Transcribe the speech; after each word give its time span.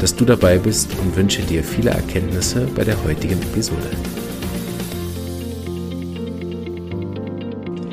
dass 0.00 0.14
du 0.14 0.24
dabei 0.24 0.58
bist 0.58 0.90
und 1.00 1.16
wünsche 1.16 1.42
dir 1.42 1.62
viele 1.62 1.90
Erkenntnisse 1.90 2.66
bei 2.74 2.84
der 2.84 3.02
heutigen 3.04 3.40
Episode. 3.42 3.90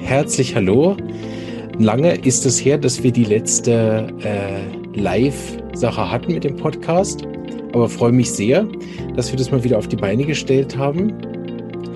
Herzlich 0.01 0.55
hallo. 0.55 0.97
Lange 1.79 2.15
ist 2.15 2.45
es 2.45 2.63
her, 2.63 2.77
dass 2.77 3.01
wir 3.01 3.11
die 3.11 3.23
letzte 3.23 4.07
äh, 4.23 4.99
Live-Sache 4.99 6.11
hatten 6.11 6.33
mit 6.33 6.43
dem 6.43 6.57
Podcast, 6.57 7.25
aber 7.73 7.87
freue 7.87 8.11
mich 8.11 8.31
sehr, 8.31 8.67
dass 9.15 9.31
wir 9.31 9.37
das 9.37 9.51
mal 9.51 9.63
wieder 9.63 9.77
auf 9.77 9.87
die 9.87 9.95
Beine 9.95 10.25
gestellt 10.25 10.77
haben. 10.77 11.13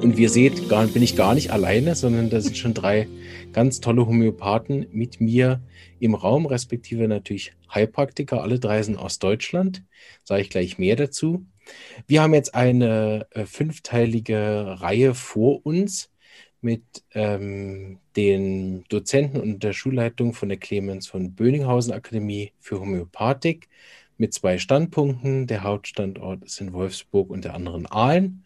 Und 0.05 0.17
wie 0.17 0.21
ihr 0.21 0.29
seht, 0.29 0.69
gar, 0.69 0.85
bin 0.85 1.01
ich 1.01 1.15
gar 1.15 1.33
nicht 1.33 1.49
alleine, 1.49 1.95
sondern 1.95 2.29
da 2.29 2.39
sind 2.39 2.55
schon 2.55 2.75
drei 2.75 3.07
ganz 3.53 3.79
tolle 3.79 4.05
Homöopathen 4.05 4.85
mit 4.91 5.19
mir 5.19 5.63
im 5.99 6.13
Raum, 6.13 6.45
respektive 6.45 7.07
natürlich 7.07 7.53
Heilpraktiker. 7.73 8.43
Alle 8.43 8.59
drei 8.59 8.83
sind 8.83 8.99
aus 8.99 9.17
Deutschland. 9.17 9.83
Sage 10.23 10.43
ich 10.43 10.51
gleich 10.51 10.77
mehr 10.77 10.95
dazu. 10.95 11.47
Wir 12.05 12.21
haben 12.21 12.35
jetzt 12.35 12.53
eine 12.53 13.25
äh, 13.31 13.47
fünfteilige 13.47 14.75
Reihe 14.79 15.15
vor 15.15 15.65
uns 15.65 16.11
mit 16.61 16.83
ähm, 17.15 17.97
den 18.15 18.83
Dozenten 18.89 19.39
und 19.39 19.63
der 19.63 19.73
Schulleitung 19.73 20.33
von 20.33 20.49
der 20.49 20.59
Clemens 20.59 21.07
von 21.07 21.33
Böninghausen 21.33 21.93
Akademie 21.93 22.53
für 22.59 22.79
Homöopathik 22.79 23.69
mit 24.17 24.35
zwei 24.35 24.59
Standpunkten. 24.59 25.47
Der 25.47 25.63
Hauptstandort 25.63 26.43
ist 26.43 26.61
in 26.61 26.73
Wolfsburg 26.73 27.31
und 27.31 27.43
der 27.43 27.55
andere 27.55 27.79
in 27.79 27.87
Aalen. 27.87 28.44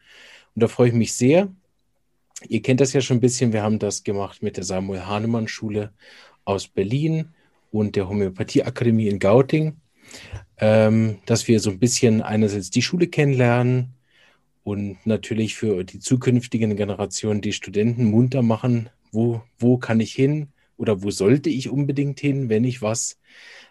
Und 0.59 0.63
da 0.63 0.67
freue 0.67 0.89
ich 0.89 0.93
mich 0.93 1.13
sehr. 1.13 1.47
Ihr 2.49 2.61
kennt 2.61 2.81
das 2.81 2.91
ja 2.91 2.99
schon 2.99 3.15
ein 3.15 3.21
bisschen. 3.21 3.53
Wir 3.53 3.63
haben 3.63 3.79
das 3.79 4.03
gemacht 4.03 4.43
mit 4.43 4.57
der 4.57 4.65
Samuel 4.65 5.05
Hahnemann 5.05 5.47
Schule 5.47 5.93
aus 6.43 6.67
Berlin 6.67 7.29
und 7.71 7.95
der 7.95 8.09
Homöopathieakademie 8.09 9.07
in 9.07 9.19
Gauting, 9.19 9.77
ähm, 10.57 11.19
dass 11.25 11.47
wir 11.47 11.61
so 11.61 11.69
ein 11.69 11.80
bisschen 11.80 12.21
einerseits 12.21 12.71
die 12.71 12.81
Schule 12.81 13.07
kennenlernen 13.07 13.93
und 14.65 14.97
natürlich 15.05 15.55
für 15.55 15.85
die 15.85 15.99
zukünftigen 15.99 16.75
Generationen 16.75 17.39
die 17.39 17.53
Studenten 17.53 18.03
munter 18.03 18.41
machen, 18.41 18.89
wo, 19.13 19.41
wo 19.59 19.77
kann 19.77 20.02
ich 20.02 20.11
hin 20.11 20.49
oder 20.75 21.03
wo 21.03 21.09
sollte 21.09 21.49
ich 21.49 21.69
unbedingt 21.69 22.19
hin, 22.19 22.49
wenn 22.49 22.65
ich 22.65 22.81
was 22.81 23.17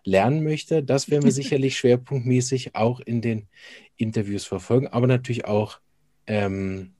lernen 0.04 0.42
möchte. 0.42 0.82
Das 0.82 1.10
werden 1.10 1.24
wir 1.24 1.32
sicherlich 1.42 1.76
schwerpunktmäßig 1.76 2.76
auch 2.76 3.00
in 3.00 3.20
den 3.20 3.46
Interviews 3.98 4.46
verfolgen, 4.46 4.86
aber 4.86 5.06
natürlich 5.06 5.44
auch 5.44 5.80
ähm, 6.28 6.92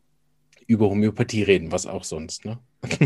über 0.67 0.91
Homöopathie 0.91 1.45
reden, 1.45 1.71
was 1.71 1.87
auch 1.87 2.03
sonst. 2.03 2.45
Ne? 2.45 2.59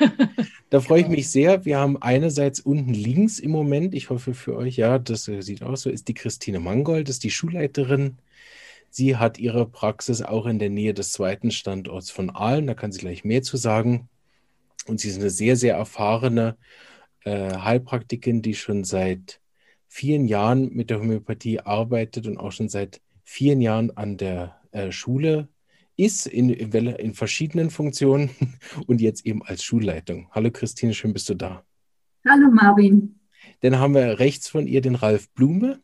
da 0.70 0.80
freue 0.80 1.02
ich 1.02 1.08
mich 1.08 1.28
sehr. 1.28 1.64
Wir 1.64 1.78
haben 1.78 2.00
einerseits 2.00 2.60
unten 2.60 2.94
links 2.94 3.38
im 3.38 3.50
Moment, 3.50 3.94
ich 3.94 4.08
hoffe 4.08 4.32
für 4.32 4.56
euch, 4.56 4.76
ja, 4.76 4.98
das 4.98 5.28
äh, 5.28 5.42
sieht 5.42 5.62
aus 5.62 5.82
so, 5.82 5.90
ist 5.90 6.08
die 6.08 6.14
Christine 6.14 6.60
Mangold, 6.60 7.08
das 7.08 7.16
ist 7.16 7.24
die 7.24 7.30
Schulleiterin. 7.30 8.18
Sie 8.90 9.16
hat 9.16 9.38
ihre 9.38 9.66
Praxis 9.66 10.22
auch 10.22 10.46
in 10.46 10.58
der 10.58 10.70
Nähe 10.70 10.94
des 10.94 11.12
zweiten 11.12 11.50
Standorts 11.50 12.10
von 12.10 12.30
Aalen, 12.30 12.66
da 12.66 12.74
kann 12.74 12.92
sie 12.92 13.00
gleich 13.00 13.24
mehr 13.24 13.42
zu 13.42 13.56
sagen. 13.56 14.08
Und 14.86 15.00
sie 15.00 15.08
ist 15.08 15.18
eine 15.18 15.30
sehr, 15.30 15.56
sehr 15.56 15.74
erfahrene 15.74 16.56
äh, 17.24 17.56
Heilpraktikerin, 17.58 18.40
die 18.40 18.54
schon 18.54 18.84
seit 18.84 19.40
vielen 19.88 20.28
Jahren 20.28 20.72
mit 20.72 20.90
der 20.90 21.00
Homöopathie 21.00 21.60
arbeitet 21.60 22.26
und 22.26 22.38
auch 22.38 22.52
schon 22.52 22.68
seit 22.68 23.00
vielen 23.24 23.60
Jahren 23.60 23.96
an 23.96 24.16
der 24.16 24.56
äh, 24.70 24.92
Schule 24.92 25.48
ist 25.96 26.26
in, 26.26 26.50
in 26.50 27.14
verschiedenen 27.14 27.70
Funktionen 27.70 28.30
und 28.86 29.00
jetzt 29.00 29.26
eben 29.26 29.42
als 29.42 29.62
Schulleitung. 29.62 30.28
Hallo 30.32 30.50
Christine, 30.50 30.94
schön 30.94 31.12
bist 31.12 31.28
du 31.28 31.34
da. 31.34 31.64
Hallo 32.28 32.50
Marvin. 32.50 33.20
Dann 33.60 33.78
haben 33.78 33.94
wir 33.94 34.18
rechts 34.18 34.48
von 34.48 34.66
ihr 34.66 34.80
den 34.80 34.96
Ralf 34.96 35.30
Blume, 35.30 35.80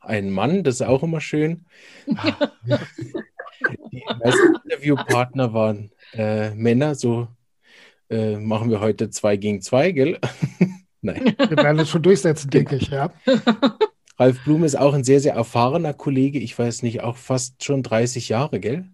ein 0.00 0.30
Mann, 0.30 0.62
das 0.64 0.76
ist 0.76 0.82
auch 0.82 1.02
immer 1.02 1.20
schön. 1.20 1.66
Die 2.06 4.04
meisten 4.20 4.56
Interviewpartner 4.64 5.52
waren 5.52 5.90
äh, 6.14 6.54
Männer, 6.54 6.94
so 6.94 7.28
äh, 8.08 8.36
machen 8.36 8.70
wir 8.70 8.80
heute 8.80 9.10
zwei 9.10 9.36
gegen 9.36 9.60
zwei, 9.60 9.92
gell? 9.92 10.18
Nein. 11.02 11.34
Wir 11.36 11.56
werden 11.56 11.76
das 11.76 11.90
schon 11.90 12.02
durchsetzen, 12.02 12.50
denke 12.50 12.76
ich, 12.76 12.88
ja. 12.88 13.12
Ralf 14.18 14.42
Blum 14.42 14.64
ist 14.64 14.76
auch 14.76 14.94
ein 14.94 15.04
sehr, 15.04 15.20
sehr 15.20 15.34
erfahrener 15.34 15.94
Kollege. 15.94 16.40
Ich 16.40 16.58
weiß 16.58 16.82
nicht, 16.82 17.02
auch 17.02 17.16
fast 17.16 17.62
schon 17.62 17.84
30 17.84 18.28
Jahre, 18.28 18.58
gell? 18.58 18.84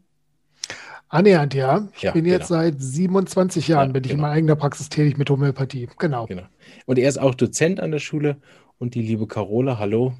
Annähernd, 1.08 1.54
ja. 1.54 1.88
Ich 1.96 2.02
ja, 2.02 2.12
bin 2.12 2.26
jetzt 2.26 2.48
genau. 2.48 2.60
seit 2.60 2.82
27 2.82 3.68
Jahren, 3.68 3.88
ja, 3.88 3.92
bin 3.92 4.04
ich 4.04 4.10
genau. 4.10 4.18
in 4.18 4.22
meiner 4.22 4.34
eigenen 4.34 4.58
Praxis 4.58 4.88
tätig 4.88 5.16
mit 5.16 5.30
Homöopathie. 5.30 5.88
Genau. 5.98 6.26
genau. 6.26 6.42
Und 6.86 6.98
er 6.98 7.08
ist 7.08 7.18
auch 7.18 7.34
Dozent 7.34 7.80
an 7.80 7.90
der 7.90 8.00
Schule. 8.00 8.36
Und 8.78 8.94
die 8.94 9.02
liebe 9.02 9.26
Carola, 9.26 9.78
hallo. 9.78 10.14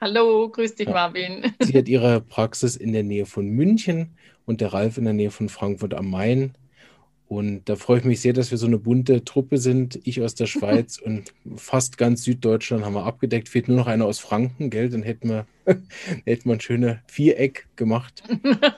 Hallo, 0.00 0.48
grüß 0.48 0.76
dich, 0.76 0.86
ja. 0.86 0.94
Marvin. 0.94 1.52
Sie 1.60 1.76
hat 1.76 1.88
ihre 1.88 2.20
Praxis 2.20 2.76
in 2.76 2.92
der 2.92 3.02
Nähe 3.02 3.26
von 3.26 3.48
München 3.48 4.16
und 4.46 4.60
der 4.60 4.72
Ralf 4.72 4.96
in 4.96 5.04
der 5.04 5.12
Nähe 5.12 5.30
von 5.30 5.48
Frankfurt 5.48 5.92
am 5.92 6.08
Main. 6.08 6.54
Und 7.28 7.68
da 7.68 7.76
freue 7.76 7.98
ich 7.98 8.04
mich 8.04 8.22
sehr, 8.22 8.32
dass 8.32 8.50
wir 8.50 8.56
so 8.56 8.66
eine 8.66 8.78
bunte 8.78 9.22
Truppe 9.22 9.58
sind. 9.58 10.00
Ich 10.04 10.22
aus 10.22 10.34
der 10.34 10.46
Schweiz 10.54 10.98
und 10.98 11.34
fast 11.56 11.98
ganz 11.98 12.24
Süddeutschland 12.24 12.84
haben 12.84 12.94
wir 12.94 13.04
abgedeckt. 13.04 13.50
Fehlt 13.50 13.68
nur 13.68 13.76
noch 13.76 13.86
einer 13.86 14.06
aus 14.06 14.18
Franken, 14.18 14.70
gell? 14.70 14.88
Dann 14.88 15.02
hätten 15.02 15.28
wir, 15.28 15.46
hätten 16.24 16.48
wir 16.48 16.54
ein 16.54 16.60
schönes 16.60 16.96
Viereck 17.06 17.68
gemacht. 17.76 18.22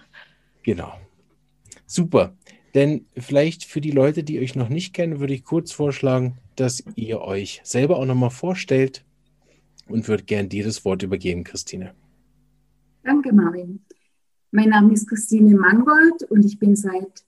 genau. 0.65 0.93
Super. 1.87 2.35
Denn 2.75 3.07
vielleicht 3.17 3.65
für 3.65 3.81
die 3.81 3.91
Leute, 3.93 4.25
die 4.25 4.41
euch 4.41 4.57
noch 4.57 4.69
nicht 4.69 4.95
kennen, 4.95 5.21
würde 5.21 5.35
ich 5.35 5.45
kurz 5.45 5.73
vorschlagen, 5.73 6.39
dass 6.57 6.85
ihr 6.97 7.21
euch 7.21 7.61
selber 7.63 7.99
auch 7.99 8.05
nochmal 8.05 8.31
vorstellt 8.31 9.05
und 9.89 10.09
würde 10.09 10.25
gern 10.25 10.49
dir 10.49 10.65
das 10.65 10.85
Wort 10.85 11.03
übergeben, 11.03 11.45
Christine. 11.45 11.95
Danke, 13.03 13.33
Marvin. 13.33 13.81
Mein 14.51 14.71
Name 14.71 14.93
ist 14.93 15.09
Christine 15.09 15.57
Mangold 15.57 16.25
und 16.29 16.45
ich 16.45 16.59
bin 16.59 16.77
seit 16.77 17.25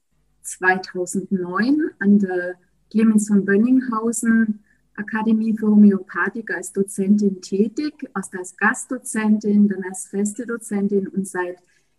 2009 0.58 1.90
an 1.98 2.18
der 2.18 2.54
Clemens 2.90 3.28
von 3.28 3.44
Bönninghausen 3.44 4.60
Akademie 4.96 5.56
für 5.56 5.68
Homöopathik 5.68 6.50
als 6.50 6.72
Dozentin 6.72 7.40
tätig, 7.40 7.94
erst 8.14 8.36
als 8.36 8.56
Gastdozentin, 8.56 9.68
dann 9.68 9.82
als 9.84 10.06
feste 10.06 10.46
Dozentin 10.46 11.08
und 11.08 11.26
seit 11.26 11.58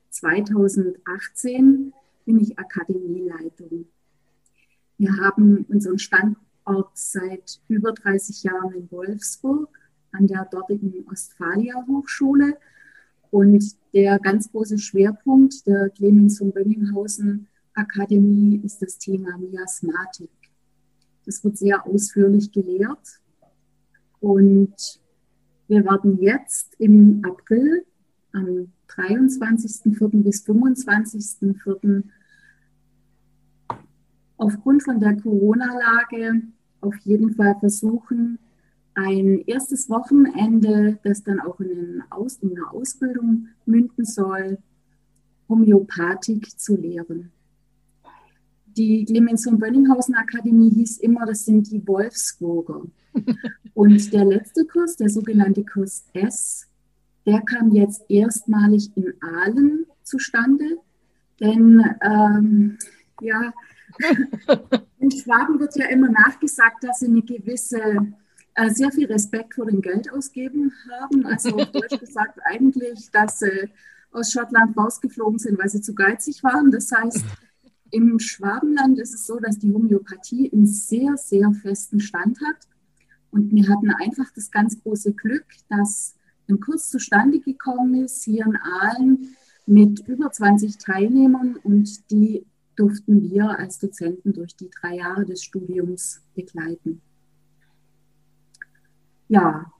2018 0.09 1.93
bin 2.25 2.39
ich 2.39 2.59
Akademieleitung. 2.59 3.87
Wir 4.97 5.17
haben 5.17 5.65
unseren 5.69 5.97
Standort 5.97 6.91
seit 6.93 7.59
über 7.67 7.93
30 7.93 8.43
Jahren 8.43 8.73
in 8.73 8.91
Wolfsburg 8.91 9.69
an 10.11 10.27
der 10.27 10.45
dortigen 10.45 11.05
Ostfalia 11.11 11.83
Hochschule 11.87 12.57
und 13.31 13.63
der 13.93 14.19
ganz 14.19 14.51
große 14.51 14.77
Schwerpunkt 14.77 15.65
der 15.65 15.89
Clemens 15.89 16.37
von 16.37 16.53
Bönninghausen 16.53 17.47
Akademie 17.75 18.61
ist 18.63 18.81
das 18.81 18.97
Thema 18.97 19.37
Miasmatik. 19.37 20.29
Das 21.25 21.43
wird 21.43 21.57
sehr 21.57 21.85
ausführlich 21.85 22.51
gelehrt. 22.51 23.19
Und 24.19 24.99
wir 25.67 25.83
werden 25.85 26.21
jetzt 26.21 26.75
im 26.79 27.23
April, 27.25 27.85
am 28.31 28.71
23.04. 28.89 30.23
bis 30.23 30.45
25.04. 30.45 32.03
aufgrund 34.37 34.83
von 34.83 34.99
der 34.99 35.15
Corona-Lage 35.17 36.41
auf 36.81 36.95
jeden 36.97 37.33
Fall 37.33 37.55
versuchen, 37.59 38.39
ein 38.95 39.39
erstes 39.47 39.89
Wochenende, 39.89 40.99
das 41.03 41.23
dann 41.23 41.39
auch 41.39 41.59
in, 41.59 42.03
Aus 42.09 42.37
in 42.37 42.51
eine 42.51 42.69
Ausbildung 42.71 43.47
münden 43.65 44.05
soll, 44.05 44.59
Homöopathik 45.49 46.59
zu 46.59 46.75
lehren 46.75 47.31
die 48.77 49.05
Clemens 49.05 49.43
von 49.43 49.59
Bönninghausen 49.59 50.15
Akademie 50.15 50.69
hieß 50.71 50.99
immer, 50.99 51.25
das 51.25 51.45
sind 51.45 51.71
die 51.71 51.85
Wolfsburger. 51.87 52.83
Und 53.73 54.13
der 54.13 54.25
letzte 54.25 54.65
Kurs, 54.65 54.95
der 54.95 55.09
sogenannte 55.09 55.63
Kurs 55.63 56.05
S, 56.13 56.67
der 57.25 57.41
kam 57.41 57.71
jetzt 57.71 58.03
erstmalig 58.09 58.91
in 58.95 59.13
Aalen 59.21 59.85
zustande. 60.03 60.77
Denn 61.39 61.83
ähm, 62.01 62.77
ja, 63.21 63.53
in 64.99 65.11
Schwaben 65.11 65.59
wird 65.59 65.75
ja 65.75 65.87
immer 65.87 66.09
nachgesagt, 66.09 66.83
dass 66.83 66.99
sie 66.99 67.07
eine 67.07 67.21
gewisse, 67.21 67.79
äh, 68.55 68.69
sehr 68.69 68.91
viel 68.91 69.07
Respekt 69.07 69.55
vor 69.55 69.65
dem 69.65 69.81
Geld 69.81 70.11
ausgeben 70.11 70.71
haben. 70.89 71.25
Also 71.25 71.55
auf 71.55 71.71
Deutsch 71.71 71.99
gesagt 71.99 72.39
eigentlich, 72.45 73.09
dass 73.11 73.39
sie 73.39 73.69
aus 74.11 74.31
Schottland 74.31 74.77
rausgeflogen 74.77 75.39
sind, 75.39 75.57
weil 75.57 75.69
sie 75.69 75.81
zu 75.81 75.95
geizig 75.95 76.43
waren. 76.43 76.71
Das 76.71 76.91
heißt, 76.91 77.25
im 77.93 78.17
Schwabenland 78.17 78.97
ist 78.97 79.13
es 79.13 79.27
so, 79.27 79.39
dass 79.39 79.59
die 79.59 79.71
Homöopathie 79.71 80.51
einen 80.51 80.65
sehr, 80.65 81.15
sehr 81.15 81.51
festen 81.51 81.99
Stand 81.99 82.39
hat. 82.41 82.67
Und 83.29 83.51
wir 83.51 83.69
hatten 83.69 83.91
einfach 83.91 84.31
das 84.33 84.49
ganz 84.49 84.81
große 84.81 85.13
Glück, 85.13 85.45
dass 85.69 86.15
ein 86.49 86.59
Kurs 86.59 86.89
zustande 86.89 87.39
gekommen 87.39 88.03
ist, 88.03 88.23
hier 88.23 88.45
in 88.45 88.57
Aalen, 88.57 89.35
mit 89.67 90.07
über 90.07 90.31
20 90.31 90.77
Teilnehmern 90.79 91.55
und 91.63 92.11
die 92.11 92.45
durften 92.75 93.21
wir 93.21 93.57
als 93.59 93.77
Dozenten 93.77 94.33
durch 94.33 94.55
die 94.55 94.69
drei 94.69 94.95
Jahre 94.95 95.25
des 95.25 95.43
Studiums 95.43 96.21
begleiten. 96.35 97.01
Ja, 99.29 99.71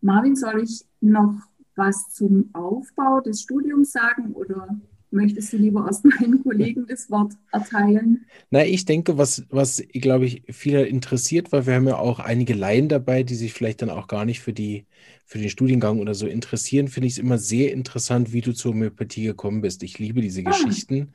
Marvin, 0.00 0.34
soll 0.34 0.62
ich 0.62 0.84
noch 1.00 1.34
was 1.76 2.10
zum 2.10 2.48
Aufbau 2.54 3.20
des 3.20 3.42
Studiums 3.42 3.92
sagen 3.92 4.32
oder 4.32 4.80
Möchtest 5.12 5.52
du 5.52 5.56
lieber 5.56 5.88
aus 5.88 6.04
meinen 6.20 6.42
Kollegen 6.42 6.86
das 6.86 7.10
Wort 7.10 7.32
erteilen? 7.50 8.26
Na, 8.50 8.64
ich 8.64 8.84
denke, 8.84 9.18
was, 9.18 9.44
was 9.50 9.82
glaube 9.92 10.26
ich, 10.26 10.42
viele 10.50 10.86
interessiert, 10.86 11.50
weil 11.52 11.66
wir 11.66 11.74
haben 11.74 11.88
ja 11.88 11.98
auch 11.98 12.20
einige 12.20 12.54
Laien 12.54 12.88
dabei, 12.88 13.22
die 13.22 13.34
sich 13.34 13.52
vielleicht 13.52 13.82
dann 13.82 13.90
auch 13.90 14.06
gar 14.06 14.24
nicht 14.24 14.40
für 14.40 14.52
die, 14.52 14.86
für 15.24 15.38
den 15.38 15.48
Studiengang 15.48 15.98
oder 15.98 16.14
so 16.14 16.26
interessieren, 16.26 16.88
finde 16.88 17.08
ich 17.08 17.14
es 17.14 17.18
immer 17.18 17.38
sehr 17.38 17.72
interessant, 17.72 18.32
wie 18.32 18.40
du 18.40 18.52
zur 18.52 18.72
Homöopathie 18.72 19.24
gekommen 19.24 19.62
bist. 19.62 19.82
Ich 19.82 19.98
liebe 19.98 20.20
diese 20.20 20.42
ah. 20.46 20.50
Geschichten. 20.50 21.12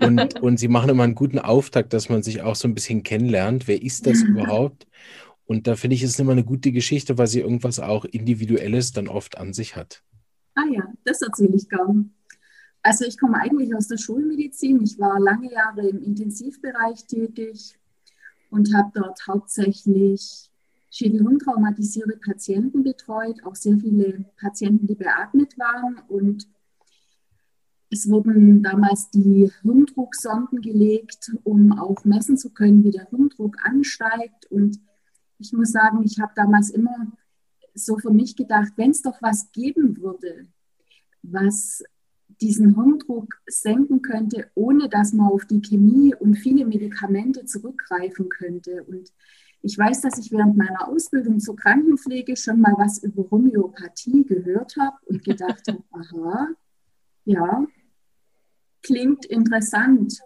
Und, 0.00 0.40
und 0.42 0.58
sie 0.58 0.68
machen 0.68 0.90
immer 0.90 1.04
einen 1.04 1.14
guten 1.14 1.38
Auftakt, 1.38 1.92
dass 1.92 2.08
man 2.08 2.22
sich 2.22 2.42
auch 2.42 2.56
so 2.56 2.68
ein 2.68 2.74
bisschen 2.74 3.02
kennenlernt. 3.02 3.66
Wer 3.66 3.82
ist 3.82 4.06
das 4.06 4.22
überhaupt? 4.22 4.86
Und 5.46 5.66
da 5.66 5.76
finde 5.76 5.96
ich 5.96 6.02
es 6.02 6.18
immer 6.18 6.32
eine 6.32 6.44
gute 6.44 6.72
Geschichte, 6.72 7.18
weil 7.18 7.26
sie 7.26 7.40
irgendwas 7.40 7.80
auch 7.80 8.04
Individuelles 8.04 8.92
dann 8.92 9.08
oft 9.08 9.38
an 9.38 9.52
sich 9.52 9.76
hat. 9.76 10.02
Ah 10.54 10.64
ja, 10.72 10.84
das 11.04 11.20
erzähle 11.20 11.56
ich 11.56 11.68
gern. 11.68 12.12
Also 12.84 13.06
ich 13.06 13.18
komme 13.18 13.38
eigentlich 13.38 13.74
aus 13.74 13.88
der 13.88 13.96
Schulmedizin. 13.96 14.82
Ich 14.82 14.98
war 14.98 15.18
lange 15.18 15.50
Jahre 15.50 15.88
im 15.88 16.02
Intensivbereich 16.02 17.06
tätig 17.06 17.78
und 18.50 18.74
habe 18.74 18.90
dort 18.94 19.26
hauptsächlich 19.26 20.50
schädelhirntraumatisierte 20.90 22.18
Patienten 22.18 22.82
betreut, 22.82 23.42
auch 23.46 23.54
sehr 23.54 23.78
viele 23.78 24.26
Patienten, 24.38 24.86
die 24.86 24.96
beatmet 24.96 25.58
waren. 25.58 25.98
Und 26.08 26.46
es 27.90 28.06
wurden 28.10 28.62
damals 28.62 29.08
die 29.08 29.50
Hirndrucksonden 29.62 30.60
gelegt, 30.60 31.32
um 31.42 31.72
auch 31.72 32.04
messen 32.04 32.36
zu 32.36 32.50
können, 32.50 32.84
wie 32.84 32.90
der 32.90 33.08
Hirndruck 33.08 33.56
ansteigt. 33.64 34.44
Und 34.50 34.78
ich 35.38 35.54
muss 35.54 35.72
sagen, 35.72 36.02
ich 36.04 36.20
habe 36.20 36.32
damals 36.36 36.68
immer 36.68 37.10
so 37.72 37.96
für 37.96 38.12
mich 38.12 38.36
gedacht, 38.36 38.74
wenn 38.76 38.90
es 38.90 39.00
doch 39.00 39.22
was 39.22 39.50
geben 39.52 39.96
würde, 39.96 40.48
was 41.22 41.82
diesen 42.40 42.74
Hirndruck 42.74 43.40
senken 43.46 44.02
könnte, 44.02 44.50
ohne 44.54 44.88
dass 44.88 45.12
man 45.12 45.28
auf 45.28 45.44
die 45.44 45.60
Chemie 45.60 46.14
und 46.14 46.36
viele 46.36 46.64
Medikamente 46.64 47.44
zurückgreifen 47.44 48.28
könnte. 48.28 48.84
Und 48.84 49.12
ich 49.62 49.78
weiß, 49.78 50.02
dass 50.02 50.18
ich 50.18 50.30
während 50.30 50.56
meiner 50.56 50.88
Ausbildung 50.88 51.40
zur 51.40 51.56
Krankenpflege 51.56 52.36
schon 52.36 52.60
mal 52.60 52.74
was 52.76 53.02
über 53.02 53.30
Homöopathie 53.30 54.24
gehört 54.24 54.76
habe 54.78 54.96
und 55.06 55.24
gedacht 55.24 55.62
habe, 55.68 55.82
aha, 55.92 56.48
ja, 57.24 57.66
klingt 58.82 59.24
interessant. 59.24 60.20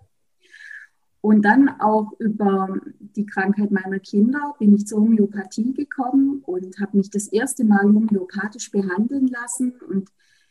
Und 1.20 1.42
dann 1.42 1.68
auch 1.80 2.12
über 2.20 2.80
die 3.16 3.26
Krankheit 3.26 3.70
meiner 3.70 3.98
Kinder 3.98 4.54
bin 4.58 4.74
ich 4.74 4.86
zur 4.86 5.00
Homöopathie 5.00 5.72
gekommen 5.72 6.42
und 6.44 6.78
habe 6.80 6.96
mich 6.96 7.10
das 7.10 7.28
erste 7.28 7.64
Mal 7.64 7.84
homöopathisch 7.84 8.70
behandeln 8.70 9.26
lassen 9.26 9.72
und 9.88 10.08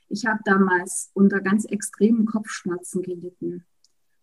ich 0.09 0.25
habe 0.25 0.39
damals 0.45 1.11
unter 1.13 1.41
ganz 1.41 1.65
extremen 1.65 2.25
Kopfschmerzen 2.25 3.01
gelitten. 3.01 3.65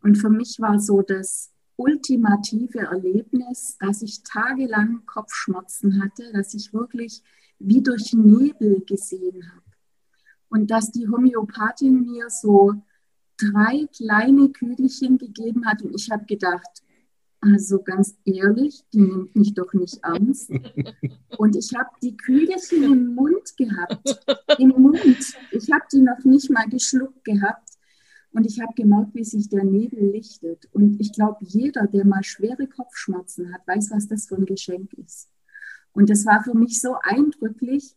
Und 0.02 0.16
für 0.16 0.30
mich 0.30 0.58
war 0.60 0.78
so 0.78 1.02
das 1.02 1.52
ultimative 1.76 2.80
Erlebnis, 2.80 3.76
dass 3.80 4.02
ich 4.02 4.22
tagelang 4.22 5.04
Kopfschmerzen 5.06 6.02
hatte, 6.02 6.32
dass 6.32 6.54
ich 6.54 6.72
wirklich 6.72 7.22
wie 7.58 7.82
durch 7.82 8.12
Nebel 8.12 8.82
gesehen 8.86 9.50
habe. 9.50 9.62
Und 10.48 10.70
dass 10.70 10.92
die 10.92 11.08
Homöopathin 11.08 12.02
mir 12.02 12.30
so 12.30 12.74
drei 13.36 13.86
kleine 13.96 14.50
Kügelchen 14.50 15.18
gegeben 15.18 15.66
hat 15.66 15.82
und 15.82 15.94
ich 15.94 16.10
habe 16.10 16.24
gedacht, 16.26 16.82
also 17.44 17.82
ganz 17.82 18.16
ehrlich, 18.24 18.82
die 18.92 19.02
nimmt 19.02 19.36
mich 19.36 19.54
doch 19.54 19.72
nicht 19.74 19.98
ernst. 20.02 20.50
Und 21.38 21.56
ich 21.56 21.72
habe 21.76 21.90
die 22.02 22.16
Kügelchen 22.16 22.84
im 22.84 23.14
Mund 23.14 23.56
gehabt. 23.56 24.24
Im 24.58 24.70
Mund. 24.70 25.36
Ich 25.50 25.70
habe 25.70 25.84
die 25.92 26.00
noch 26.00 26.24
nicht 26.24 26.50
mal 26.50 26.68
geschluckt 26.68 27.24
gehabt. 27.24 27.68
Und 28.32 28.46
ich 28.46 28.60
habe 28.60 28.72
gemerkt, 28.74 29.14
wie 29.14 29.24
sich 29.24 29.48
der 29.48 29.64
Nebel 29.64 30.10
lichtet. 30.10 30.68
Und 30.72 31.00
ich 31.00 31.12
glaube, 31.12 31.38
jeder, 31.40 31.86
der 31.86 32.04
mal 32.04 32.24
schwere 32.24 32.66
Kopfschmerzen 32.66 33.52
hat, 33.52 33.66
weiß, 33.66 33.90
was 33.92 34.08
das 34.08 34.26
für 34.26 34.36
ein 34.36 34.46
Geschenk 34.46 34.92
ist. 34.94 35.28
Und 35.92 36.10
das 36.10 36.26
war 36.26 36.42
für 36.42 36.54
mich 36.54 36.80
so 36.80 36.96
eindrücklich. 37.02 37.94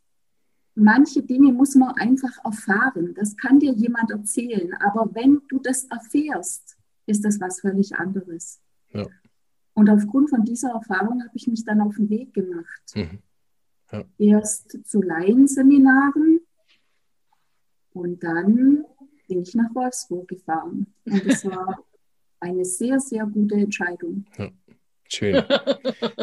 Manche 0.75 1.23
Dinge 1.23 1.53
muss 1.53 1.73
man 1.73 1.95
einfach 1.95 2.43
erfahren. 2.43 3.15
Das 3.15 3.35
kann 3.37 3.59
dir 3.59 3.71
jemand 3.71 4.11
erzählen. 4.11 4.73
Aber 4.75 5.09
wenn 5.15 5.41
du 5.47 5.59
das 5.59 5.85
erfährst, 5.85 6.77
ist 7.07 7.25
das 7.25 7.39
was 7.39 7.61
völlig 7.61 7.95
anderes. 7.95 8.61
Ja. 8.93 9.07
Und 9.77 9.91
aufgrund 9.91 10.31
von 10.31 10.43
dieser 10.43 10.71
Erfahrung 10.71 11.21
habe 11.21 11.35
ich 11.35 11.45
mich 11.45 11.63
dann 11.63 11.81
auf 11.81 11.95
den 11.97 12.09
Weg 12.09 12.33
gemacht. 12.33 12.95
Mhm. 12.95 13.19
Ja. 13.91 14.03
Erst 14.17 14.75
zu 14.87 15.03
Laienseminaren 15.03 16.39
und 17.93 18.23
dann 18.23 18.83
bin 19.27 19.43
ich 19.43 19.53
nach 19.53 19.75
Wolfsburg 19.75 20.29
gefahren. 20.29 20.87
Und 21.05 21.23
es 21.27 21.45
war 21.45 21.77
eine 22.39 22.65
sehr, 22.65 22.99
sehr 22.99 23.27
gute 23.27 23.53
Entscheidung. 23.53 24.25
Ja. 24.39 24.49
Schön. 25.09 25.43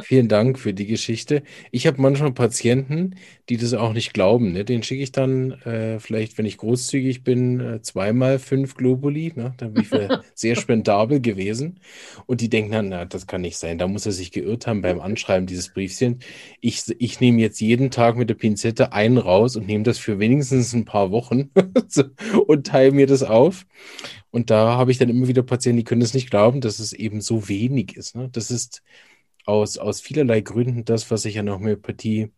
Vielen 0.03 0.29
Dank 0.29 0.59
für 0.59 0.75
die 0.75 0.87
Geschichte. 0.87 1.43
Ich 1.71 1.87
habe 1.87 2.01
manchmal 2.01 2.33
Patienten, 2.33 3.17
die 3.49 3.57
das 3.57 3.75
auch 3.75 3.93
nicht 3.93 4.13
glauben. 4.13 4.53
Ne? 4.53 4.65
Den 4.65 4.83
schicke 4.83 5.03
ich 5.03 5.13
dann 5.13 5.53
äh, 5.63 5.99
vielleicht, 6.01 6.37
wenn 6.39 6.47
ich 6.47 6.59
großzügig 6.59 7.25
bin, 7.25 7.61
äh, 7.61 7.83
zweimal 7.83 8.39
fünf 8.39 8.75
Globuli. 8.75 9.33
Ne? 9.35 9.55
Da 9.57 9.69
bin 9.69 9.83
ich 9.83 9.91
sehr 10.35 10.57
spendabel 10.57 11.21
gewesen. 11.21 11.81
Und 12.27 12.41
die 12.41 12.51
denken 12.51 12.73
dann, 12.73 12.89
na, 12.89 13.05
das 13.05 13.27
kann 13.27 13.41
nicht 13.41 13.57
sein. 13.57 13.79
Da 13.79 13.87
muss 13.87 14.07
er 14.07 14.13
sich 14.13 14.33
geirrt 14.33 14.67
haben 14.67 14.83
beim 14.83 15.01
Anschreiben 15.01 15.47
dieses 15.47 15.71
Briefchen. 15.71 16.21
Ich, 16.61 16.85
ich 16.99 17.21
nehme 17.21 17.41
jetzt 17.41 17.61
jeden 17.61 17.91
Tag 17.91 18.17
mit 18.17 18.29
der 18.29 18.35
Pinzette 18.35 18.93
einen 18.93 19.19
raus 19.19 19.57
und 19.57 19.67
nehme 19.67 19.85
das 19.85 19.99
für 19.99 20.19
wenigstens 20.19 20.73
ein 20.75 20.85
paar 20.85 21.11
Wochen 21.11 21.51
und 22.47 22.67
teile 22.67 22.93
mir 22.93 23.07
das 23.07 23.23
auf. 23.23 23.67
Und 24.35 24.51
da 24.51 24.77
habe 24.77 24.91
ich 24.91 24.99
dann 24.99 25.11
immer 25.11 25.29
wieder 25.29 25.45
Patienten, 25.45 25.77
die 25.77 25.85
können 25.85 26.03
es 26.03 26.13
nicht 26.13 26.29
glauben, 26.29 26.61
dass 26.61 26.81
es 26.81 26.93
eben 26.93 27.21
so 27.21 27.49
wenig 27.49 27.97
ist. 27.97 28.17
Ne? 28.17 28.29
Das 28.33 28.51
ist 28.51 28.83
aus, 29.47 29.79
aus 29.79 30.01
vielerlei 30.01 30.41
Gründen 30.41 30.85
das, 30.85 31.09
was 31.13 31.25
ich 31.25 31.39
an 31.39 31.47
der 31.47 31.55
Homöopathie 31.55 32.33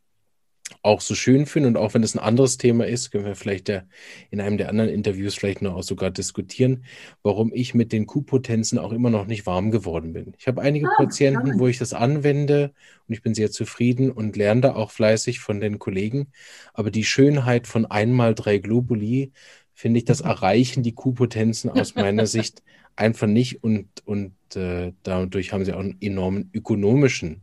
auch 0.83 1.01
so 1.01 1.15
schön 1.15 1.47
finde. 1.47 1.69
Und 1.69 1.79
auch 1.79 1.95
wenn 1.95 2.03
es 2.03 2.15
ein 2.15 2.19
anderes 2.19 2.59
Thema 2.59 2.87
ist, 2.87 3.13
können 3.13 3.25
wir 3.25 3.35
vielleicht 3.35 3.69
der, 3.69 3.89
in 4.31 4.43
einem 4.43 4.59
der 4.59 4.69
anderen 4.69 4.91
Interviews 4.91 5.37
vielleicht 5.37 5.63
noch 5.63 5.75
auch 5.75 5.83
sogar 5.83 6.11
diskutieren, 6.11 6.85
warum 7.23 7.51
ich 7.55 7.73
mit 7.73 7.93
den 7.93 8.07
Q-Potenzen 8.07 8.79
auch 8.79 8.93
immer 8.93 9.09
noch 9.09 9.27
nicht 9.27 9.47
warm 9.47 9.71
geworden 9.71 10.13
bin. 10.13 10.35
Ich 10.39 10.49
habe 10.49 10.61
einige 10.61 10.89
ah, 10.89 10.95
Patienten, 10.99 11.59
wo 11.59 11.67
ich 11.67 11.79
das 11.79 11.95
anwende 11.95 12.75
und 13.09 13.15
ich 13.15 13.23
bin 13.23 13.35
sehr 13.35 13.51
zufrieden 13.51 14.11
und 14.11 14.37
lerne 14.37 14.61
da 14.61 14.75
auch 14.75 14.91
fleißig 14.91 15.41
von 15.41 15.61
den 15.61 15.79
Kollegen. 15.79 16.31
Aber 16.75 16.91
die 16.91 17.05
Schönheit 17.05 17.67
von 17.67 17.87
einmal 17.87 18.35
drei 18.35 18.59
Globuli 18.59 19.33
finde 19.77 19.99
ich, 19.99 20.07
das 20.07 20.23
erreichen 20.23 20.83
die 20.83 20.95
Q-Potenzen 20.95 21.71
aus 21.71 21.95
meiner 21.95 22.27
Sicht 22.27 22.63
einfach 22.97 23.27
nicht 23.27 23.63
und, 23.63 23.87
und 24.07 24.35
äh, 24.57 24.95
dadurch 25.03 25.53
haben 25.53 25.67
sie 25.67 25.75
auch 25.75 25.81
einen 25.81 25.99
enormen 26.01 26.51
ökonomischen 26.55 27.43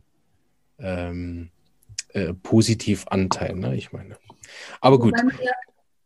ähm, 0.80 1.50
äh, 2.08 2.34
Positivanteil, 2.34 3.54
ne? 3.54 3.76
ich 3.76 3.92
meine. 3.92 4.16
Aber 4.80 4.98
gut. 4.98 5.14
Ja, 5.16 5.52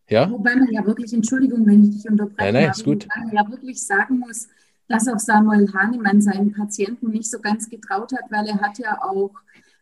ja? 0.08 0.30
Wobei 0.30 0.54
man 0.54 0.70
ja 0.70 0.85
wirklich, 0.85 1.14
Entschuldigung, 1.14 1.66
wenn 1.66 1.85
ich 1.85 1.97
dich 1.97 2.11
unterbreche, 2.11 2.52
nein, 2.52 2.62
nein, 2.62 2.70
ist 2.73 2.85
gut. 2.85 3.06
wobei 3.06 3.25
man 3.25 3.35
ja 3.35 3.50
wirklich 3.50 3.82
sagen 3.82 4.18
muss, 4.18 4.49
dass 4.87 5.08
auch 5.08 5.18
Samuel 5.18 5.73
Hahnemann 5.73 6.20
seinen 6.20 6.52
Patienten 6.52 7.08
nicht 7.08 7.30
so 7.30 7.40
ganz 7.40 7.70
getraut 7.70 8.12
hat, 8.12 8.30
weil 8.30 8.47
er 8.49 8.61
hat 8.61 8.78
ja 8.78 9.02
auch 9.02 9.32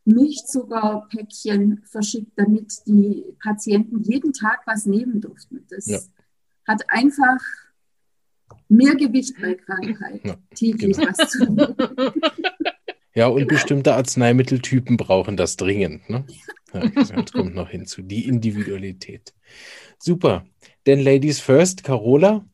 Milchzuckerpäckchen 0.04 1.82
verschickt, 1.84 2.32
damit 2.36 2.86
die 2.86 3.24
Patienten 3.42 4.04
jeden 4.04 4.32
Tag 4.32 4.60
was 4.64 4.86
nehmen 4.86 5.20
durften. 5.20 5.66
Das 5.68 5.86
ja 5.86 5.98
hat 6.66 6.82
einfach 6.88 7.38
mehr 8.68 8.94
Gewicht 8.94 9.34
bei 9.40 9.54
Krankheit, 9.54 10.20
ja, 10.24 10.36
täglich 10.54 10.96
genau. 10.96 11.10
was 11.10 11.30
zu 11.30 11.44
nehmen. 11.44 11.76
Ja, 13.14 13.28
und 13.28 13.48
bestimmte 13.48 13.94
Arzneimitteltypen 13.94 14.98
brauchen 14.98 15.38
das 15.38 15.56
dringend. 15.56 16.10
Ne? 16.10 16.26
Ja, 16.74 16.86
das 16.88 17.32
kommt 17.32 17.54
noch 17.54 17.70
hinzu, 17.70 18.02
die 18.02 18.28
Individualität. 18.28 19.32
Super. 19.98 20.44
Denn 20.84 21.00
Ladies 21.00 21.40
First, 21.40 21.82
Carola, 21.82 22.44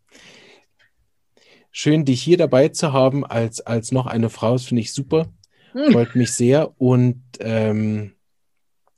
schön, 1.73 2.05
dich 2.05 2.23
hier 2.23 2.37
dabei 2.37 2.69
zu 2.69 2.93
haben 2.93 3.27
als, 3.27 3.61
als 3.61 3.91
noch 3.91 4.07
eine 4.07 4.31
Frau. 4.31 4.53
Das 4.53 4.67
finde 4.67 4.83
ich 4.83 4.93
super. 4.93 5.33
Hm. 5.73 5.93
Freut 5.93 6.15
mich 6.15 6.33
sehr. 6.33 6.81
Und 6.81 7.25
ähm, 7.41 8.13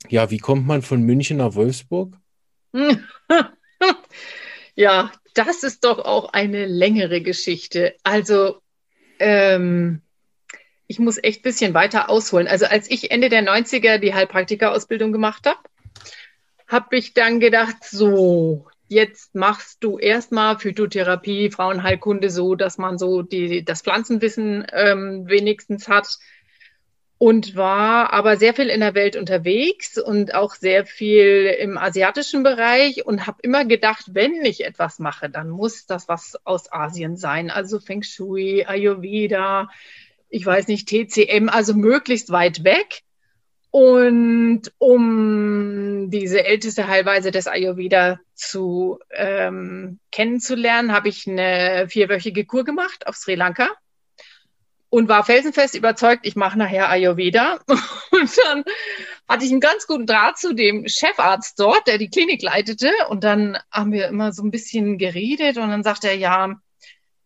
ja, 0.07 0.29
wie 0.29 0.37
kommt 0.37 0.67
man 0.67 0.83
von 0.83 1.01
München 1.01 1.37
nach 1.37 1.55
Wolfsburg? 1.55 2.15
Ja, 4.75 5.11
das 5.33 5.63
ist 5.63 5.83
doch 5.85 5.99
auch 5.99 6.33
eine 6.33 6.65
längere 6.65 7.21
Geschichte. 7.21 7.95
Also, 8.03 8.61
ähm, 9.19 10.01
ich 10.87 10.99
muss 10.99 11.17
echt 11.21 11.39
ein 11.39 11.43
bisschen 11.43 11.73
weiter 11.73 12.09
ausholen. 12.09 12.47
Also, 12.47 12.65
als 12.65 12.89
ich 12.89 13.11
Ende 13.11 13.29
der 13.29 13.43
90er 13.43 13.97
die 13.97 14.13
Heilpraktika-Ausbildung 14.13 15.11
gemacht 15.11 15.45
habe, 15.47 15.59
habe 16.67 16.97
ich 16.97 17.13
dann 17.13 17.39
gedacht, 17.39 17.83
so, 17.83 18.67
jetzt 18.87 19.33
machst 19.33 19.83
du 19.83 19.97
erstmal 19.97 20.59
Phytotherapie, 20.59 21.51
Frauenheilkunde 21.51 22.29
so, 22.29 22.55
dass 22.55 22.77
man 22.77 22.97
so 22.97 23.21
die, 23.21 23.63
das 23.63 23.81
Pflanzenwissen 23.81 24.65
ähm, 24.71 25.27
wenigstens 25.27 25.87
hat 25.87 26.07
und 27.17 27.55
war 27.55 28.11
aber 28.11 28.35
sehr 28.37 28.53
viel 28.53 28.67
in 28.67 28.81
der 28.81 28.93
Welt 28.93 29.15
unterwegs 29.15 29.97
und 29.97 30.35
auch 30.35 30.55
sehr 30.55 30.85
viel 30.85 31.55
im 31.59 31.77
asiatischen 31.77 32.43
Bereich 32.43 33.05
und 33.05 33.25
habe 33.25 33.37
immer 33.41 33.63
gedacht, 33.65 34.05
wenn 34.11 34.43
ich 34.43 34.65
etwas 34.65 34.99
mache, 34.99 35.29
dann 35.29 35.49
muss 35.49 35.85
das 35.85 36.09
was 36.09 36.37
aus 36.43 36.71
Asien 36.71 37.15
sein, 37.15 37.49
also 37.49 37.79
Feng 37.79 38.03
Shui, 38.03 38.65
Ayurveda, 38.65 39.69
ich 40.29 40.45
weiß 40.45 40.67
nicht, 40.67 40.89
TCM, 40.89 41.47
also 41.47 41.73
möglichst 41.73 42.31
weit 42.31 42.63
weg. 42.63 43.01
Und 43.71 44.71
um 44.77 46.09
diese 46.09 46.45
älteste 46.45 46.87
Heilweise 46.87 47.31
des 47.31 47.47
Ayurveda 47.47 48.19
zu 48.33 48.99
ähm, 49.11 49.99
kennenzulernen, 50.11 50.93
habe 50.93 51.09
ich 51.09 51.27
eine 51.27 51.87
vierwöchige 51.89 52.45
Kur 52.45 52.63
gemacht 52.63 53.07
auf 53.07 53.15
Sri 53.15 53.35
Lanka 53.35 53.69
und 54.95 55.09
war 55.09 55.25
felsenfest 55.25 55.75
überzeugt, 55.75 56.25
ich 56.25 56.37
mache 56.37 56.57
nachher 56.57 56.89
Ayurveda. 56.89 57.59
Und 58.11 58.37
dann 58.45 58.63
hatte 59.27 59.43
ich 59.43 59.51
einen 59.51 59.59
ganz 59.59 59.87
guten 59.87 60.05
Draht 60.05 60.37
zu 60.37 60.55
dem 60.55 60.87
Chefarzt 60.87 61.59
dort, 61.59 61.85
der 61.87 61.97
die 61.97 62.09
Klinik 62.09 62.41
leitete. 62.41 62.89
Und 63.09 63.25
dann 63.25 63.57
haben 63.69 63.91
wir 63.91 64.07
immer 64.07 64.31
so 64.31 64.41
ein 64.41 64.51
bisschen 64.51 64.97
geredet 64.97 65.57
und 65.57 65.67
dann 65.67 65.83
sagte 65.83 66.07
er, 66.07 66.15
ja, 66.15 66.55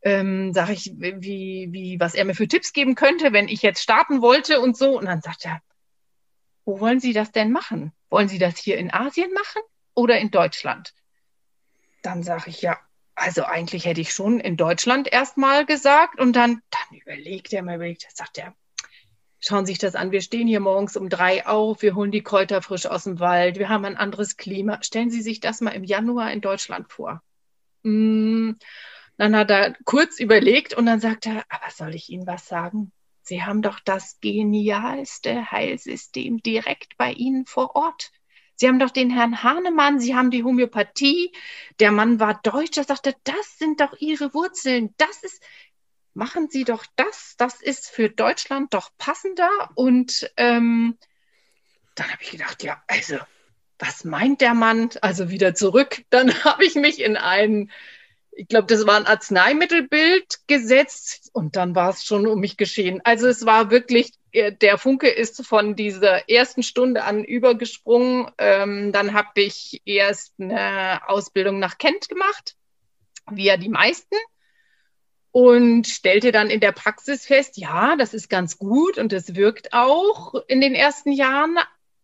ähm, 0.01 0.51
sage 0.51 0.73
ich, 0.73 0.93
wie, 0.97 1.67
wie, 1.69 1.99
was 1.99 2.15
er 2.15 2.25
mir 2.25 2.33
für 2.33 2.47
Tipps 2.47 2.73
geben 2.73 2.95
könnte, 2.95 3.33
wenn 3.33 3.47
ich 3.47 3.61
jetzt 3.61 3.83
starten 3.83 4.23
wollte 4.23 4.61
und 4.61 4.75
so. 4.75 4.97
Und 4.97 5.05
dann 5.05 5.21
sagt 5.21 5.45
er, 5.45 5.61
wo 6.65 6.79
wollen 6.79 6.99
Sie 6.99 7.13
das 7.13 7.31
denn 7.31 7.51
machen? 7.51 7.91
Wollen 8.09 8.29
Sie 8.29 8.39
das 8.39 8.57
hier 8.57 8.79
in 8.79 8.91
Asien 8.91 9.31
machen 9.31 9.61
oder 9.93 10.17
in 10.17 10.31
Deutschland? 10.31 10.95
Dann 12.01 12.23
sage 12.23 12.49
ich, 12.49 12.63
ja, 12.63 12.79
also 13.19 13.43
eigentlich 13.43 13.85
hätte 13.85 14.01
ich 14.01 14.13
schon 14.13 14.39
in 14.39 14.57
Deutschland 14.57 15.11
erstmal 15.11 15.65
gesagt 15.65 16.19
und 16.19 16.35
dann, 16.35 16.61
dann 16.71 16.99
überlegt 16.99 17.53
er 17.53 17.63
mal, 17.63 17.75
überlegt, 17.75 18.07
sagt 18.15 18.37
er, 18.37 18.55
schauen 19.39 19.65
Sie 19.65 19.73
sich 19.73 19.79
das 19.79 19.95
an, 19.95 20.11
wir 20.11 20.21
stehen 20.21 20.47
hier 20.47 20.59
morgens 20.59 20.97
um 20.97 21.09
drei 21.09 21.45
auf, 21.45 21.81
wir 21.81 21.95
holen 21.95 22.11
die 22.11 22.23
Kräuter 22.23 22.61
frisch 22.61 22.85
aus 22.85 23.05
dem 23.05 23.19
Wald, 23.19 23.59
wir 23.59 23.69
haben 23.69 23.85
ein 23.85 23.97
anderes 23.97 24.37
Klima. 24.37 24.81
Stellen 24.83 25.11
Sie 25.11 25.21
sich 25.21 25.39
das 25.39 25.61
mal 25.61 25.71
im 25.71 25.83
Januar 25.83 26.31
in 26.31 26.41
Deutschland 26.41 26.91
vor. 26.91 27.21
Mm, 27.83 28.51
dann 29.17 29.35
hat 29.35 29.51
er 29.51 29.75
kurz 29.85 30.19
überlegt 30.19 30.73
und 30.73 30.85
dann 30.85 30.99
sagt 30.99 31.25
er, 31.25 31.43
aber 31.49 31.71
soll 31.71 31.95
ich 31.95 32.09
Ihnen 32.09 32.27
was 32.27 32.47
sagen? 32.47 32.91
Sie 33.21 33.43
haben 33.43 33.61
doch 33.61 33.79
das 33.79 34.19
genialste 34.21 35.51
Heilsystem 35.51 36.39
direkt 36.39 36.97
bei 36.97 37.11
Ihnen 37.11 37.45
vor 37.45 37.75
Ort. 37.75 38.11
Sie 38.59 38.67
haben 38.67 38.79
doch 38.79 38.89
den 38.89 39.09
Herrn 39.09 39.41
Hahnemann, 39.41 40.01
Sie 40.01 40.15
haben 40.15 40.31
die 40.31 40.43
Homöopathie. 40.43 41.31
Der 41.79 41.93
Mann 41.93 42.19
war 42.19 42.41
Deutsch, 42.43 42.77
er 42.77 42.83
sagte, 42.83 43.15
das 43.23 43.57
sind 43.57 43.79
doch 43.79 43.95
Ihre 43.99 44.33
Wurzeln. 44.33 44.93
Das 44.97 45.23
ist, 45.23 45.41
machen 46.13 46.49
Sie 46.49 46.65
doch 46.65 46.85
das. 46.97 47.35
Das 47.37 47.61
ist 47.61 47.89
für 47.89 48.09
Deutschland 48.09 48.73
doch 48.73 48.89
passender. 48.97 49.49
Und 49.75 50.29
ähm, 50.35 50.97
dann 51.95 52.11
habe 52.11 52.21
ich 52.21 52.31
gedacht, 52.31 52.61
ja, 52.61 52.83
also, 52.87 53.15
was 53.77 54.03
meint 54.03 54.41
der 54.41 54.55
Mann? 54.55 54.89
Also 55.01 55.29
wieder 55.29 55.55
zurück. 55.55 56.03
Dann 56.09 56.33
habe 56.43 56.65
ich 56.65 56.75
mich 56.75 56.99
in 56.99 57.15
einen 57.15 57.71
ich 58.39 58.47
glaube, 58.47 58.67
das 58.67 58.87
war 58.87 58.95
ein 58.95 59.05
Arzneimittelbild 59.05 60.47
gesetzt 60.47 61.29
und 61.33 61.57
dann 61.57 61.75
war 61.75 61.89
es 61.89 62.05
schon 62.05 62.25
um 62.25 62.39
mich 62.39 62.55
geschehen. 62.55 63.01
Also 63.03 63.27
es 63.27 63.45
war 63.45 63.69
wirklich, 63.69 64.13
äh, 64.31 64.53
der 64.53 64.77
Funke 64.77 65.09
ist 65.09 65.45
von 65.45 65.75
dieser 65.75 66.29
ersten 66.29 66.63
Stunde 66.63 67.03
an 67.03 67.25
übergesprungen. 67.25 68.31
Ähm, 68.37 68.93
dann 68.93 69.13
habe 69.13 69.41
ich 69.41 69.81
erst 69.83 70.35
eine 70.39 71.01
Ausbildung 71.09 71.59
nach 71.59 71.77
Kent 71.77 72.07
gemacht, 72.07 72.55
wie 73.29 73.43
ja 73.43 73.57
die 73.57 73.67
meisten, 73.67 74.15
und 75.31 75.85
stellte 75.85 76.31
dann 76.31 76.49
in 76.49 76.61
der 76.61 76.71
Praxis 76.71 77.25
fest, 77.25 77.57
ja, 77.57 77.97
das 77.97 78.13
ist 78.13 78.29
ganz 78.29 78.57
gut 78.57 78.97
und 78.97 79.11
es 79.11 79.35
wirkt 79.35 79.73
auch 79.73 80.33
in 80.47 80.61
den 80.61 80.75
ersten 80.75 81.11
Jahren. 81.11 81.57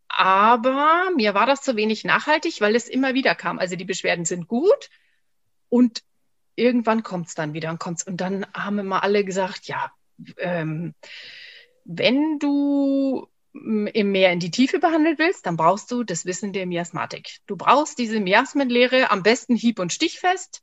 Aber 0.10 1.12
mir 1.16 1.34
war 1.34 1.46
das 1.46 1.62
zu 1.62 1.78
wenig 1.78 2.04
nachhaltig, 2.04 2.60
weil 2.60 2.76
es 2.76 2.90
immer 2.90 3.14
wieder 3.14 3.36
kam. 3.36 3.58
Also 3.58 3.78
die 3.78 3.86
Beschwerden 3.86 4.26
sind 4.26 4.50
gut 4.50 4.90
und 5.70 6.04
irgendwann 6.56 7.04
kommt 7.04 7.28
es 7.28 7.36
dann 7.36 7.54
wieder 7.54 7.70
und 7.70 7.80
kommt's. 7.80 8.04
Und 8.04 8.22
dann 8.22 8.46
haben 8.54 8.80
immer 8.80 9.04
alle 9.04 9.24
gesagt, 9.24 9.68
ja, 9.68 9.92
ähm, 10.38 10.94
wenn 11.84 12.40
du 12.40 13.28
im 13.54 14.12
Meer 14.12 14.34
in 14.34 14.40
die 14.40 14.52
Tiefe 14.52 14.80
behandelt 14.80 15.18
willst, 15.18 15.46
dann 15.46 15.56
brauchst 15.56 15.90
du 15.90 16.04
das 16.04 16.26
Wissen 16.26 16.52
der 16.52 16.66
Miasmatik. 16.66 17.38
Du 17.48 17.56
brauchst 17.56 17.98
diese 17.98 18.20
Miasmenlehre 18.20 19.12
am 19.12 19.24
besten 19.24 19.56
hieb- 19.56 19.80
und 19.80 19.94
stichfest. 19.94 20.62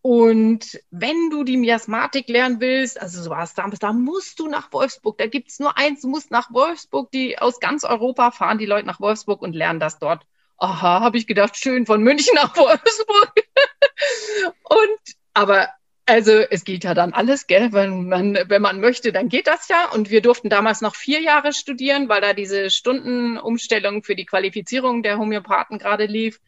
Und 0.00 0.80
wenn 0.90 1.30
du 1.30 1.44
die 1.44 1.56
Miasmatik 1.56 2.28
lernen 2.28 2.60
willst, 2.60 3.00
also 3.00 3.22
so 3.22 3.30
war 3.30 3.42
es 3.42 3.54
damals, 3.54 3.78
da 3.78 3.92
musst 3.92 4.38
du 4.38 4.48
nach 4.48 4.72
Wolfsburg. 4.72 5.18
Da 5.18 5.26
gibt 5.26 5.50
es 5.50 5.58
nur 5.58 5.76
eins, 5.78 6.02
du 6.02 6.08
musst 6.08 6.30
nach 6.30 6.52
Wolfsburg. 6.52 7.10
Die 7.10 7.38
aus 7.38 7.58
ganz 7.60 7.84
Europa 7.84 8.30
fahren 8.30 8.58
die 8.58 8.66
Leute 8.66 8.86
nach 8.86 9.00
Wolfsburg 9.00 9.40
und 9.42 9.54
lernen 9.54 9.80
das 9.80 9.98
dort. 9.98 10.26
Aha, 10.58 11.00
habe 11.00 11.18
ich 11.18 11.26
gedacht, 11.26 11.56
schön 11.56 11.86
von 11.86 12.02
München 12.02 12.34
nach 12.34 12.56
Wolfsburg. 12.56 13.34
und 14.64 15.16
aber 15.34 15.68
also 16.06 16.32
es 16.32 16.64
geht 16.64 16.84
ja 16.84 16.92
dann 16.94 17.14
alles, 17.14 17.46
gell? 17.46 17.72
Wenn 17.72 18.08
man, 18.08 18.34
wenn 18.34 18.62
man 18.62 18.80
möchte, 18.80 19.10
dann 19.10 19.28
geht 19.28 19.46
das 19.46 19.68
ja. 19.68 19.90
Und 19.90 20.10
wir 20.10 20.20
durften 20.20 20.50
damals 20.50 20.80
noch 20.80 20.94
vier 20.94 21.20
Jahre 21.20 21.52
studieren, 21.52 22.08
weil 22.08 22.20
da 22.20 22.34
diese 22.34 22.70
Stundenumstellung 22.70 24.02
für 24.02 24.14
die 24.14 24.26
Qualifizierung 24.26 25.02
der 25.02 25.18
Homöopathen 25.18 25.78
gerade 25.78 26.04
lief. 26.06 26.40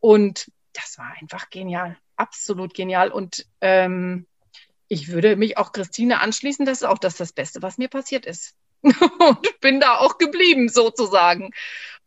Und 0.00 0.50
das 0.74 0.98
war 0.98 1.14
einfach 1.20 1.50
genial, 1.50 1.96
absolut 2.16 2.74
genial. 2.74 3.10
Und 3.10 3.46
ähm, 3.62 4.26
ich 4.88 5.08
würde 5.08 5.36
mich 5.36 5.56
auch 5.56 5.72
Christine 5.72 6.20
anschließen, 6.20 6.66
das 6.66 6.82
ist 6.82 6.86
auch 6.86 6.98
das, 6.98 7.16
das 7.16 7.32
Beste, 7.32 7.62
was 7.62 7.78
mir 7.78 7.88
passiert 7.88 8.26
ist. 8.26 8.54
und 8.82 9.60
bin 9.60 9.80
da 9.80 9.96
auch 9.98 10.18
geblieben, 10.18 10.68
sozusagen. 10.68 11.52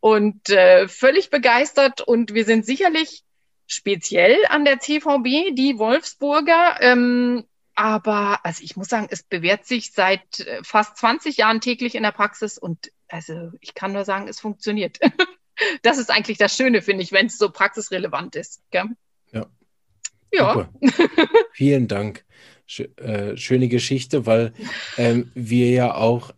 Und 0.03 0.49
äh, 0.49 0.89
völlig 0.89 1.29
begeistert. 1.29 2.01
Und 2.01 2.33
wir 2.33 2.43
sind 2.43 2.65
sicherlich 2.65 3.23
speziell 3.67 4.35
an 4.49 4.65
der 4.65 4.81
CVB, 4.81 5.55
die 5.55 5.75
Wolfsburger. 5.77 6.75
Ähm, 6.81 7.45
aber 7.73 8.45
also 8.45 8.61
ich 8.65 8.75
muss 8.75 8.89
sagen, 8.89 9.07
es 9.09 9.23
bewährt 9.23 9.65
sich 9.65 9.93
seit 9.93 10.41
äh, 10.41 10.61
fast 10.61 10.97
20 10.97 11.37
Jahren 11.37 11.61
täglich 11.61 11.95
in 11.95 12.03
der 12.03 12.11
Praxis 12.11 12.57
und 12.57 12.91
also 13.07 13.53
ich 13.61 13.75
kann 13.75 13.93
nur 13.93 14.03
sagen, 14.03 14.27
es 14.27 14.41
funktioniert. 14.41 14.99
das 15.83 15.97
ist 15.97 16.11
eigentlich 16.11 16.37
das 16.37 16.53
Schöne, 16.53 16.81
finde 16.81 17.03
ich, 17.03 17.13
wenn 17.13 17.27
es 17.27 17.37
so 17.37 17.49
praxisrelevant 17.49 18.35
ist. 18.35 18.61
Gell? 18.71 18.89
Ja. 19.31 19.45
Ja. 20.33 20.69
Vielen 21.53 21.87
Dank. 21.87 22.25
Sch 22.67 22.81
äh, 22.97 23.37
schöne 23.37 23.69
Geschichte, 23.69 24.25
weil 24.25 24.51
ähm, 24.97 25.31
wir 25.33 25.69
ja 25.69 25.95
auch 25.95 26.31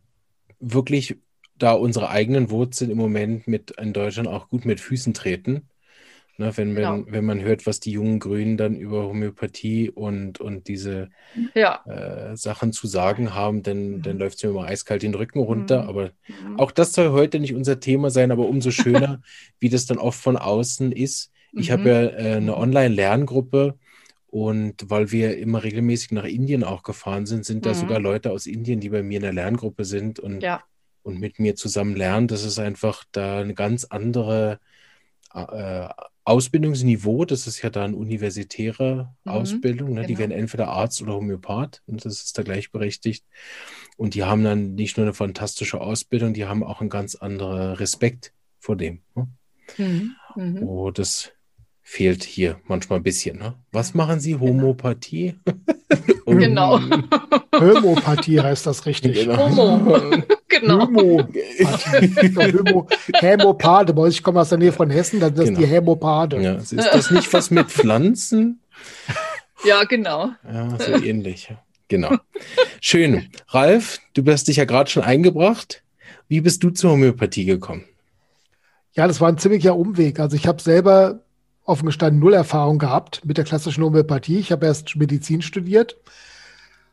wirklich 0.60 1.18
da 1.58 1.74
unsere 1.74 2.10
eigenen 2.10 2.50
Wurzeln 2.50 2.92
im 2.92 2.98
Moment 2.98 3.48
mit 3.48 3.72
in 3.72 3.94
Deutschland 3.94 4.28
auch 4.28 4.50
gut 4.50 4.66
mit 4.66 4.80
Füßen 4.80 5.14
treten. 5.14 5.70
Ne, 6.38 6.52
wenn, 6.58 6.76
genau. 6.76 7.02
wenn, 7.08 7.24
man 7.24 7.42
hört, 7.42 7.66
was 7.66 7.80
die 7.80 7.92
jungen 7.92 8.20
Grünen 8.20 8.58
dann 8.58 8.76
über 8.76 9.04
Homöopathie 9.04 9.90
und, 9.90 10.42
und 10.42 10.68
diese 10.68 11.10
ja. 11.54 11.82
äh, 11.86 12.36
Sachen 12.36 12.74
zu 12.74 12.88
sagen 12.88 13.34
haben, 13.34 13.64
dann, 13.64 14.02
dann 14.02 14.16
mhm. 14.16 14.20
läuft 14.20 14.38
es 14.38 14.44
mir 14.44 14.50
immer 14.50 14.66
eiskalt 14.66 15.04
den 15.04 15.16
Rücken 15.16 15.40
runter. 15.40 15.84
Mhm. 15.84 15.90
Aber 15.90 16.12
mhm. 16.28 16.60
auch 16.60 16.72
das 16.72 16.92
soll 16.92 17.12
heute 17.12 17.40
nicht 17.40 17.56
unser 17.56 17.80
Thema 17.80 18.10
sein, 18.10 18.32
aber 18.32 18.50
umso 18.50 18.72
schöner, 18.72 19.22
wie 19.62 19.70
das 19.70 19.86
dann 19.86 19.98
oft 19.98 20.20
von 20.20 20.36
außen 20.36 20.92
ist. 20.92 21.32
Ich 21.54 21.70
mhm. 21.70 21.74
habe 21.74 21.90
ja 21.90 22.02
äh, 22.02 22.36
eine 22.36 22.52
mhm. 22.52 22.58
Online-Lerngruppe 22.58 23.76
und 24.28 24.90
weil 24.90 25.14
wir 25.14 25.38
immer 25.38 25.64
regelmäßig 25.64 26.12
nach 26.12 26.26
Indien 26.26 26.66
auch 26.66 26.84
gefahren 26.84 27.26
sind, 27.26 27.46
sind 27.46 27.66
da 27.66 27.74
sogar 27.74 28.02
Leute 28.02 28.32
aus 28.32 28.46
Indien, 28.46 28.82
die 28.82 28.90
bei 28.90 29.02
mir 29.02 29.16
in 29.16 29.24
der 29.24 29.32
Lerngruppe 29.32 29.86
sind 29.86 30.20
und, 30.20 30.44
ja. 30.44 30.62
Und 31.06 31.20
mit 31.20 31.40
mir 31.40 31.56
zusammen 31.56 31.96
lernen. 31.96 32.28
Das 32.28 32.44
ist 32.44 32.58
einfach 32.60 33.04
da 33.12 33.40
eine 33.40 33.54
ganz 33.54 33.86
andere 33.86 34.60
äh, 35.34 35.88
Ausbildungsniveau, 36.24 37.26
das 37.26 37.46
ist 37.46 37.62
ja 37.62 37.70
dann 37.70 37.94
universitäre 37.94 39.14
mhm, 39.24 39.32
Ausbildung, 39.32 39.90
ne? 39.90 39.96
genau. 39.96 40.08
die 40.08 40.18
werden 40.18 40.32
entweder 40.32 40.70
Arzt 40.70 41.00
oder 41.04 41.14
Homöopath 41.14 41.84
und 41.86 42.04
das 42.04 42.24
ist 42.24 42.38
da 42.38 42.42
gleichberechtigt. 42.42 43.24
Und 43.96 44.16
die 44.16 44.24
haben 44.24 44.44
dann 44.44 44.74
nicht 44.74 44.98
nur 44.98 45.06
eine 45.06 45.14
fantastische 45.14 45.80
Ausbildung, 45.80 46.34
die 46.34 46.46
haben 46.46 46.64
auch 46.64 46.82
einen 46.82 46.90
ganz 46.90 47.14
anderen 47.14 47.74
Respekt 47.74 48.34
vor 48.60 48.76
dem. 48.76 49.02
Ne? 49.14 49.28
Mhm. 49.78 50.16
Mhm. 50.36 50.64
Oh, 50.64 50.90
das 50.90 51.32
fehlt 51.84 52.24
hier 52.24 52.60
manchmal 52.66 53.00
ein 53.00 53.04
bisschen. 53.04 53.38
Ne? 53.38 53.54
Was 53.72 53.94
machen 53.94 54.20
Sie? 54.20 54.32
Genau. 54.32 54.48
Homöopathie? 54.48 55.36
genau. 56.26 56.80
Homöopathie 57.54 58.42
heißt 58.42 58.66
das 58.66 58.88
richtig. 58.88 59.26
Genau. 59.26 59.56
Homo. 59.56 60.24
genau. 60.60 60.88
Hämo, 60.88 61.28
Hämopade. 63.14 64.08
ich 64.10 64.24
komme 64.24 64.42
aus 64.42 64.50
der 64.50 64.58
Nähe 64.58 64.72
von 64.72 64.90
Hessen, 64.90 65.20
das 65.20 65.32
ist 65.32 65.46
genau. 65.46 65.60
die 65.60 65.66
Hämopade. 65.66 66.42
Ja, 66.42 66.56
ist 66.56 66.74
das 66.74 67.12
nicht 67.12 67.32
was 67.34 67.52
mit 67.52 67.70
Pflanzen? 67.70 68.62
Ja, 69.64 69.84
genau. 69.84 70.30
Ja, 70.44 70.78
so 70.78 71.04
ähnlich. 71.04 71.52
Genau. 71.88 72.18
Schön. 72.82 73.30
Ralf, 73.48 74.00
du 74.14 74.24
hast 74.32 74.48
dich 74.48 74.58
ja 74.58 74.66
gerade 74.66 74.92
schon 74.92 75.02
eingebracht. 75.02 75.82
Wie 76.28 76.42
bist 76.42 76.64
du 76.64 76.70
zur 76.70 76.92
Homöopathie 76.92 77.46
gekommen? 77.46 77.86
Ja, 78.94 79.08
das 79.08 79.22
war 79.22 79.30
ein 79.30 79.38
ziemlicher 79.38 79.76
Umweg. 79.76 80.20
Also 80.20 80.36
ich 80.36 80.46
habe 80.46 80.62
selber 80.62 81.22
offen 81.66 81.88
gestanden 81.88 82.20
null 82.20 82.34
Erfahrung 82.34 82.80
gehabt 82.80 83.22
mit 83.26 83.38
der 83.38 83.46
klassischen 83.46 83.84
Homöopathie. 83.84 84.40
Ich 84.40 84.52
habe 84.52 84.66
erst 84.66 84.96
Medizin 84.96 85.42
studiert, 85.42 85.98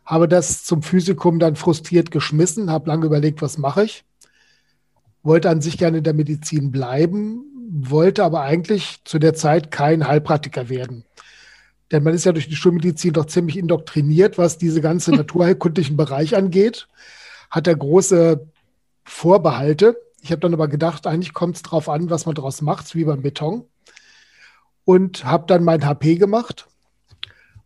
habe 0.04 0.28
das 0.28 0.64
zum 0.64 0.82
Physikum 0.82 1.38
dann 1.38 1.56
frustriert 1.56 2.11
geschmissen, 2.11 2.71
habe 2.71 2.88
lange 2.88 3.06
überlegt, 3.06 3.42
was 3.42 3.59
mache 3.59 3.85
ich. 3.85 4.04
Wollte 5.23 5.50
an 5.50 5.61
sich 5.61 5.78
gerne 5.78 5.99
in 5.99 6.04
der 6.04 6.14
Medizin 6.14 6.73
bleiben, 6.73 7.44
wollte 7.71 8.25
aber 8.25 8.42
eigentlich 8.42 9.00
zu 9.04 9.18
der 9.18 9.35
Zeit 9.35 9.71
kein 9.71 10.06
Heilpraktiker 10.06 10.68
werden. 10.68 11.04
Denn 11.92 12.02
man 12.02 12.14
ist 12.14 12.25
ja 12.25 12.32
durch 12.32 12.49
die 12.49 12.56
Schulmedizin 12.56 13.12
doch 13.12 13.26
ziemlich 13.26 13.56
indoktriniert, 13.56 14.38
was 14.38 14.59
diese 14.59 14.80
ganze 14.80 15.11
naturheilkundlichen 15.14 15.97
Bereich 15.97 16.37
angeht. 16.37 16.88
Hat 17.50 17.66
er 17.66 17.76
große 17.76 18.47
Vorbehalte. 19.04 19.97
Ich 20.23 20.30
habe 20.32 20.40
dann 20.40 20.54
aber 20.54 20.68
gedacht, 20.68 21.06
eigentlich 21.06 21.35
kommt 21.35 21.56
es 21.56 21.62
darauf 21.62 21.88
an, 21.88 22.11
was 22.11 22.26
man 22.26 22.35
daraus 22.35 22.62
macht, 22.62 22.94
wie 22.94 23.04
beim 23.04 23.23
Beton 23.23 23.66
und 24.85 25.25
habe 25.25 25.44
dann 25.47 25.64
mein 25.64 25.87
HP 25.87 26.16
gemacht 26.16 26.66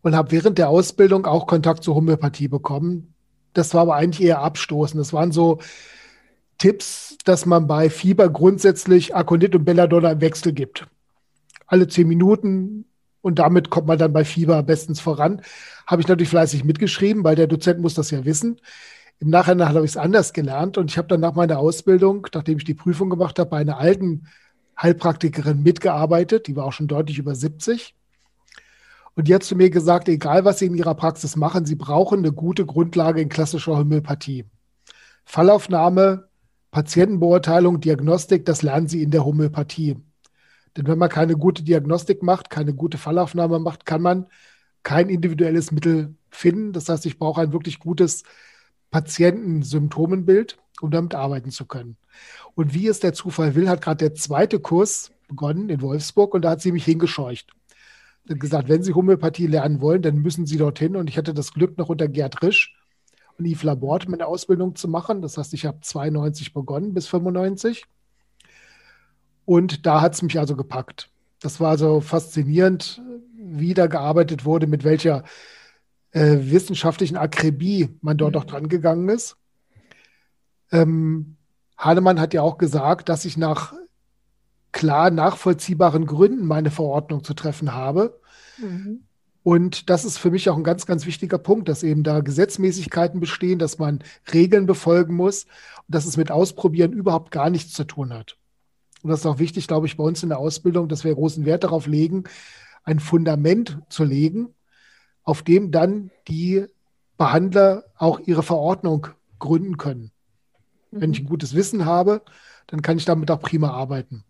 und 0.07 0.15
habe 0.15 0.31
während 0.31 0.57
der 0.57 0.69
Ausbildung 0.69 1.27
auch 1.27 1.49
Kontakt 1.49 1.83
zur 1.83 1.97
Homöopathie 1.97 2.47
bekommen. 2.47 3.13
Das 3.55 3.75
war 3.75 3.83
aber 3.83 3.97
eigentlich 3.97 4.25
eher 4.25 4.39
abstoßend. 4.39 5.01
Das 5.01 5.13
waren 5.13 5.33
so 5.33 5.59
Tipps, 6.59 7.19
dass 7.25 7.45
man 7.45 7.67
bei 7.67 7.91
Fieber 7.91 8.29
grundsätzlich 8.29 9.17
Akonit 9.17 9.57
und 9.57 9.65
Belladonna 9.65 10.13
im 10.13 10.21
Wechsel 10.21 10.53
gibt. 10.53 10.87
Alle 11.67 11.89
zehn 11.89 12.07
Minuten 12.07 12.85
und 13.21 13.41
damit 13.41 13.69
kommt 13.69 13.89
man 13.89 13.99
dann 13.99 14.13
bei 14.13 14.25
Fieber 14.25 14.63
bestens 14.63 15.01
voran. 15.01 15.43
Habe 15.89 16.03
ich 16.03 16.07
natürlich 16.07 16.29
fleißig 16.29 16.63
mitgeschrieben, 16.63 17.25
weil 17.25 17.35
der 17.35 17.49
Dozent 17.49 17.81
muss 17.81 17.95
das 17.95 18.13
ja 18.13 18.25
wissen. 18.25 18.61
Im 19.19 19.31
Nachhinein 19.31 19.71
habe 19.71 19.85
ich 19.85 19.91
es 19.91 19.97
anders 19.97 20.33
gelernt 20.33 20.79
und 20.79 20.89
ich 20.89 20.99
habe 20.99 21.09
dann 21.09 21.19
nach 21.19 21.35
meiner 21.35 21.59
Ausbildung, 21.59 22.29
nachdem 22.33 22.59
ich 22.59 22.65
die 22.65 22.75
Prüfung 22.75 23.11
gemacht 23.11 23.41
habe, 23.41 23.51
bei 23.51 23.59
einer 23.59 23.79
alten 23.79 24.29
Heilpraktikerin 24.81 25.65
mitgearbeitet, 25.65 26.47
die 26.47 26.55
war 26.55 26.65
auch 26.65 26.73
schon 26.73 26.87
deutlich 26.87 27.19
über 27.19 27.35
70. 27.35 27.97
Und 29.17 29.29
die 29.29 29.35
hat 29.35 29.43
zu 29.43 29.57
mir 29.57 29.71
gesagt, 29.71 30.09
egal 30.09 30.45
was 30.45 30.59
Sie 30.59 30.67
in 30.67 30.75
Ihrer 30.75 30.95
Praxis 30.95 31.37
machen, 31.37 31.65
Sie 31.65 31.75
brauchen 31.75 32.19
eine 32.19 32.33
gute 32.33 32.67
Grundlage 32.67 33.23
in 33.23 33.31
klassischer 33.31 33.79
Homöopathie. 33.79 34.45
Fallaufnahme, 35.25 36.29
Patientenbeurteilung, 36.71 37.81
Diagnostik, 37.81 38.45
das 38.45 38.63
lernen 38.63 38.89
Sie 38.89 39.03
in 39.03 39.11
der 39.11 39.25
Homöopathie. 39.25 39.97
Denn 40.77 40.87
wenn 40.87 40.99
man 40.99 41.09
keine 41.09 41.35
gute 41.35 41.63
Diagnostik 41.63 42.23
macht, 42.23 42.51
keine 42.51 42.75
gute 42.75 42.99
Fallaufnahme 42.99 43.59
macht, 43.59 43.87
kann 43.87 44.03
man 44.03 44.27
kein 44.83 45.09
individuelles 45.09 45.73
Mittel 45.73 46.15
finden. 46.29 46.75
Das 46.75 46.91
heißt, 46.91 47.07
ich 47.07 47.19
brauche 47.19 47.41
ein 47.41 47.53
wirklich 47.53 47.79
gutes 47.79 48.23
Patientensymptomenbild, 48.91 50.59
um 50.83 50.91
damit 50.91 51.15
arbeiten 51.15 51.51
zu 51.51 51.65
können. 51.65 51.97
Und 52.55 52.75
wie 52.75 52.87
es 52.87 53.01
der 53.01 53.15
Zufall 53.15 53.55
will, 53.55 53.71
hat 53.71 53.81
gerade 53.81 54.09
der 54.09 54.15
zweite 54.15 54.61
Kurs 54.61 55.11
begonnen 55.27 55.71
in 55.71 55.81
Wolfsburg 55.81 56.35
und 56.35 56.43
da 56.43 56.51
hat 56.51 56.61
sie 56.61 56.73
mich 56.73 56.85
hingescheucht. 56.85 57.53
Gesagt, 58.27 58.69
wenn 58.69 58.83
Sie 58.83 58.95
Homöopathie 58.95 59.47
lernen 59.47 59.81
wollen, 59.81 60.03
dann 60.03 60.17
müssen 60.17 60.47
Sie 60.47 60.57
dorthin. 60.57 60.97
Und 60.97 61.09
ich 61.09 61.17
hatte 61.17 61.35
das 61.35 61.53
Glück, 61.53 61.79
noch 61.79 61.89
unter 61.89 62.09
Gerd 62.09 62.43
Risch 62.43 62.77
und 63.39 63.47
Yves 63.47 63.63
Laborde 63.63 64.11
meine 64.11 64.27
Ausbildung 64.27 64.75
zu 64.75 64.89
machen. 64.89 65.23
Das 65.23 65.39
heißt, 65.39 65.55
ich 65.55 65.67
habe 65.67 65.79
92 65.81 66.53
begonnen 66.53 66.95
bis 66.95 67.07
95. 67.07 67.85
Und 69.45 69.87
da 69.87 70.01
hat 70.01 70.15
es 70.15 70.23
mich 70.23 70.39
also 70.39 70.57
gepackt. 70.57 71.11
Das 71.41 71.61
war 71.61 71.79
so 71.79 72.01
faszinierend, 72.01 73.01
wie 73.37 73.75
da 73.75 73.87
gearbeitet 73.87 74.45
wurde, 74.45 74.67
mit 74.67 74.83
welcher 74.83 75.23
äh, 76.11 76.39
wissenschaftlichen 76.51 77.17
Akribie 77.17 77.97
man 78.01 78.17
dort 78.17 78.35
mhm. 78.35 78.41
auch 78.41 78.45
dran 78.45 78.69
gegangen 78.69 79.09
ist. 79.09 79.37
Ähm, 80.73 81.37
Hahnemann 81.79 82.21
hat 82.21 82.35
ja 82.35 82.43
auch 82.43 82.59
gesagt, 82.59 83.09
dass 83.09 83.25
ich 83.25 83.37
nach 83.37 83.75
klar 84.77 85.11
nachvollziehbaren 85.11 86.05
Gründen 86.05 86.45
meine 86.45 86.71
Verordnung 86.71 87.25
zu 87.25 87.33
treffen 87.33 87.73
habe. 87.73 88.21
Mhm. 88.59 89.05
Und 89.43 89.89
das 89.89 90.05
ist 90.05 90.19
für 90.19 90.31
mich 90.31 90.51
auch 90.51 90.57
ein 90.59 90.65
ganz, 90.65 90.85
ganz 90.85 91.07
wichtiger 91.07 91.39
Punkt, 91.39 91.71
dass 91.71 91.83
eben 91.83 92.03
da 92.03 92.21
Gesetzmäßigkeiten 92.21 93.19
bestehen, 93.19 93.59
dass 93.59 93.79
man 93.79 94.01
Regeln 94.35 94.67
befolgen 94.67 95.15
muss 95.15 95.45
und 95.45 95.95
dass 95.95 96.05
es 96.05 96.19
mit 96.19 96.31
Ausprobieren 96.31 96.93
überhaupt 96.93 97.31
gar 97.31 97.49
nichts 97.49 97.73
zu 97.73 97.85
tun 97.85 98.13
hat. 98.13 98.37
Und 99.03 99.09
das 99.09 99.21
ist 99.21 99.27
auch 99.27 99.39
wichtig, 99.39 99.67
glaube 99.67 99.87
ich, 99.87 99.97
bei 99.97 100.05
uns 100.05 100.23
in 100.23 100.29
der 100.29 100.39
Ausbildung, 100.39 100.89
dass 100.89 101.05
wir 101.05 101.15
großen 101.15 101.47
Wert 101.47 101.65
darauf 101.65 101.87
legen, 101.87 102.25
ein 102.85 103.01
Fundament 103.01 103.79
zu 103.89 104.05
legen, 104.05 104.55
auf 105.23 105.43
dem 105.43 105.71
dann 105.71 106.11
die 106.29 106.67
Behandler 107.17 107.85
auch 107.97 108.21
ihre 108.21 108.43
Verordnung 108.43 109.07
gründen 109.39 109.79
können. 109.79 110.11
Wenn 110.91 111.13
ich 111.13 111.21
ein 111.21 111.27
gutes 111.27 111.55
Wissen 111.55 111.87
habe, 111.87 112.21
dann 112.67 112.83
kann 112.83 112.99
ich 112.99 113.07
damit 113.07 113.31
auch 113.31 113.41
prima 113.41 113.71
arbeiten. 113.71 114.25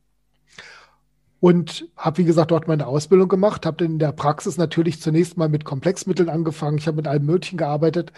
Und 1.39 1.89
habe, 1.97 2.19
wie 2.19 2.25
gesagt, 2.25 2.51
dort 2.51 2.67
meine 2.67 2.87
Ausbildung 2.87 3.29
gemacht, 3.29 3.67
habe 3.67 3.85
in 3.85 3.99
der 3.99 4.13
Praxis 4.13 4.57
natürlich 4.57 5.01
zunächst 5.01 5.37
mal 5.37 5.49
mit 5.49 5.65
Komplexmitteln 5.65 6.29
angefangen. 6.29 6.79
Ich 6.79 6.87
habe 6.87 6.97
mit 6.97 7.07
allem 7.07 7.27
Möglichen 7.27 7.59
gearbeitet 7.59 8.13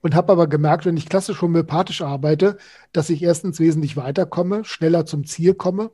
und 0.00 0.14
habe 0.14 0.32
aber 0.32 0.46
gemerkt, 0.46 0.84
wenn 0.84 0.96
ich 0.96 1.08
klassisch 1.08 1.42
homöopathisch 1.42 2.02
arbeite, 2.02 2.58
dass 2.92 3.10
ich 3.10 3.22
erstens 3.22 3.60
wesentlich 3.60 3.96
weiterkomme, 3.96 4.64
schneller 4.64 5.06
zum 5.06 5.24
Ziel 5.24 5.54
komme 5.54 5.90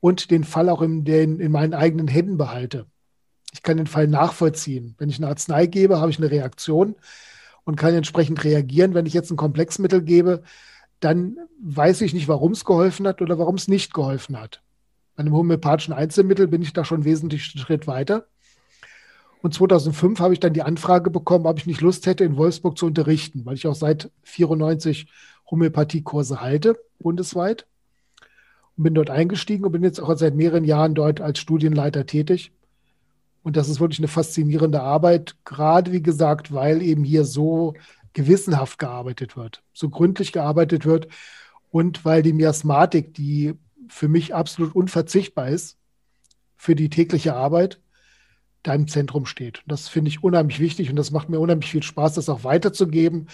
und 0.00 0.30
den 0.30 0.44
Fall 0.44 0.68
auch 0.68 0.82
in, 0.82 1.04
den, 1.04 1.40
in 1.40 1.52
meinen 1.52 1.74
eigenen 1.74 2.08
Händen 2.08 2.38
behalte. 2.38 2.86
Ich 3.52 3.62
kann 3.62 3.76
den 3.76 3.86
Fall 3.86 4.08
nachvollziehen. 4.08 4.94
Wenn 4.98 5.08
ich 5.08 5.18
eine 5.18 5.28
Arznei 5.28 5.66
gebe, 5.66 6.00
habe 6.00 6.10
ich 6.10 6.18
eine 6.18 6.30
Reaktion 6.30 6.96
und 7.64 7.76
kann 7.76 7.94
entsprechend 7.94 8.42
reagieren. 8.44 8.94
Wenn 8.94 9.06
ich 9.06 9.14
jetzt 9.14 9.30
ein 9.30 9.36
Komplexmittel 9.36 10.02
gebe, 10.02 10.42
dann 11.00 11.36
weiß 11.62 12.02
ich 12.02 12.14
nicht, 12.14 12.28
warum 12.28 12.52
es 12.52 12.64
geholfen 12.64 13.06
hat 13.06 13.22
oder 13.22 13.38
warum 13.38 13.54
es 13.54 13.68
nicht 13.68 13.94
geholfen 13.94 14.38
hat. 14.38 14.62
Bei 15.16 15.22
einem 15.22 15.34
homöopathischen 15.34 15.94
Einzelmittel 15.94 16.46
bin 16.46 16.62
ich 16.62 16.74
da 16.74 16.84
schon 16.84 17.04
wesentlich 17.04 17.52
einen 17.54 17.64
Schritt 17.64 17.86
weiter. 17.86 18.26
Und 19.42 19.54
2005 19.54 20.20
habe 20.20 20.34
ich 20.34 20.40
dann 20.40 20.52
die 20.52 20.62
Anfrage 20.62 21.10
bekommen, 21.10 21.46
ob 21.46 21.58
ich 21.58 21.66
nicht 21.66 21.80
Lust 21.80 22.06
hätte, 22.06 22.24
in 22.24 22.36
Wolfsburg 22.36 22.76
zu 22.76 22.86
unterrichten, 22.86 23.46
weil 23.46 23.54
ich 23.54 23.66
auch 23.66 23.74
seit 23.74 24.10
94 24.24 25.06
Homöopathiekurse 25.50 26.40
halte, 26.40 26.78
bundesweit. 26.98 27.66
Und 28.76 28.84
bin 28.84 28.94
dort 28.94 29.08
eingestiegen 29.08 29.64
und 29.64 29.72
bin 29.72 29.82
jetzt 29.82 30.00
auch 30.00 30.14
seit 30.18 30.34
mehreren 30.34 30.64
Jahren 30.64 30.94
dort 30.94 31.22
als 31.22 31.38
Studienleiter 31.38 32.04
tätig. 32.04 32.52
Und 33.42 33.56
das 33.56 33.68
ist 33.68 33.80
wirklich 33.80 34.00
eine 34.00 34.08
faszinierende 34.08 34.82
Arbeit, 34.82 35.36
gerade 35.44 35.92
wie 35.92 36.02
gesagt, 36.02 36.52
weil 36.52 36.82
eben 36.82 37.04
hier 37.04 37.24
so 37.24 37.74
gewissenhaft 38.12 38.78
gearbeitet 38.78 39.36
wird, 39.36 39.62
so 39.72 39.88
gründlich 39.88 40.32
gearbeitet 40.32 40.84
wird 40.84 41.08
und 41.70 42.04
weil 42.04 42.22
die 42.22 42.32
Miasmatik, 42.32 43.14
die 43.14 43.54
für 43.88 44.08
mich 44.08 44.34
absolut 44.34 44.74
unverzichtbar 44.74 45.48
ist 45.48 45.78
für 46.56 46.74
die 46.74 46.90
tägliche 46.90 47.34
Arbeit, 47.34 47.80
da 48.62 48.74
im 48.74 48.88
Zentrum 48.88 49.26
steht. 49.26 49.62
Das 49.66 49.88
finde 49.88 50.08
ich 50.08 50.24
unheimlich 50.24 50.58
wichtig 50.58 50.90
und 50.90 50.96
das 50.96 51.10
macht 51.10 51.28
mir 51.28 51.38
unheimlich 51.38 51.70
viel 51.70 51.82
Spaß, 51.82 52.14
das 52.14 52.28
auch 52.28 52.44
weiterzugeben 52.44 53.28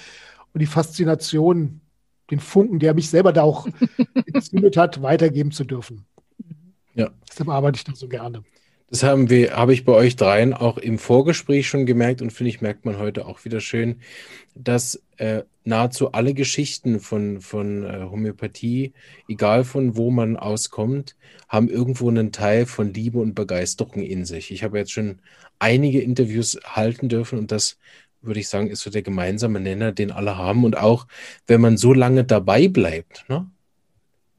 und 0.52 0.60
die 0.60 0.66
Faszination, 0.66 1.80
den 2.30 2.40
Funken, 2.40 2.78
der 2.78 2.94
mich 2.94 3.08
selber 3.08 3.32
da 3.32 3.42
auch 3.42 3.66
entzündet 4.26 4.76
hat, 4.76 5.02
weitergeben 5.02 5.52
zu 5.52 5.64
dürfen. 5.64 6.04
Ja. 6.94 7.10
Deshalb 7.28 7.48
arbeite 7.48 7.76
ich 7.76 7.84
da 7.84 7.94
so 7.94 8.08
gerne. 8.08 8.44
Das 8.92 9.05
haben 9.05 9.31
wir, 9.31 9.57
habe 9.57 9.72
ich 9.72 9.87
bei 9.87 9.92
euch 9.94 10.16
dreien 10.16 10.52
auch 10.52 10.76
im 10.76 10.98
Vorgespräch 10.98 11.66
schon 11.66 11.87
gemerkt 11.87 12.20
und 12.20 12.31
finde 12.31 12.50
ich, 12.50 12.61
merkt 12.61 12.85
man 12.85 12.98
heute 12.98 13.24
auch 13.24 13.46
wieder 13.46 13.59
schön, 13.59 14.02
dass 14.55 15.02
äh, 15.16 15.44
nahezu 15.64 16.12
alle 16.12 16.35
Geschichten 16.35 17.00
von, 17.00 17.40
von 17.40 17.85
äh, 17.85 18.02
Homöopathie, 18.11 18.92
egal 19.28 19.64
von 19.64 19.96
wo 19.96 20.11
man 20.11 20.37
auskommt, 20.37 21.16
haben 21.48 21.70
irgendwo 21.70 22.11
einen 22.11 22.33
Teil 22.33 22.66
von 22.66 22.92
Liebe 22.92 23.18
und 23.18 23.35
Begeisterung 23.35 24.02
in 24.02 24.26
sich. 24.26 24.50
Ich 24.50 24.62
habe 24.62 24.76
jetzt 24.76 24.92
schon 24.92 25.20
einige 25.59 26.02
Interviews 26.02 26.61
halten 26.62 27.09
dürfen 27.09 27.38
und 27.38 27.50
das 27.50 27.78
würde 28.20 28.40
ich 28.40 28.48
sagen, 28.50 28.68
ist 28.68 28.81
so 28.81 28.90
der 28.90 29.00
gemeinsame 29.00 29.59
Nenner, 29.59 29.92
den 29.92 30.11
alle 30.11 30.37
haben. 30.37 30.64
Und 30.64 30.76
auch 30.76 31.07
wenn 31.46 31.62
man 31.62 31.78
so 31.78 31.94
lange 31.94 32.24
dabei 32.24 32.68
bleibt, 32.68 33.24
ne? 33.31 33.50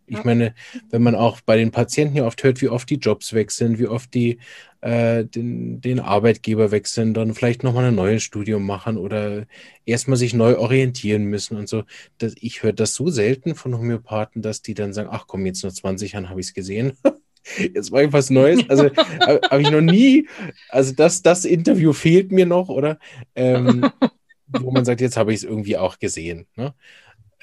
Ich 0.05 0.17
ja. 0.17 0.21
meine, 0.23 0.53
wenn 0.89 1.01
man 1.01 1.15
auch 1.15 1.41
bei 1.41 1.57
den 1.57 1.71
Patienten 1.71 2.17
ja 2.17 2.25
oft 2.25 2.43
hört, 2.43 2.61
wie 2.61 2.69
oft 2.69 2.89
die 2.89 2.95
Jobs 2.97 3.33
wechseln, 3.33 3.79
wie 3.79 3.87
oft 3.87 4.13
die 4.13 4.39
äh, 4.81 5.23
den, 5.23 5.79
den 5.79 5.99
Arbeitgeber 5.99 6.71
wechseln, 6.71 7.13
dann 7.13 7.33
vielleicht 7.33 7.63
nochmal 7.63 7.85
ein 7.85 7.95
neues 7.95 8.23
Studium 8.23 8.65
machen 8.65 8.97
oder 8.97 9.45
erstmal 9.85 10.17
sich 10.17 10.33
neu 10.33 10.57
orientieren 10.57 11.23
müssen 11.23 11.57
und 11.57 11.69
so. 11.69 11.83
Das, 12.17 12.35
ich 12.39 12.63
höre 12.63 12.73
das 12.73 12.93
so 12.93 13.09
selten 13.09 13.55
von 13.55 13.77
Homöopathen, 13.77 14.41
dass 14.41 14.61
die 14.61 14.73
dann 14.73 14.93
sagen, 14.93 15.09
ach 15.11 15.25
komm, 15.27 15.45
jetzt 15.45 15.63
nur 15.63 15.73
20 15.73 16.11
Jahren 16.13 16.29
habe 16.29 16.41
ich 16.41 16.47
es 16.47 16.53
gesehen. 16.53 16.93
Jetzt 17.57 17.91
war 17.91 18.01
ich 18.01 18.13
was 18.13 18.29
Neues. 18.29 18.69
Also 18.69 18.85
habe 18.95 19.61
ich 19.61 19.69
noch 19.69 19.81
nie, 19.81 20.29
also 20.69 20.93
das, 20.93 21.23
das 21.23 21.43
Interview 21.43 21.91
fehlt 21.91 22.31
mir 22.31 22.45
noch, 22.45 22.69
oder? 22.69 22.99
Ähm, 23.35 23.91
wo 24.47 24.71
man 24.71 24.85
sagt, 24.85 25.01
jetzt 25.01 25.17
habe 25.17 25.33
ich 25.33 25.39
es 25.39 25.43
irgendwie 25.43 25.77
auch 25.77 25.99
gesehen. 25.99 26.47
Ne? 26.55 26.73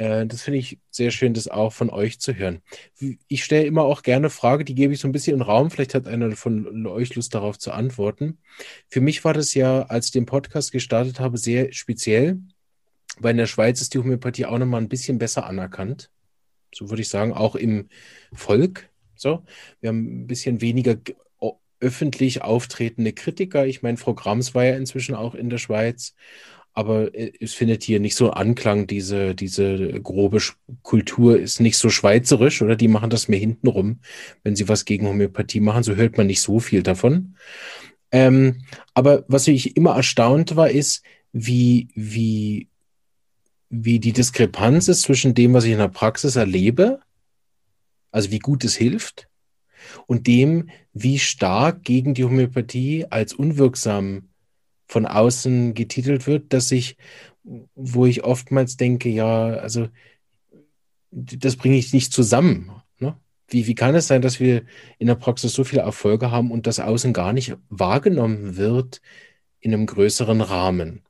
Äh, 0.01 0.27
das 0.27 0.43
finde 0.43 0.59
ich 0.59 0.79
sehr 0.91 1.11
schön, 1.11 1.35
das 1.35 1.47
auch 1.47 1.75
von 1.75 1.91
euch 1.91 2.21
zu 2.21 2.35
hören. 2.35 2.63
Ich 3.29 3.45
stelle 3.45 3.67
immer 3.67 3.83
auch 3.83 4.03
gerne 4.03 4.31
Frage, 4.31 4.65
die 4.65 4.75
gebe 4.75 4.95
ich 4.95 5.01
so 5.01 5.07
ein 5.07 5.13
bisschen 5.13 5.35
in 5.35 5.41
den 5.41 5.47
Raum. 5.47 5.71
Vielleicht 5.71 5.95
hat 5.95 6.09
einer 6.09 6.35
von 6.37 6.87
euch 6.87 7.15
Lust 7.15 7.35
darauf 7.35 7.59
zu 7.59 7.71
antworten. 7.71 8.39
Für 8.89 9.03
mich 9.03 9.23
war 9.25 9.35
das 9.35 9.53
ja, 9.53 9.83
als 9.83 10.07
ich 10.07 10.13
den 10.13 10.25
Podcast 10.25 10.73
gestartet 10.73 11.21
habe, 11.21 11.37
sehr 11.37 11.73
speziell, 11.75 12.41
weil 13.19 13.33
in 13.33 13.37
der 13.37 13.47
Schweiz 13.47 13.83
ist 13.83 13.93
die 13.93 13.99
Homöopathie 13.99 14.47
auch 14.47 14.59
nochmal 14.59 14.81
ein 14.81 14.89
bisschen 14.89 15.19
besser 15.19 15.45
anerkannt. 15.45 16.11
So 16.75 16.89
würde 16.89 17.03
ich 17.03 17.11
sagen, 17.11 17.35
auch 17.35 17.55
im 17.55 17.91
Volk. 18.33 18.89
So, 19.17 19.45
wir 19.81 19.89
haben 19.89 20.23
ein 20.23 20.27
bisschen 20.27 20.63
weniger 20.63 20.97
öffentlich 21.81 22.43
auftretende 22.43 23.13
Kritiker. 23.13 23.67
Ich 23.67 23.83
meine, 23.83 23.97
Frau 23.97 24.15
Grams 24.15 24.55
war 24.55 24.65
ja 24.65 24.77
inzwischen 24.77 25.15
auch 25.15 25.35
in 25.35 25.51
der 25.51 25.59
Schweiz 25.59 26.15
aber 26.81 27.15
äh, 27.15 27.33
es 27.41 27.53
findet 27.53 27.83
hier 27.85 28.01
nicht 28.01 28.17
so 28.17 28.31
Anklang, 28.31 28.87
diese, 28.87 29.35
diese 29.35 30.01
grobe 30.01 30.41
Kultur 30.83 31.39
ist 31.39 31.61
nicht 31.61 31.77
so 31.77 31.91
schweizerisch 31.91 32.63
oder 32.63 32.75
die 32.75 32.89
machen 32.89 33.11
das 33.11 33.29
mehr 33.29 33.39
hintenrum, 33.39 34.01
wenn 34.43 34.57
sie 34.57 34.69
was 34.69 34.87
gegen 34.87 35.07
Homöopathie 35.07 35.61
machen, 35.61 35.83
so 35.83 35.95
hört 35.95 36.17
man 36.17 36.27
nicht 36.27 36.41
so 36.41 36.59
viel 36.59 36.83
davon. 36.83 37.37
Ähm, 38.11 38.63
aber 38.95 39.25
was 39.29 39.47
ich 39.47 39.77
immer 39.77 39.95
erstaunt 39.95 40.57
war, 40.57 40.71
ist, 40.71 41.05
wie, 41.33 41.89
wie, 41.95 42.69
wie 43.69 44.01
die 44.01 44.13
Diskrepanz 44.13 44.89
ist 44.89 45.03
zwischen 45.03 45.35
dem, 45.35 45.53
was 45.53 45.65
ich 45.65 45.73
in 45.73 45.79
der 45.79 45.89
Praxis 45.89 46.35
erlebe, 46.35 47.01
also 48.11 48.31
wie 48.31 48.41
gut 48.41 48.65
es 48.65 48.75
hilft, 48.75 49.29
und 50.07 50.27
dem, 50.27 50.71
wie 50.95 51.19
stark 51.19 51.85
gegen 51.85 52.15
die 52.15 52.25
Homöopathie 52.25 53.07
als 53.11 53.35
unwirksam 53.35 54.30
von 54.91 55.07
außen 55.07 55.75
getitelt 55.75 56.27
wird, 56.27 56.53
dass 56.53 56.73
ich, 56.73 56.97
wo 57.77 58.07
ich 58.07 58.25
oftmals 58.25 58.77
denke, 58.77 59.09
ja, 59.09 59.51
also 59.51 59.87
das 61.13 61.55
bringe 61.55 61.77
ich 61.77 61.93
nicht 61.93 62.13
zusammen. 62.13 62.73
Ne? 62.99 63.17
Wie, 63.47 63.69
wie 63.69 63.77
kann 63.77 63.95
es 63.95 64.09
sein, 64.09 64.21
dass 64.21 64.41
wir 64.41 64.65
in 64.99 65.07
der 65.07 65.15
Praxis 65.15 65.53
so 65.53 65.63
viele 65.63 65.83
Erfolge 65.83 66.33
haben 66.33 66.51
und 66.51 66.67
das 66.67 66.81
außen 66.81 67.13
gar 67.13 67.33
nicht 67.33 67.57
wahrgenommen 67.69 68.57
wird 68.57 69.01
in 69.61 69.73
einem 69.73 69.87
größeren 69.87 70.41
Rahmen? 70.41 71.05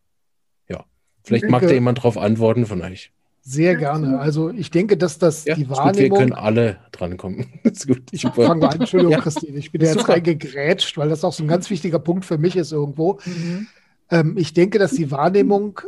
Ja, 0.69 0.85
vielleicht 1.23 1.45
denke, 1.45 1.53
mag 1.53 1.63
da 1.63 1.73
jemand 1.73 2.03
drauf 2.03 2.19
antworten 2.19 2.67
von 2.67 2.83
euch. 2.83 3.15
Sehr 3.51 3.75
gerne. 3.75 4.21
Also 4.21 4.51
ich 4.51 4.71
denke, 4.71 4.97
dass 4.97 5.19
das 5.19 5.45
ja, 5.45 5.57
die 5.57 5.69
Wahrnehmung. 5.69 6.11
Gut, 6.11 6.19
wir 6.19 6.19
können 6.19 6.33
alle 6.33 6.79
drankommen. 6.93 7.47
ist 7.65 7.89
gut. 7.89 8.03
Ich 8.13 8.23
fange 8.23 8.69
an. 8.69 8.81
Entschuldigung, 8.81 9.13
ja. 9.13 9.21
Christine. 9.21 9.59
Ich 9.59 9.73
bin 9.73 9.81
jetzt 9.81 10.09
reingegrätscht, 10.09 10.97
weil 10.97 11.09
das 11.09 11.25
auch 11.25 11.33
so 11.33 11.43
ein 11.43 11.49
ganz 11.49 11.69
wichtiger 11.69 11.99
Punkt 11.99 12.25
für 12.25 12.39
mich 12.39 12.55
ist 12.55 12.71
irgendwo. 12.71 13.19
Mhm. 13.25 13.67
Ähm, 14.09 14.37
ich 14.39 14.55
denke, 14.55 14.79
dass 14.79 14.93
die 14.93 15.11
Wahrnehmung 15.11 15.81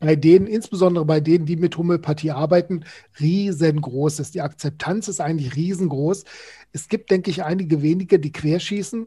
bei 0.00 0.16
denen, 0.16 0.48
insbesondere 0.48 1.04
bei 1.04 1.20
denen, 1.20 1.46
die 1.46 1.54
mit 1.54 1.76
Homöopathie 1.76 2.32
arbeiten, 2.32 2.84
riesengroß 3.20 4.18
ist. 4.18 4.34
Die 4.34 4.40
Akzeptanz 4.40 5.06
ist 5.06 5.20
eigentlich 5.20 5.54
riesengroß. 5.54 6.24
Es 6.72 6.88
gibt, 6.88 7.12
denke 7.12 7.30
ich, 7.30 7.44
einige 7.44 7.80
wenige, 7.80 8.18
die 8.18 8.32
querschießen. 8.32 9.06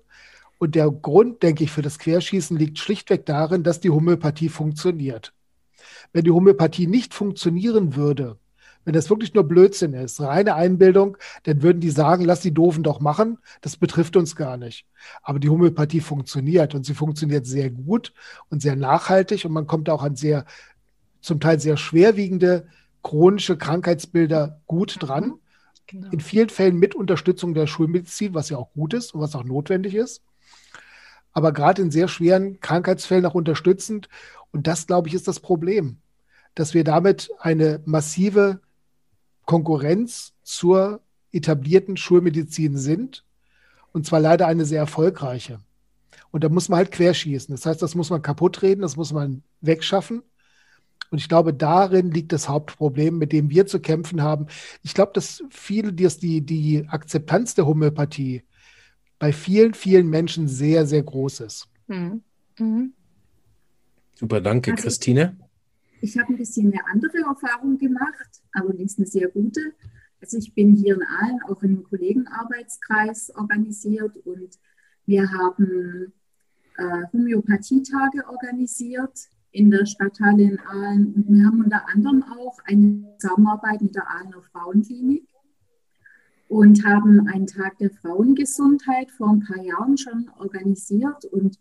Und 0.59 0.75
der 0.75 0.89
Grund, 0.89 1.43
denke 1.43 1.65
ich, 1.65 1.71
für 1.71 1.81
das 1.81 1.99
Querschießen 1.99 2.55
liegt 2.55 2.79
schlichtweg 2.79 3.25
darin, 3.25 3.63
dass 3.63 3.81
die 3.81 3.89
Homöopathie 3.89 4.47
funktioniert. 4.47 5.33
Wenn 6.13 6.23
die 6.23 6.31
Homöopathie 6.31 6.87
nicht 6.87 7.13
funktionieren 7.13 7.95
würde, 7.95 8.37
wenn 8.83 8.93
das 8.93 9.09
wirklich 9.09 9.33
nur 9.33 9.43
Blödsinn 9.43 9.93
ist, 9.93 10.19
reine 10.21 10.55
Einbildung, 10.55 11.17
dann 11.43 11.61
würden 11.61 11.81
die 11.81 11.91
sagen, 11.91 12.25
lass 12.25 12.41
die 12.41 12.53
Doofen 12.53 12.83
doch 12.83 12.99
machen, 12.99 13.37
das 13.61 13.77
betrifft 13.77 14.15
uns 14.15 14.35
gar 14.35 14.57
nicht. 14.57 14.85
Aber 15.21 15.39
die 15.39 15.49
Homöopathie 15.49 15.99
funktioniert 15.99 16.73
und 16.73 16.85
sie 16.85 16.95
funktioniert 16.95 17.45
sehr 17.45 17.69
gut 17.69 18.13
und 18.49 18.61
sehr 18.61 18.75
nachhaltig 18.75 19.45
und 19.45 19.51
man 19.51 19.67
kommt 19.67 19.89
auch 19.89 20.01
an 20.01 20.15
sehr, 20.15 20.45
zum 21.21 21.39
Teil 21.39 21.59
sehr 21.59 21.77
schwerwiegende 21.77 22.67
chronische 23.03 23.57
Krankheitsbilder 23.57 24.61
gut 24.65 24.97
dran. 24.99 25.35
Genau. 25.87 26.09
In 26.11 26.19
vielen 26.19 26.49
Fällen 26.49 26.77
mit 26.77 26.95
Unterstützung 26.95 27.53
der 27.53 27.67
Schulmedizin, 27.67 28.33
was 28.33 28.49
ja 28.49 28.57
auch 28.57 28.71
gut 28.73 28.93
ist 28.93 29.13
und 29.13 29.21
was 29.21 29.35
auch 29.35 29.43
notwendig 29.43 29.93
ist. 29.93 30.23
Aber 31.33 31.51
gerade 31.53 31.81
in 31.81 31.91
sehr 31.91 32.07
schweren 32.07 32.59
Krankheitsfällen 32.59 33.25
auch 33.25 33.35
unterstützend. 33.35 34.09
Und 34.51 34.67
das, 34.67 34.87
glaube 34.87 35.07
ich, 35.07 35.13
ist 35.13 35.27
das 35.27 35.39
Problem, 35.39 35.97
dass 36.55 36.73
wir 36.73 36.83
damit 36.83 37.31
eine 37.39 37.81
massive 37.85 38.59
Konkurrenz 39.45 40.33
zur 40.43 41.01
etablierten 41.31 41.97
Schulmedizin 41.97 42.77
sind. 42.77 43.23
Und 43.93 44.05
zwar 44.05 44.19
leider 44.19 44.47
eine 44.47 44.65
sehr 44.65 44.79
erfolgreiche. 44.79 45.59
Und 46.31 46.43
da 46.43 46.49
muss 46.49 46.69
man 46.69 46.77
halt 46.77 46.91
querschießen. 46.91 47.53
Das 47.53 47.65
heißt, 47.65 47.81
das 47.81 47.95
muss 47.95 48.09
man 48.09 48.21
kaputt 48.21 48.61
reden, 48.61 48.81
das 48.81 48.95
muss 48.95 49.11
man 49.11 49.43
wegschaffen. 49.59 50.23
Und 51.09 51.17
ich 51.17 51.27
glaube, 51.27 51.53
darin 51.53 52.09
liegt 52.09 52.31
das 52.31 52.47
Hauptproblem, 52.47 53.17
mit 53.17 53.33
dem 53.33 53.49
wir 53.49 53.67
zu 53.67 53.81
kämpfen 53.81 54.21
haben. 54.21 54.47
Ich 54.81 54.93
glaube, 54.93 55.11
dass 55.13 55.43
viele, 55.49 55.91
die, 55.91 56.41
die 56.41 56.85
Akzeptanz 56.87 57.53
der 57.53 57.65
Homöopathie 57.65 58.43
bei 59.21 59.31
vielen, 59.31 59.75
vielen 59.75 60.09
Menschen 60.09 60.47
sehr, 60.47 60.87
sehr 60.87 61.03
groß 61.03 61.41
ist. 61.41 61.69
Mhm. 61.85 62.23
Mhm. 62.57 62.93
Super, 64.15 64.41
danke, 64.41 64.71
also, 64.71 64.81
Christine. 64.81 65.37
Ich 66.01 66.17
habe 66.17 66.33
ein 66.33 66.37
bisschen 66.37 66.73
eine 66.73 66.83
andere 66.91 67.19
Erfahrung 67.19 67.77
gemacht, 67.77 68.41
allerdings 68.51 68.97
eine 68.97 69.05
sehr 69.05 69.29
gute. 69.29 69.73
Also 70.21 70.37
ich 70.37 70.55
bin 70.55 70.75
hier 70.75 70.95
in 70.95 71.03
Aalen 71.03 71.39
auch 71.47 71.61
in 71.61 71.69
einem 71.69 71.83
Kollegenarbeitskreis 71.83 73.31
organisiert 73.35 74.17
und 74.25 74.57
wir 75.05 75.31
haben 75.31 76.13
äh, 76.77 77.03
Homöopathietage 77.13 78.27
organisiert 78.27 79.29
in 79.51 79.69
der 79.69 79.85
Stadthalle 79.85 80.41
in 80.41 80.59
Aalen 80.61 81.13
und 81.13 81.25
wir 81.29 81.45
haben 81.45 81.63
unter 81.63 81.87
anderem 81.93 82.23
auch 82.23 82.57
eine 82.65 83.15
Zusammenarbeit 83.19 83.83
mit 83.83 83.93
der 83.93 84.09
Aalener 84.09 84.41
Frauenklinik 84.51 85.30
und 86.51 86.83
haben 86.83 87.29
einen 87.29 87.47
Tag 87.47 87.77
der 87.77 87.91
Frauengesundheit 87.91 89.09
vor 89.09 89.29
ein 89.29 89.39
paar 89.39 89.63
Jahren 89.63 89.97
schon 89.97 90.29
organisiert 90.37 91.23
und 91.23 91.57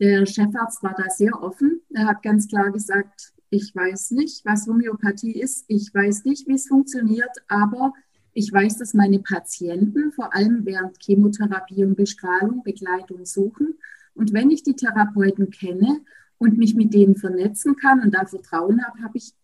der 0.00 0.24
Chefarzt 0.24 0.82
war 0.82 0.94
da 0.96 1.10
sehr 1.10 1.42
offen. 1.42 1.82
Er 1.90 2.06
hat 2.06 2.22
ganz 2.22 2.48
klar 2.48 2.70
gesagt, 2.70 3.34
ich 3.50 3.76
weiß 3.76 4.12
nicht, 4.12 4.42
was 4.46 4.66
Homöopathie 4.66 5.38
ist. 5.38 5.66
Ich 5.68 5.92
weiß 5.92 6.24
nicht, 6.24 6.48
wie 6.48 6.54
es 6.54 6.66
funktioniert, 6.66 7.28
aber 7.46 7.92
ich 8.32 8.50
weiß, 8.50 8.78
dass 8.78 8.94
meine 8.94 9.18
Patienten 9.18 10.12
vor 10.12 10.34
allem 10.34 10.64
während 10.64 10.96
Chemotherapie 11.02 11.84
und 11.84 11.98
Bestrahlung 11.98 12.62
Begleitung 12.62 13.26
suchen. 13.26 13.74
Und 14.14 14.32
wenn 14.32 14.50
ich 14.50 14.62
die 14.62 14.76
Therapeuten 14.76 15.50
kenne 15.50 16.00
und 16.38 16.56
mich 16.56 16.74
mit 16.74 16.94
denen 16.94 17.16
vernetzen 17.16 17.76
kann 17.76 18.00
und 18.00 18.14
da 18.14 18.24
Vertrauen 18.24 18.82
habe, 18.82 19.02
habe 19.02 19.18
ich 19.18 19.34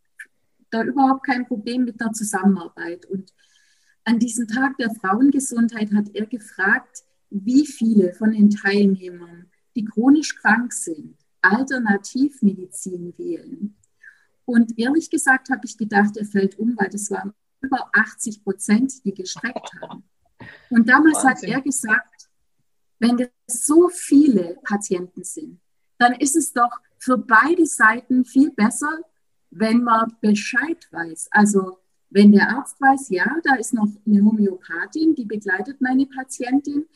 da 0.70 0.82
überhaupt 0.82 1.26
kein 1.26 1.46
Problem 1.46 1.84
mit 1.84 2.00
der 2.00 2.12
Zusammenarbeit. 2.12 3.04
Und 3.04 3.34
an 4.08 4.18
diesem 4.18 4.48
Tag 4.48 4.78
der 4.78 4.90
Frauengesundheit 4.94 5.92
hat 5.92 6.08
er 6.14 6.24
gefragt, 6.24 7.04
wie 7.28 7.66
viele 7.66 8.14
von 8.14 8.32
den 8.32 8.48
Teilnehmern, 8.48 9.50
die 9.76 9.84
chronisch 9.84 10.34
krank 10.36 10.72
sind, 10.72 11.18
Alternativmedizin 11.42 13.12
wählen. 13.18 13.76
Und 14.46 14.78
ehrlich 14.78 15.10
gesagt 15.10 15.50
habe 15.50 15.60
ich 15.66 15.76
gedacht, 15.76 16.16
er 16.16 16.24
fällt 16.24 16.58
um, 16.58 16.74
weil 16.78 16.88
das 16.88 17.10
waren 17.10 17.34
über 17.60 17.90
80 17.92 18.42
Prozent, 18.42 19.04
die 19.04 19.12
gestreckt 19.12 19.70
haben. 19.82 20.04
Und 20.70 20.88
damals 20.88 21.22
Wahnsinn. 21.22 21.50
hat 21.50 21.56
er 21.56 21.60
gesagt, 21.60 22.30
wenn 23.00 23.18
das 23.18 23.28
so 23.46 23.90
viele 23.90 24.56
Patienten 24.64 25.22
sind, 25.22 25.60
dann 25.98 26.14
ist 26.14 26.34
es 26.34 26.54
doch 26.54 26.70
für 26.96 27.18
beide 27.18 27.66
Seiten 27.66 28.24
viel 28.24 28.52
besser, 28.52 29.00
wenn 29.50 29.82
man 29.82 30.16
Bescheid 30.22 30.88
weiß. 30.92 31.28
Also 31.30 31.78
wenn 32.10 32.32
der 32.32 32.50
Arzt 32.50 32.80
weiß, 32.80 33.10
ja, 33.10 33.26
da 33.44 33.54
ist 33.56 33.74
noch 33.74 33.88
eine 34.06 34.24
Homöopathin, 34.24 35.14
die 35.14 35.26
begleitet 35.26 35.80
meine 35.80 36.06
Patientin, 36.06 36.86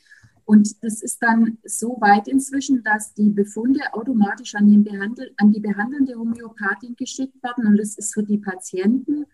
und 0.44 0.82
das 0.82 1.02
ist 1.02 1.22
dann 1.22 1.58
so 1.64 1.96
weit 2.00 2.28
inzwischen, 2.28 2.82
dass 2.82 3.14
die 3.14 3.30
Befunde 3.30 3.80
automatisch 3.92 4.54
an, 4.54 4.68
den 4.68 4.84
Behandel, 4.84 5.32
an 5.36 5.52
die 5.52 5.60
behandelnde 5.60 6.14
Homöopathin 6.14 6.96
geschickt 6.96 7.42
werden. 7.42 7.66
Und 7.66 7.76
das 7.76 7.96
ist 7.96 8.12
für 8.12 8.22
die 8.22 8.38
Patienten, 8.38 9.26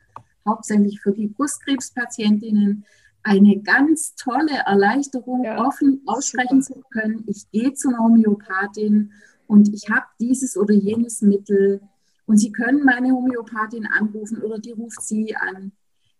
hauptsächlich 0.47 1.01
für 1.01 1.13
die 1.13 1.29
Brustkrebspatientinnen, 1.29 2.85
eine 3.23 3.61
ganz 3.61 4.15
tolle 4.15 4.59
Erleichterung, 4.65 5.45
ja, 5.45 5.67
offen 5.67 6.03
aussprechen 6.07 6.63
super. 6.63 6.81
zu 6.81 6.89
können. 6.91 7.25
Ich 7.27 7.51
gehe 7.51 7.75
zu 7.75 7.89
einer 7.89 7.99
Homöopathin 7.99 9.13
und 9.47 9.75
ich 9.75 9.91
habe 9.91 10.07
dieses 10.21 10.57
oder 10.57 10.75
jenes 10.75 11.21
Mittel. 11.21 11.81
Und 12.29 12.37
Sie 12.37 12.53
können 12.53 12.85
meine 12.85 13.11
Homöopathin 13.11 13.87
anrufen 13.87 14.43
oder 14.43 14.59
die 14.59 14.73
ruft 14.73 15.01
Sie 15.01 15.35
an. 15.35 15.73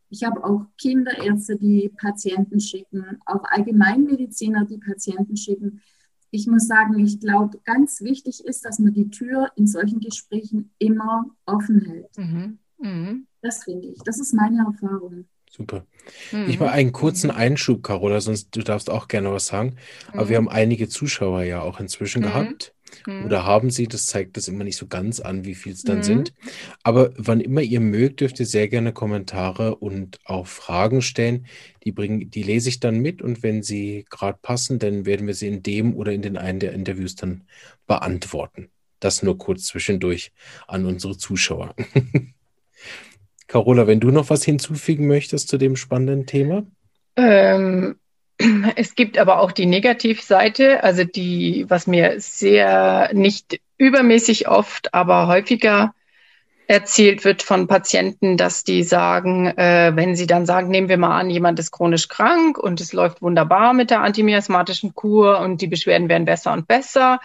Ich 0.09 0.25
habe 0.25 0.43
auch 0.43 0.65
Kinderärzte, 0.81 1.57
die 1.57 1.91
Patienten 2.01 2.61
schicken, 2.61 3.21
auch 3.27 3.45
Allgemeinmediziner, 3.45 4.65
die 4.65 4.79
Patienten 4.79 5.37
schicken. 5.37 5.83
Ich 6.31 6.47
muss 6.47 6.67
sagen, 6.67 6.99
ich 6.99 7.21
glaube, 7.21 7.61
ganz 7.63 8.01
wichtig 8.01 8.43
ist, 8.43 8.65
dass 8.65 8.79
man 8.79 8.95
die 8.95 9.11
Tür 9.11 9.53
in 9.57 9.67
solchen 9.67 10.01
Gesprächen 10.01 10.71
immer 10.79 11.27
offen 11.45 11.85
hält. 11.85 12.17
Mhm. 12.17 12.59
Mhm. 12.79 13.27
Das 13.43 13.65
finde 13.65 13.89
ich. 13.89 13.99
Das 14.03 14.19
ist 14.19 14.33
meine 14.33 14.65
Erfahrung. 14.65 15.27
Super. 15.51 15.85
Mhm. 16.33 16.49
Ich 16.49 16.59
mache 16.59 16.73
einen 16.73 16.93
kurzen 16.93 17.31
Einschub, 17.31 17.83
Carola, 17.83 18.23
sonst 18.23 18.57
du 18.57 18.63
darfst 18.63 18.89
auch 18.89 19.09
gerne 19.09 19.31
was 19.31 19.49
sagen. 19.49 19.77
Aber 20.13 20.31
wir 20.31 20.41
mhm. 20.41 20.47
haben 20.47 20.55
einige 20.57 20.89
Zuschauer 20.89 21.43
ja 21.43 21.61
auch 21.61 21.81
inzwischen 21.81 22.21
mhm. 22.21 22.27
gehabt. 22.27 22.75
Mhm. 23.07 23.25
oder 23.25 23.45
haben 23.45 23.71
sie, 23.71 23.87
das 23.87 24.07
zeigt 24.07 24.37
das 24.37 24.49
immer 24.49 24.65
nicht 24.65 24.77
so 24.77 24.87
ganz 24.87 25.21
an, 25.21 25.45
wie 25.45 25.55
viel 25.55 25.73
es 25.73 25.83
dann 25.83 25.99
mhm. 25.99 26.03
sind. 26.03 26.35
Aber 26.83 27.13
wann 27.17 27.41
immer 27.41 27.63
ihr 27.63 27.81
mögt, 27.81 28.21
dürft 28.21 28.41
ihr 28.41 28.47
sehr 28.47 28.69
gerne 28.69 28.93
Kommentare 28.93 29.77
und 29.77 30.19
auch 30.25 30.47
Fragen 30.47 31.03
stellen. 31.03 31.47
Die, 31.85 31.93
bringen, 31.93 32.31
die 32.31 32.43
lese 32.43 32.69
ich 32.69 32.81
dann 32.81 32.99
mit 32.99 33.23
und 33.23 33.43
wenn 33.43 33.63
sie 33.63 34.05
gerade 34.11 34.39
passen, 34.41 34.79
dann 34.79 35.07
werden 35.07 35.27
wir 35.27 35.35
sie 35.35 35.49
in 35.49 35.63
dem 35.63 35.95
oder 35.95 36.13
in 36.13 36.23
den 36.23 36.37
einen 36.37 36.61
der 36.61 36.73
Interviews 36.73 37.15
dann 37.15 37.45
beantworten. 37.87 38.71
Das 39.01 39.23
nur 39.23 39.39
kurz 39.39 39.67
zwischendurch 39.67 40.33
an 40.67 40.85
unsere 40.87 41.17
Zuschauer. 41.17 41.75
Carola, 43.47 43.87
wenn 43.87 44.01
du 44.01 44.11
noch 44.11 44.29
was 44.29 44.45
hinzufügen 44.45 45.07
möchtest 45.07 45.49
zu 45.49 45.57
dem 45.57 45.77
spannenden 45.77 46.27
Thema? 46.27 46.67
Ähm, 47.17 47.97
es 48.77 48.95
gibt 48.95 49.19
aber 49.19 49.41
auch 49.41 49.53
die 49.53 49.67
Negativseite, 49.67 50.83
also 50.83 51.05
die, 51.05 51.67
was 51.69 51.87
mir 51.87 52.21
sehr 52.21 53.11
nicht 53.13 53.61
übermäßig 53.79 54.49
oft, 54.49 54.95
aber 54.95 55.27
häufiger 55.27 55.95
erzählt 56.69 57.25
wird 57.25 57.43
von 57.43 57.67
Patienten, 57.67 58.37
dass 58.37 58.63
die 58.63 58.83
sagen, 58.83 59.47
äh, 59.47 59.93
wenn 59.95 60.15
sie 60.15 60.27
dann 60.27 60.45
sagen, 60.45 60.69
nehmen 60.69 60.91
wir 60.91 60.99
mal 60.99 61.19
an, 61.19 61.31
jemand 61.31 61.59
ist 61.59 61.71
chronisch 61.73 62.09
krank 62.09 62.59
und 62.59 62.81
es 62.81 62.93
läuft 62.93 63.23
wunderbar 63.23 63.73
mit 63.73 63.91
der 63.91 64.03
antimiasmatischen 64.03 64.95
Kur 64.95 65.41
und 65.41 65.63
die 65.63 65.67
Beschwerden 65.67 66.11
werden 66.11 66.27
besser 66.27 66.53
und 66.53 66.69
besser. 66.69 67.21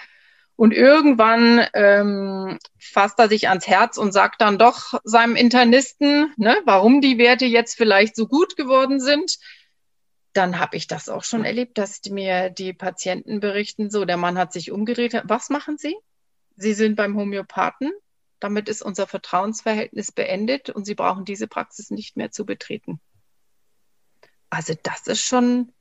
Und 0.56 0.74
irgendwann 0.74 1.66
ähm, 1.74 2.58
fasst 2.80 3.20
er 3.20 3.28
sich 3.28 3.50
ans 3.50 3.68
Herz 3.68 3.98
und 3.98 4.14
sagt 4.14 4.40
dann 4.40 4.58
doch 4.58 4.94
seinem 5.04 5.36
Internisten, 5.36 6.32
ne, 6.38 6.56
warum 6.64 7.02
die 7.02 7.18
Werte 7.18 7.46
jetzt 7.46 7.76
vielleicht 7.76 8.16
so 8.16 8.28
gut 8.28 8.56
geworden 8.56 9.02
sind 9.02 9.40
dann 10.34 10.60
habe 10.60 10.78
ich 10.78 10.88
das 10.88 11.10
auch 11.10 11.24
schon 11.24 11.46
erlebt, 11.46 11.78
dass 11.78 12.02
mir 12.10 12.50
die 12.50 12.74
Patienten 12.74 13.40
berichten, 13.40 13.90
so, 13.90 14.06
der 14.06 14.18
Mann 14.18 14.38
hat 14.38 14.52
sich 14.52 14.72
umgedreht. 14.72 15.22
Was 15.26 15.50
machen 15.50 15.78
Sie? 15.78 15.96
Sie 16.56 16.74
sind 16.74 16.96
beim 16.96 17.16
Homöopathen. 17.16 17.92
Damit 18.40 18.68
ist 18.68 18.82
unser 18.82 19.08
Vertrauensverhältnis 19.08 20.12
beendet 20.12 20.70
und 20.70 20.86
Sie 20.86 20.96
brauchen 20.96 21.24
diese 21.24 21.48
Praxis 21.48 21.92
nicht 21.92 22.18
mehr 22.18 22.32
zu 22.32 22.46
betreten. 22.46 23.00
Also 24.50 24.74
das 24.82 25.08
ist 25.08 25.22
schon, 25.22 25.72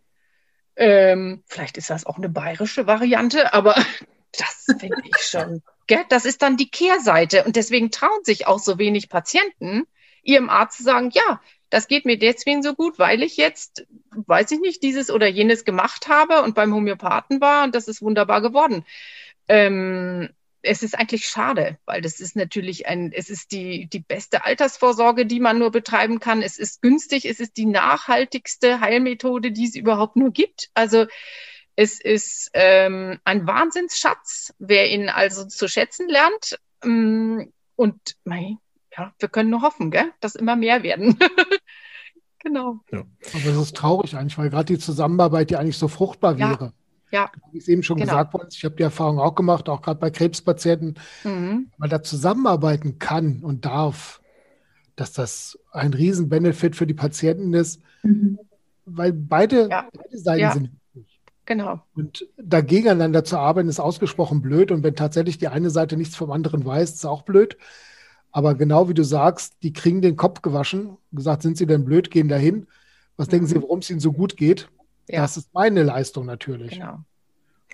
ähm, 0.76 1.42
vielleicht 1.46 1.76
ist 1.76 1.90
das 1.90 2.06
auch 2.06 2.18
eine 2.18 2.28
bayerische 2.28 2.86
Variante, 2.86 3.52
aber 3.52 3.74
das 4.38 4.66
finde 4.78 5.02
ich 5.04 5.16
schon. 5.24 5.62
Gell? 5.86 6.04
Das 6.08 6.24
ist 6.24 6.42
dann 6.42 6.56
die 6.56 6.70
Kehrseite 6.70 7.44
und 7.44 7.56
deswegen 7.56 7.90
trauen 7.90 8.24
sich 8.24 8.46
auch 8.46 8.58
so 8.58 8.78
wenig 8.78 9.08
Patienten, 9.08 9.86
ihrem 10.22 10.48
Arzt 10.48 10.78
zu 10.78 10.84
sagen, 10.84 11.10
ja, 11.12 11.40
das 11.72 11.88
geht 11.88 12.04
mir 12.04 12.18
deswegen 12.18 12.62
so 12.62 12.74
gut, 12.74 12.98
weil 12.98 13.22
ich 13.22 13.38
jetzt, 13.38 13.86
weiß 14.10 14.50
ich 14.50 14.60
nicht, 14.60 14.82
dieses 14.82 15.10
oder 15.10 15.26
jenes 15.26 15.64
gemacht 15.64 16.06
habe 16.06 16.42
und 16.42 16.54
beim 16.54 16.74
Homöopathen 16.74 17.40
war 17.40 17.64
und 17.64 17.74
das 17.74 17.88
ist 17.88 18.02
wunderbar 18.02 18.42
geworden. 18.42 18.84
Ähm, 19.48 20.28
es 20.60 20.82
ist 20.82 20.94
eigentlich 20.94 21.24
schade, 21.24 21.78
weil 21.86 22.02
das 22.02 22.20
ist 22.20 22.36
natürlich 22.36 22.86
ein, 22.88 23.10
es 23.10 23.30
ist 23.30 23.52
die, 23.52 23.86
die 23.86 24.00
beste 24.00 24.44
Altersvorsorge, 24.44 25.24
die 25.24 25.40
man 25.40 25.58
nur 25.58 25.70
betreiben 25.70 26.20
kann. 26.20 26.42
Es 26.42 26.58
ist 26.58 26.82
günstig, 26.82 27.24
es 27.24 27.40
ist 27.40 27.56
die 27.56 27.64
nachhaltigste 27.64 28.80
Heilmethode, 28.80 29.50
die 29.50 29.64
es 29.64 29.74
überhaupt 29.74 30.16
nur 30.16 30.30
gibt. 30.30 30.68
Also 30.74 31.06
es 31.74 31.98
ist 32.02 32.50
ähm, 32.52 33.18
ein 33.24 33.46
Wahnsinnsschatz, 33.46 34.52
wer 34.58 34.90
ihn 34.90 35.08
also 35.08 35.46
zu 35.46 35.68
schätzen 35.68 36.06
lernt. 36.10 36.58
Ähm, 36.84 37.50
und 37.76 37.98
mein, 38.24 38.58
ja, 38.96 39.12
wir 39.18 39.28
können 39.28 39.50
nur 39.50 39.62
hoffen, 39.62 39.90
gell, 39.90 40.12
dass 40.20 40.34
immer 40.34 40.56
mehr 40.56 40.82
werden. 40.82 41.16
genau. 42.38 42.80
Ja. 42.90 43.00
Aber 43.00 43.44
es 43.44 43.56
ist 43.56 43.76
traurig 43.76 44.16
eigentlich, 44.16 44.38
weil 44.38 44.50
gerade 44.50 44.72
die 44.72 44.78
Zusammenarbeit, 44.78 45.50
die 45.50 45.56
eigentlich 45.56 45.78
so 45.78 45.88
fruchtbar 45.88 46.38
wäre. 46.38 46.72
Ja. 47.10 47.30
Wie 47.50 47.58
es 47.58 47.68
eben 47.68 47.82
schon 47.82 47.98
genau. 47.98 48.10
gesagt 48.10 48.34
wurde, 48.34 48.48
ich 48.50 48.64
habe 48.64 48.74
die 48.74 48.82
Erfahrung 48.82 49.18
auch 49.18 49.34
gemacht, 49.34 49.68
auch 49.68 49.82
gerade 49.82 50.00
bei 50.00 50.10
Krebspatienten, 50.10 50.98
mhm. 51.24 51.70
weil 51.76 51.90
da 51.90 52.02
zusammenarbeiten 52.02 52.98
kann 52.98 53.40
und 53.42 53.66
darf, 53.66 54.20
dass 54.96 55.12
das 55.12 55.58
ein 55.72 55.92
Riesen-Benefit 55.92 56.74
für 56.74 56.86
die 56.86 56.94
Patienten 56.94 57.52
ist, 57.52 57.82
mhm. 58.02 58.38
weil 58.86 59.12
beide, 59.12 59.68
ja. 59.68 59.88
beide 59.92 60.18
Seiten 60.18 60.40
ja. 60.40 60.52
sind 60.52 60.70
wichtig. 60.94 61.20
Genau. 61.44 61.82
Und 61.94 62.26
da 62.38 62.62
gegeneinander 62.62 63.24
zu 63.24 63.36
arbeiten, 63.36 63.68
ist 63.68 63.80
ausgesprochen 63.80 64.40
blöd. 64.40 64.70
Und 64.70 64.82
wenn 64.82 64.94
tatsächlich 64.94 65.38
die 65.38 65.48
eine 65.48 65.70
Seite 65.70 65.96
nichts 65.96 66.16
vom 66.16 66.30
anderen 66.30 66.64
weiß, 66.64 66.90
ist 66.90 66.96
es 66.96 67.04
auch 67.04 67.22
blöd. 67.22 67.58
Aber 68.32 68.54
genau 68.54 68.88
wie 68.88 68.94
du 68.94 69.04
sagst, 69.04 69.56
die 69.62 69.74
kriegen 69.74 70.00
den 70.00 70.16
Kopf 70.16 70.40
gewaschen, 70.42 70.96
gesagt, 71.12 71.42
sind 71.42 71.58
sie 71.58 71.66
denn 71.66 71.84
blöd, 71.84 72.10
gehen 72.10 72.28
dahin. 72.28 72.66
Was 73.16 73.28
denken 73.28 73.46
sie, 73.46 73.56
mhm. 73.56 73.62
warum 73.62 73.78
es 73.80 73.90
ihnen 73.90 74.00
so 74.00 74.12
gut 74.12 74.38
geht? 74.38 74.68
Ja. 75.08 75.20
Das 75.20 75.36
ist 75.36 75.52
meine 75.52 75.82
Leistung 75.82 76.24
natürlich. 76.24 76.72
Genau. 76.72 77.00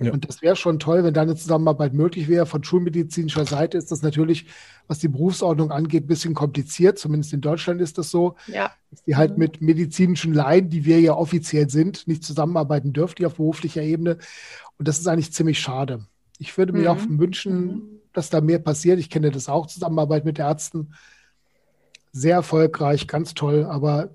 Ja. 0.00 0.12
Und 0.12 0.28
das 0.28 0.42
wäre 0.42 0.56
schon 0.56 0.78
toll, 0.78 1.02
wenn 1.02 1.14
da 1.14 1.22
eine 1.22 1.34
Zusammenarbeit 1.34 1.92
möglich 1.92 2.28
wäre. 2.28 2.46
Von 2.46 2.62
schulmedizinischer 2.62 3.44
Seite 3.44 3.78
ist 3.78 3.90
das 3.90 4.02
natürlich, 4.02 4.46
was 4.86 4.98
die 4.98 5.08
Berufsordnung 5.08 5.72
angeht, 5.72 6.04
ein 6.04 6.08
bisschen 6.08 6.34
kompliziert. 6.34 6.98
Zumindest 6.98 7.32
in 7.32 7.40
Deutschland 7.40 7.80
ist 7.80 7.98
das 7.98 8.10
so. 8.10 8.36
Ja. 8.46 8.72
Dass 8.90 9.02
die 9.02 9.16
halt 9.16 9.32
mhm. 9.32 9.38
mit 9.38 9.60
medizinischen 9.60 10.34
Laien, 10.34 10.68
die 10.68 10.84
wir 10.84 11.00
ja 11.00 11.14
offiziell 11.14 11.68
sind, 11.68 12.06
nicht 12.06 12.24
zusammenarbeiten 12.24 12.92
dürfen, 12.92 13.16
die 13.18 13.26
auf 13.26 13.34
beruflicher 13.34 13.82
Ebene. 13.82 14.18
Und 14.76 14.86
das 14.86 14.98
ist 14.98 15.06
eigentlich 15.08 15.32
ziemlich 15.32 15.58
schade. 15.58 16.06
Ich 16.38 16.56
würde 16.56 16.72
mir 16.72 16.92
mhm. 16.92 16.98
auch 16.98 17.06
wünschen, 17.08 17.66
mhm 17.66 17.97
dass 18.12 18.30
da 18.30 18.40
mehr 18.40 18.58
passiert. 18.58 18.98
Ich 18.98 19.10
kenne 19.10 19.30
das 19.30 19.48
auch, 19.48 19.66
Zusammenarbeit 19.66 20.24
mit 20.24 20.38
Ärzten. 20.38 20.94
Sehr 22.12 22.34
erfolgreich, 22.34 23.06
ganz 23.06 23.34
toll. 23.34 23.66
Aber 23.68 24.10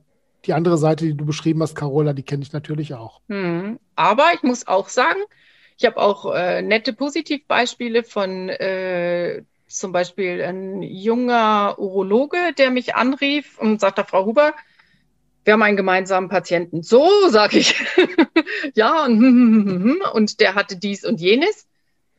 die 0.45 0.53
andere 0.53 0.77
Seite, 0.77 1.05
die 1.05 1.15
du 1.15 1.25
beschrieben 1.25 1.61
hast, 1.61 1.75
Carola, 1.75 2.13
die 2.13 2.23
kenne 2.23 2.43
ich 2.43 2.53
natürlich 2.53 2.93
auch. 2.93 3.21
Hm. 3.29 3.79
Aber 3.95 4.25
ich 4.33 4.43
muss 4.43 4.67
auch 4.67 4.89
sagen, 4.89 5.19
ich 5.77 5.85
habe 5.85 5.97
auch 5.97 6.33
äh, 6.33 6.61
nette 6.61 6.93
Positivbeispiele 6.93 8.03
von 8.03 8.49
äh, 8.49 9.43
zum 9.67 9.91
Beispiel 9.91 10.41
ein 10.41 10.83
junger 10.83 11.75
Urologe, 11.79 12.53
der 12.57 12.71
mich 12.71 12.95
anrief 12.95 13.57
und 13.57 13.81
sagte, 13.81 14.05
Frau 14.05 14.25
Huber, 14.25 14.53
wir 15.45 15.53
haben 15.53 15.63
einen 15.63 15.77
gemeinsamen 15.77 16.29
Patienten. 16.29 16.83
So, 16.83 17.09
sage 17.29 17.57
ich. 17.57 17.75
ja, 18.75 19.03
und, 19.05 20.01
und 20.13 20.39
der 20.39 20.55
hatte 20.55 20.77
dies 20.77 21.03
und 21.03 21.19
jenes. 21.19 21.67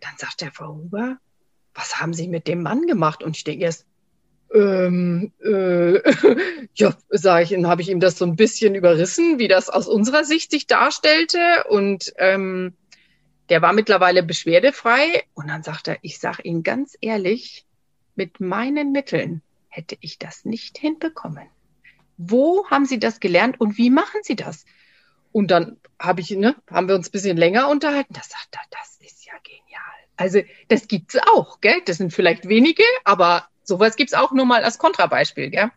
Dann 0.00 0.12
sagt 0.18 0.40
der 0.40 0.52
Frau 0.52 0.74
Huber, 0.74 1.16
was 1.74 2.00
haben 2.00 2.14
Sie 2.14 2.28
mit 2.28 2.48
dem 2.48 2.62
Mann 2.62 2.86
gemacht? 2.86 3.22
Und 3.22 3.36
ich 3.36 3.44
denke 3.44 3.64
erst, 3.64 3.86
ähm, 4.54 5.32
äh, 5.42 6.00
ja, 6.74 6.96
sage 7.10 7.44
ich, 7.44 7.50
dann 7.50 7.66
habe 7.66 7.82
ich 7.82 7.88
ihm 7.88 8.00
das 8.00 8.16
so 8.16 8.24
ein 8.24 8.36
bisschen 8.36 8.74
überrissen, 8.74 9.38
wie 9.38 9.48
das 9.48 9.68
aus 9.68 9.88
unserer 9.88 10.24
Sicht 10.24 10.50
sich 10.50 10.66
darstellte. 10.66 11.64
Und 11.68 12.14
ähm, 12.18 12.74
der 13.48 13.60
war 13.62 13.72
mittlerweile 13.72 14.22
beschwerdefrei. 14.22 15.24
Und 15.34 15.48
dann 15.48 15.62
sagt 15.62 15.88
er, 15.88 15.98
ich 16.02 16.18
sage 16.18 16.42
Ihnen 16.42 16.62
ganz 16.62 16.96
ehrlich, 17.00 17.66
mit 18.14 18.40
meinen 18.40 18.92
Mitteln 18.92 19.42
hätte 19.68 19.96
ich 20.00 20.18
das 20.18 20.44
nicht 20.44 20.78
hinbekommen. 20.78 21.48
Wo 22.16 22.68
haben 22.70 22.86
Sie 22.86 23.00
das 23.00 23.18
gelernt 23.18 23.60
und 23.60 23.76
wie 23.76 23.90
machen 23.90 24.20
Sie 24.22 24.36
das? 24.36 24.64
Und 25.32 25.50
dann 25.50 25.78
habe 25.98 26.20
ich, 26.20 26.30
ne, 26.30 26.54
haben 26.70 26.86
wir 26.86 26.94
uns 26.94 27.08
ein 27.08 27.12
bisschen 27.12 27.36
länger 27.36 27.68
unterhalten. 27.68 28.14
Da 28.14 28.22
sagt 28.22 28.50
er, 28.52 28.60
das 28.70 28.98
ist 29.00 29.26
ja 29.26 29.32
genial. 29.42 29.93
Also 30.16 30.40
das 30.68 30.88
gibt 30.88 31.14
es 31.14 31.20
auch, 31.34 31.60
gell? 31.60 31.80
Das 31.86 31.98
sind 31.98 32.12
vielleicht 32.12 32.48
wenige, 32.48 32.84
aber 33.04 33.48
sowas 33.64 33.96
gibt 33.96 34.10
es 34.10 34.14
auch 34.14 34.32
nur 34.32 34.44
mal 34.44 34.62
als 34.62 34.78
Kontrabeispiel, 34.78 35.50
gell? 35.50 35.70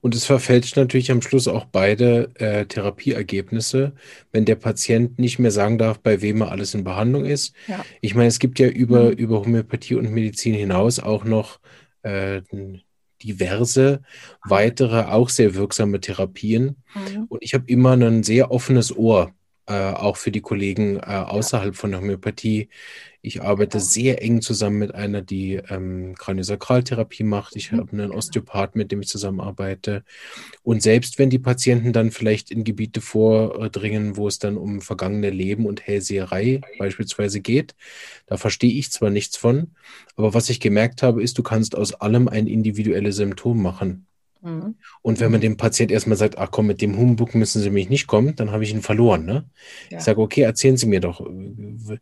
Und 0.00 0.14
es 0.14 0.26
verfälscht 0.26 0.76
natürlich 0.76 1.10
am 1.10 1.22
Schluss 1.22 1.48
auch 1.48 1.64
beide 1.64 2.30
äh, 2.34 2.66
Therapieergebnisse, 2.66 3.92
wenn 4.32 4.44
der 4.44 4.56
Patient 4.56 5.18
nicht 5.18 5.38
mehr 5.38 5.50
sagen 5.50 5.78
darf, 5.78 5.98
bei 5.98 6.20
wem 6.20 6.42
er 6.42 6.50
alles 6.50 6.74
in 6.74 6.84
Behandlung 6.84 7.24
ist. 7.24 7.54
Ja. 7.68 7.82
Ich 8.02 8.14
meine, 8.14 8.28
es 8.28 8.38
gibt 8.38 8.58
ja 8.58 8.68
über, 8.68 9.04
mhm. 9.04 9.12
über 9.12 9.40
Homöopathie 9.40 9.94
und 9.94 10.10
Medizin 10.10 10.52
hinaus 10.52 10.98
auch 10.98 11.24
noch 11.24 11.58
äh, 12.02 12.42
diverse 13.22 14.02
weitere, 14.44 15.04
auch 15.04 15.30
sehr 15.30 15.54
wirksame 15.54 16.00
Therapien. 16.00 16.76
Mhm. 16.94 17.24
Und 17.30 17.42
ich 17.42 17.54
habe 17.54 17.64
immer 17.68 17.92
ein 17.92 18.22
sehr 18.24 18.50
offenes 18.50 18.94
Ohr 18.94 19.32
äh, 19.66 19.92
auch 19.92 20.16
für 20.16 20.30
die 20.30 20.40
Kollegen 20.40 20.96
äh, 20.96 21.00
außerhalb 21.00 21.74
von 21.74 21.90
der 21.90 22.00
Homöopathie. 22.00 22.68
Ich 23.22 23.40
arbeite 23.40 23.80
sehr 23.80 24.20
eng 24.20 24.42
zusammen 24.42 24.78
mit 24.78 24.94
einer, 24.94 25.22
die 25.22 25.54
ähm, 25.54 26.14
Kraniosakraltherapie 26.18 27.24
macht. 27.24 27.56
Ich 27.56 27.72
mhm. 27.72 27.78
habe 27.78 27.92
einen 27.92 28.10
Osteopath, 28.10 28.76
mit 28.76 28.92
dem 28.92 29.00
ich 29.00 29.08
zusammenarbeite. 29.08 30.04
Und 30.62 30.82
selbst 30.82 31.18
wenn 31.18 31.30
die 31.30 31.38
Patienten 31.38 31.94
dann 31.94 32.10
vielleicht 32.10 32.50
in 32.50 32.64
Gebiete 32.64 33.00
vordringen, 33.00 34.18
wo 34.18 34.28
es 34.28 34.38
dann 34.38 34.58
um 34.58 34.82
vergangene 34.82 35.30
Leben 35.30 35.64
und 35.64 35.86
Hellseherei 35.86 36.60
beispielsweise 36.78 37.40
geht, 37.40 37.74
da 38.26 38.36
verstehe 38.36 38.72
ich 38.72 38.90
zwar 38.90 39.08
nichts 39.08 39.38
von, 39.38 39.74
aber 40.16 40.34
was 40.34 40.50
ich 40.50 40.60
gemerkt 40.60 41.02
habe, 41.02 41.22
ist, 41.22 41.38
du 41.38 41.42
kannst 41.42 41.74
aus 41.76 41.94
allem 41.94 42.28
ein 42.28 42.46
individuelles 42.46 43.16
Symptom 43.16 43.62
machen. 43.62 44.06
Mhm. 44.44 44.76
Und 45.02 45.20
wenn 45.20 45.32
man 45.32 45.40
dem 45.40 45.56
Patient 45.56 45.90
erstmal 45.90 46.18
sagt, 46.18 46.36
ach 46.38 46.50
komm, 46.50 46.66
mit 46.66 46.82
dem 46.82 46.96
Humbug 46.98 47.34
müssen 47.34 47.62
Sie 47.62 47.70
mich 47.70 47.88
nicht 47.88 48.06
kommen, 48.06 48.36
dann 48.36 48.52
habe 48.52 48.62
ich 48.62 48.72
ihn 48.72 48.82
verloren. 48.82 49.24
Ne? 49.24 49.44
Ja. 49.90 49.98
Ich 49.98 50.04
sage, 50.04 50.20
okay, 50.20 50.42
erzählen 50.42 50.76
Sie 50.76 50.86
mir 50.86 51.00
doch, 51.00 51.20
äh, 51.20 51.98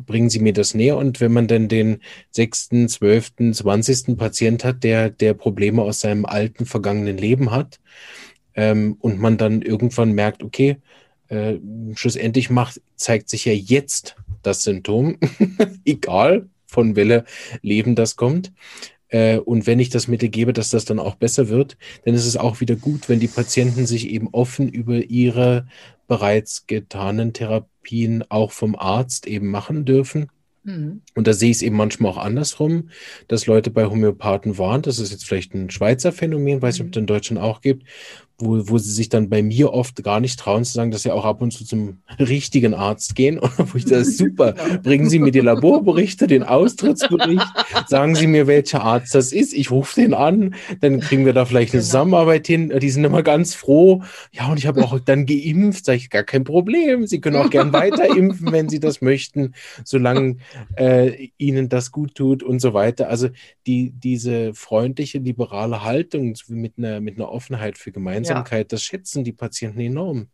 bringen 0.00 0.30
Sie 0.30 0.40
mir 0.40 0.54
das 0.54 0.74
näher. 0.74 0.96
Und 0.96 1.20
wenn 1.20 1.32
man 1.32 1.48
dann 1.48 1.68
den 1.68 1.98
sechsten, 2.30 2.88
zwölften, 2.88 3.52
zwanzigsten 3.52 4.16
Patient 4.16 4.64
hat, 4.64 4.82
der, 4.84 5.10
der 5.10 5.34
Probleme 5.34 5.82
aus 5.82 6.00
seinem 6.00 6.24
alten, 6.24 6.64
vergangenen 6.64 7.18
Leben 7.18 7.50
hat, 7.50 7.78
ähm, 8.54 8.96
und 9.00 9.20
man 9.20 9.36
dann 9.36 9.60
irgendwann 9.60 10.12
merkt, 10.12 10.42
okay, 10.42 10.78
äh, 11.28 11.56
schlussendlich 11.94 12.50
macht, 12.50 12.80
zeigt 12.96 13.28
sich 13.28 13.44
ja 13.44 13.52
jetzt 13.52 14.16
das 14.42 14.62
Symptom, 14.62 15.18
egal 15.84 16.48
von 16.66 16.96
welcher 16.96 17.24
Leben 17.62 17.94
das 17.94 18.16
kommt. 18.16 18.52
Äh, 19.08 19.38
und 19.38 19.66
wenn 19.66 19.78
ich 19.78 19.90
das 19.90 20.08
Mittel 20.08 20.28
gebe, 20.28 20.52
dass 20.52 20.70
das 20.70 20.84
dann 20.84 20.98
auch 20.98 21.14
besser 21.14 21.48
wird, 21.48 21.76
dann 22.04 22.14
ist 22.14 22.26
es 22.26 22.36
auch 22.36 22.60
wieder 22.60 22.76
gut, 22.76 23.08
wenn 23.08 23.20
die 23.20 23.28
Patienten 23.28 23.86
sich 23.86 24.08
eben 24.08 24.28
offen 24.32 24.68
über 24.68 24.96
ihre 24.96 25.66
bereits 26.06 26.66
getanen 26.66 27.32
Therapien 27.32 28.24
auch 28.28 28.52
vom 28.52 28.76
Arzt 28.76 29.26
eben 29.26 29.50
machen 29.50 29.84
dürfen. 29.84 30.28
Mhm. 30.66 31.02
Und 31.14 31.26
da 31.26 31.32
sehe 31.32 31.50
ich 31.50 31.58
es 31.58 31.62
eben 31.62 31.76
manchmal 31.76 32.12
auch 32.12 32.18
andersrum, 32.18 32.90
dass 33.28 33.46
Leute 33.46 33.70
bei 33.70 33.86
Homöopathen 33.86 34.58
waren. 34.58 34.82
Das 34.82 34.98
ist 34.98 35.12
jetzt 35.12 35.24
vielleicht 35.24 35.54
ein 35.54 35.70
Schweizer 35.70 36.12
Phänomen, 36.12 36.60
weiß 36.60 36.76
ich, 36.76 36.80
ob 36.82 36.88
es 36.90 36.96
in 36.96 37.06
Deutschland 37.06 37.40
auch 37.40 37.60
gibt, 37.60 37.84
wo, 38.38 38.68
wo 38.68 38.78
sie 38.78 38.92
sich 38.92 39.08
dann 39.08 39.28
bei 39.28 39.42
mir 39.42 39.72
oft 39.72 40.02
gar 40.02 40.20
nicht 40.20 40.38
trauen 40.38 40.64
zu 40.64 40.72
sagen, 40.72 40.90
dass 40.90 41.02
sie 41.02 41.10
auch 41.10 41.24
ab 41.24 41.40
und 41.40 41.52
zu 41.52 41.64
zum 41.64 41.98
richtigen 42.18 42.74
Arzt 42.74 43.14
gehen. 43.14 43.40
wo 43.56 43.78
ich 43.78 43.84
das 43.84 44.16
super. 44.16 44.52
Genau. 44.52 44.82
Bringen 44.82 45.08
Sie 45.08 45.18
mir 45.18 45.30
die 45.30 45.40
Laborberichte, 45.40 46.26
den 46.26 46.42
Austrittsbericht, 46.42 47.46
sagen 47.86 48.14
Sie 48.14 48.26
mir, 48.26 48.46
welcher 48.46 48.82
Arzt 48.82 49.14
das 49.14 49.32
ist. 49.32 49.52
Ich 49.54 49.70
rufe 49.70 50.00
den 50.00 50.14
an, 50.14 50.54
dann 50.80 51.00
kriegen 51.00 51.24
wir 51.24 51.32
da 51.32 51.44
vielleicht 51.44 51.72
eine 51.72 51.80
genau. 51.80 51.86
Zusammenarbeit 51.86 52.46
hin. 52.46 52.72
Die 52.80 52.90
sind 52.90 53.04
immer 53.04 53.22
ganz 53.22 53.54
froh. 53.54 54.02
Ja, 54.32 54.48
und 54.48 54.58
ich 54.58 54.66
habe 54.66 54.84
auch 54.84 54.98
dann 55.00 55.26
geimpft, 55.26 55.84
sage 55.84 55.98
ich, 55.98 56.10
gar 56.10 56.24
kein 56.24 56.44
Problem. 56.44 57.06
Sie 57.06 57.20
können 57.20 57.36
auch 57.36 57.50
gern 57.50 57.72
weiter 57.72 58.16
impfen, 58.16 58.52
wenn 58.52 58.68
Sie 58.68 58.80
das 58.80 59.00
möchten, 59.00 59.54
solange 59.84 60.36
äh, 60.76 61.28
Ihnen 61.38 61.68
das 61.68 61.90
gut 61.92 62.14
tut 62.14 62.42
und 62.42 62.60
so 62.60 62.74
weiter. 62.74 63.08
Also 63.08 63.28
die, 63.66 63.92
diese 63.92 64.54
freundliche, 64.54 65.18
liberale 65.18 65.84
Haltung 65.84 66.34
mit 66.48 66.74
einer, 66.78 67.00
mit 67.00 67.16
einer 67.16 67.30
Offenheit 67.30 67.78
für 67.78 67.92
Gemeinschaft 67.92 68.25
Gemeinsamkeit, 68.26 68.66
ja. 68.66 68.76
das 68.76 68.82
schätzen 68.82 69.24
die 69.24 69.32
Patienten 69.32 69.80
enorm. 69.80 70.28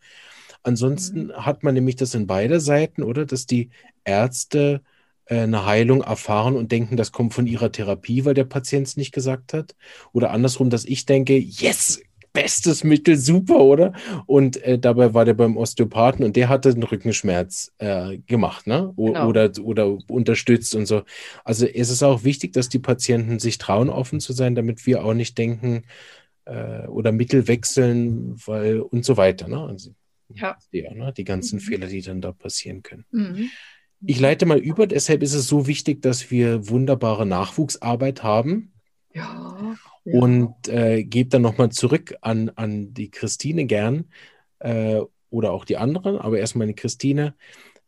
Ansonsten 0.63 1.27
mhm. 1.27 1.33
hat 1.33 1.63
man 1.63 1.75
nämlich 1.75 1.97
das 1.97 2.15
in 2.15 2.27
beider 2.27 2.61
Seiten, 2.61 3.03
oder? 3.03 3.27
Dass 3.27 3.47
die 3.47 3.71
Ärzte 4.05 4.83
äh, 5.27 5.41
eine 5.41 5.67
Heilung 5.67 6.03
erfahren 6.03 6.57
und 6.57 6.73
denken, 6.73 6.97
das 6.97 7.13
kommt 7.13 7.35
von 7.35 7.47
ihrer 7.47 7.73
Therapie, 7.73 8.25
weil 8.25 8.35
der 8.35 8.45
Patient 8.45 8.87
es 8.87 8.97
nicht 8.97 9.13
gesagt 9.13 9.53
hat. 9.53 9.75
Oder 10.13 10.31
andersrum, 10.31 10.71
dass 10.71 10.85
ich 10.85 11.05
denke, 11.07 11.37
yes, 11.37 12.01
bestes 12.33 12.83
Mittel, 12.85 13.17
super, 13.17 13.61
oder? 13.61 13.93
Und 14.27 14.57
äh, 14.63 14.79
dabei 14.79 15.15
war 15.15 15.25
der 15.25 15.35
beim 15.35 15.57
Osteopathen 15.57 16.25
und 16.25 16.37
der 16.37 16.49
hatte 16.49 16.71
einen 16.71 16.83
Rückenschmerz 16.83 17.73
äh, 17.79 18.19
gemacht, 18.19 18.67
ne? 18.67 18.93
O 18.97 19.07
genau. 19.07 19.29
Oder, 19.29 19.51
oder 19.63 19.99
unterstützt 20.09 20.75
und 20.75 20.87
so. 20.87 21.03
Also 21.45 21.67
es 21.67 21.91
ist 21.91 22.03
auch 22.03 22.25
wichtig, 22.25 22.53
dass 22.53 22.69
die 22.69 22.79
Patienten 22.79 23.39
sich 23.39 23.59
trauen, 23.59 23.91
offen 23.91 24.21
zu 24.21 24.33
sein, 24.33 24.55
damit 24.55 24.87
wir 24.87 25.05
auch 25.05 25.15
nicht 25.15 25.37
denken, 25.37 25.85
äh, 26.45 26.87
oder 26.87 27.13
Mittel 27.13 27.49
wechseln, 27.49 28.35
weil 28.47 28.81
und 28.81 29.05
so 29.05 29.17
weiter. 29.17 29.49
Ne? 29.49 29.61
Also, 29.61 29.95
ja. 30.29 30.57
ja 30.71 30.95
ne? 30.95 31.13
Die 31.17 31.25
ganzen 31.25 31.57
mhm. 31.57 31.61
Fehler, 31.61 31.87
die 31.87 32.03
dann 32.03 32.21
da 32.21 32.33
passieren 32.33 32.83
können. 32.83 33.05
Mhm. 33.11 33.51
Ich 34.05 34.19
leite 34.19 34.47
mal 34.47 34.59
über, 34.59 34.87
deshalb 34.87 35.23
ist 35.23 35.35
es 35.35 35.47
so 35.47 35.67
wichtig, 35.69 36.03
dass 36.03 36.31
wir 36.31 36.69
wunderbare 36.69 37.25
Nachwuchsarbeit 37.25 38.23
haben. 38.23 38.73
Ja. 39.15 39.77
ja. 40.05 40.21
Und 40.21 40.69
äh, 40.69 41.05
gebe 41.05 41.29
dann 41.29 41.43
nochmal 41.43 41.71
zurück 41.71 42.15
an, 42.21 42.51
an 42.57 42.95
die 42.95 43.11
Christine 43.11 43.67
gern 43.67 44.07
äh, 44.59 45.01
oder 45.31 45.53
auch 45.53 45.65
die 45.65 45.77
anderen, 45.77 46.19
aber 46.19 46.39
erstmal 46.39 46.67
die 46.67 46.75
Christine. 46.75 47.35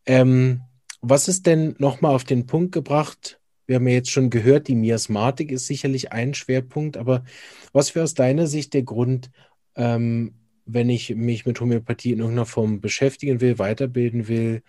Ähm, 0.07 0.61
was 1.01 1.29
ist 1.29 1.47
denn 1.47 1.75
nochmal 1.79 2.15
auf 2.15 2.25
den 2.25 2.47
Punkt 2.47 2.73
gebracht? 2.73 3.41
Wir 3.67 3.77
haben 3.77 3.89
ja 3.89 3.95
jetzt 3.95 4.11
schon 4.11 4.31
gehört, 4.31 4.69
die 4.69 4.75
Miasmatik 4.75 5.51
ist 5.51 5.67
sicherlich 5.67 6.13
ein 6.13 6.35
Schwerpunkt, 6.35 6.97
aber 6.97 7.25
was 7.73 7.95
wäre 7.95 8.05
aus 8.05 8.15
deiner 8.15 8.47
Sicht 8.47 8.75
der 8.75 8.83
Grund, 8.83 9.31
ähm, 9.75 10.35
wenn 10.67 10.91
ich 10.91 11.15
mich 11.15 11.47
mit 11.47 11.61
Homöopathie 11.61 12.13
in 12.13 12.19
irgendeiner 12.21 12.47
Form 12.47 12.81
beschäftigen 12.81 13.41
will, 13.41 13.59
weiterbilden 13.59 14.29
will, 14.29 14.63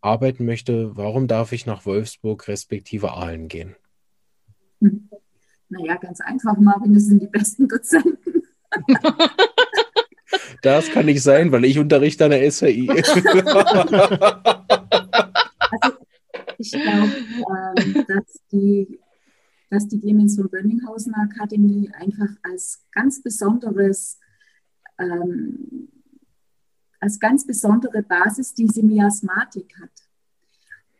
arbeiten 0.00 0.44
möchte, 0.44 0.96
warum 0.96 1.28
darf 1.28 1.52
ich 1.52 1.66
nach 1.66 1.86
Wolfsburg 1.86 2.48
respektive 2.48 3.12
Aalen 3.12 3.48
gehen? 3.48 3.76
Naja, 5.68 5.96
ganz 5.96 6.20
einfach, 6.20 6.56
Marvin, 6.56 6.94
das 6.94 7.04
sind 7.04 7.22
die 7.22 7.28
besten 7.28 7.68
Dozenten. 7.68 8.42
das 10.62 10.90
kann 10.90 11.06
nicht 11.06 11.22
sein, 11.22 11.52
weil 11.52 11.64
ich 11.64 11.78
unterrichte 11.78 12.24
an 12.24 12.30
der 12.30 12.50
SWI. 12.50 12.90
also, 12.90 13.20
ich 16.58 16.72
glaube, 16.72 17.12
ähm, 17.76 18.04
dass 18.06 18.40
die, 18.52 18.98
dass 19.70 19.88
die 19.88 20.00
Clemens- 20.00 20.36
Bönninghausen 20.36 21.14
Akademie 21.14 21.90
einfach 21.94 22.30
als 22.42 22.84
ganz 22.92 23.22
besonderes, 23.22 24.18
ähm, 24.98 25.88
als 26.98 27.18
ganz 27.18 27.46
besondere 27.46 28.02
Basis 28.02 28.52
diese 28.52 28.82
Miasmatik 28.82 29.74
hat. 29.80 29.90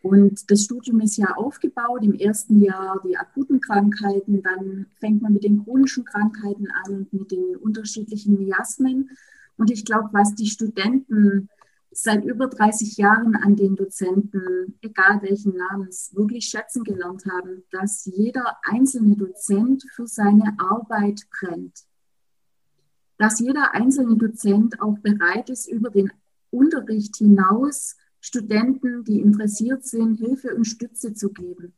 Und 0.03 0.51
das 0.51 0.65
Studium 0.65 1.01
ist 1.01 1.19
ja 1.19 1.35
aufgebaut, 1.37 2.03
im 2.03 2.15
ersten 2.15 2.63
Jahr 2.63 3.03
die 3.05 3.19
akuten 3.19 3.61
Krankheiten, 3.61 4.43
dann 4.43 4.87
fängt 4.99 5.21
man 5.21 5.35
mit 5.35 5.45
den 5.45 5.63
chronischen 5.63 6.05
Krankheiten 6.05 6.69
an 6.85 6.95
und 6.95 7.13
mit 7.13 7.31
den 7.31 7.57
unterschiedlichen 7.57 8.39
Miasmen. 8.39 9.11
Und 9.59 9.71
ich 9.71 9.85
glaube, 9.85 10.09
was 10.13 10.35
die 10.35 10.47
Studenten 10.47 11.51
seit 11.91 12.25
über 12.25 12.47
30 12.47 12.97
Jahren 12.97 13.35
an 13.35 13.57
den 13.57 13.75
Dozenten, 13.75 14.79
egal 14.81 15.23
welchen 15.23 15.57
Namens, 15.57 16.15
wirklich 16.15 16.47
schätzen 16.47 16.85
gelernt 16.85 17.25
haben, 17.27 17.65
dass 17.73 18.05
jeder 18.05 18.59
einzelne 18.63 19.17
Dozent 19.17 19.85
für 19.95 20.07
seine 20.07 20.57
Arbeit 20.59 21.27
brennt. 21.31 21.85
Dass 23.19 23.41
jeder 23.41 23.75
einzelne 23.75 24.17
Dozent 24.17 24.81
auch 24.81 24.99
bereit 24.99 25.51
ist, 25.51 25.69
über 25.69 25.91
den 25.91 26.13
Unterricht 26.51 27.17
hinaus 27.17 27.97
Studenten, 28.21 29.05
die 29.05 29.21
interessiert 29.21 29.85
sind, 29.85 30.17
Hilfe 30.17 30.55
und 30.55 30.65
Stütze 30.65 31.15
zu 31.15 31.31
geben. 31.33 31.75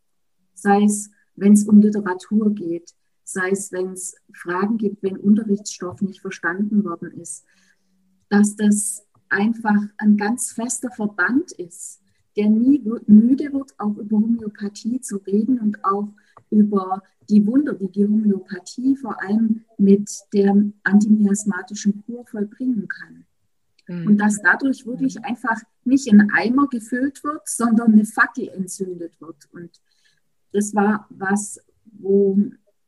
Sei 0.55 0.85
es, 0.85 1.11
wenn 1.37 1.53
es 1.53 1.65
um 1.65 1.81
Literatur 1.81 2.51
geht, 2.55 2.93
sei 3.25 3.51
es, 3.51 3.73
wenn 3.73 3.93
es 3.93 4.15
Fragen 4.35 4.77
gibt, 4.77 5.03
wenn 5.03 5.17
Unterrichtsstoff 5.17 6.03
nicht 6.03 6.21
verstanden 6.21 6.85
worden 6.85 7.13
ist. 7.13 7.45
Dass 8.29 8.57
das 8.57 9.05
einfach 9.33 9.81
ein 9.99 10.17
ganz 10.17 10.53
fester 10.53 10.91
Verband 10.91 11.53
ist, 11.53 12.01
der 12.37 12.49
nie 12.49 12.83
müde 13.07 13.53
wird, 13.53 13.75
auch 13.79 13.97
über 13.97 14.19
Homöopathie 14.19 15.01
zu 15.01 15.17
reden 15.19 15.59
und 15.59 15.85
auch 15.85 16.09
über 16.51 17.03
die 17.29 17.47
Wunder, 17.47 17.75
die 17.75 17.89
die 17.89 18.07
Homöopathie 18.07 18.97
vor 18.97 19.21
allem 19.23 19.65
mit 19.79 20.11
der 20.33 20.55
antimiasmatischen 20.85 22.03
Kur 22.05 22.25
vollbringen 22.27 22.89
kann. 22.89 23.25
Mhm. 23.89 24.07
Und 24.07 24.19
dass 24.19 24.41
dadurch 24.43 24.87
wirklich 24.87 25.23
einfach 25.25 25.61
nicht 25.85 26.11
ein 26.11 26.31
Eimer 26.33 26.69
gefüllt 26.69 27.23
wird, 27.25 27.49
sondern 27.49 27.93
eine 27.93 28.05
Fackel 28.05 28.49
entzündet 28.49 29.21
wird. 29.21 29.49
Und 29.53 29.71
das 30.53 30.75
war 30.75 31.07
was, 31.11 31.59
wo 31.85 32.39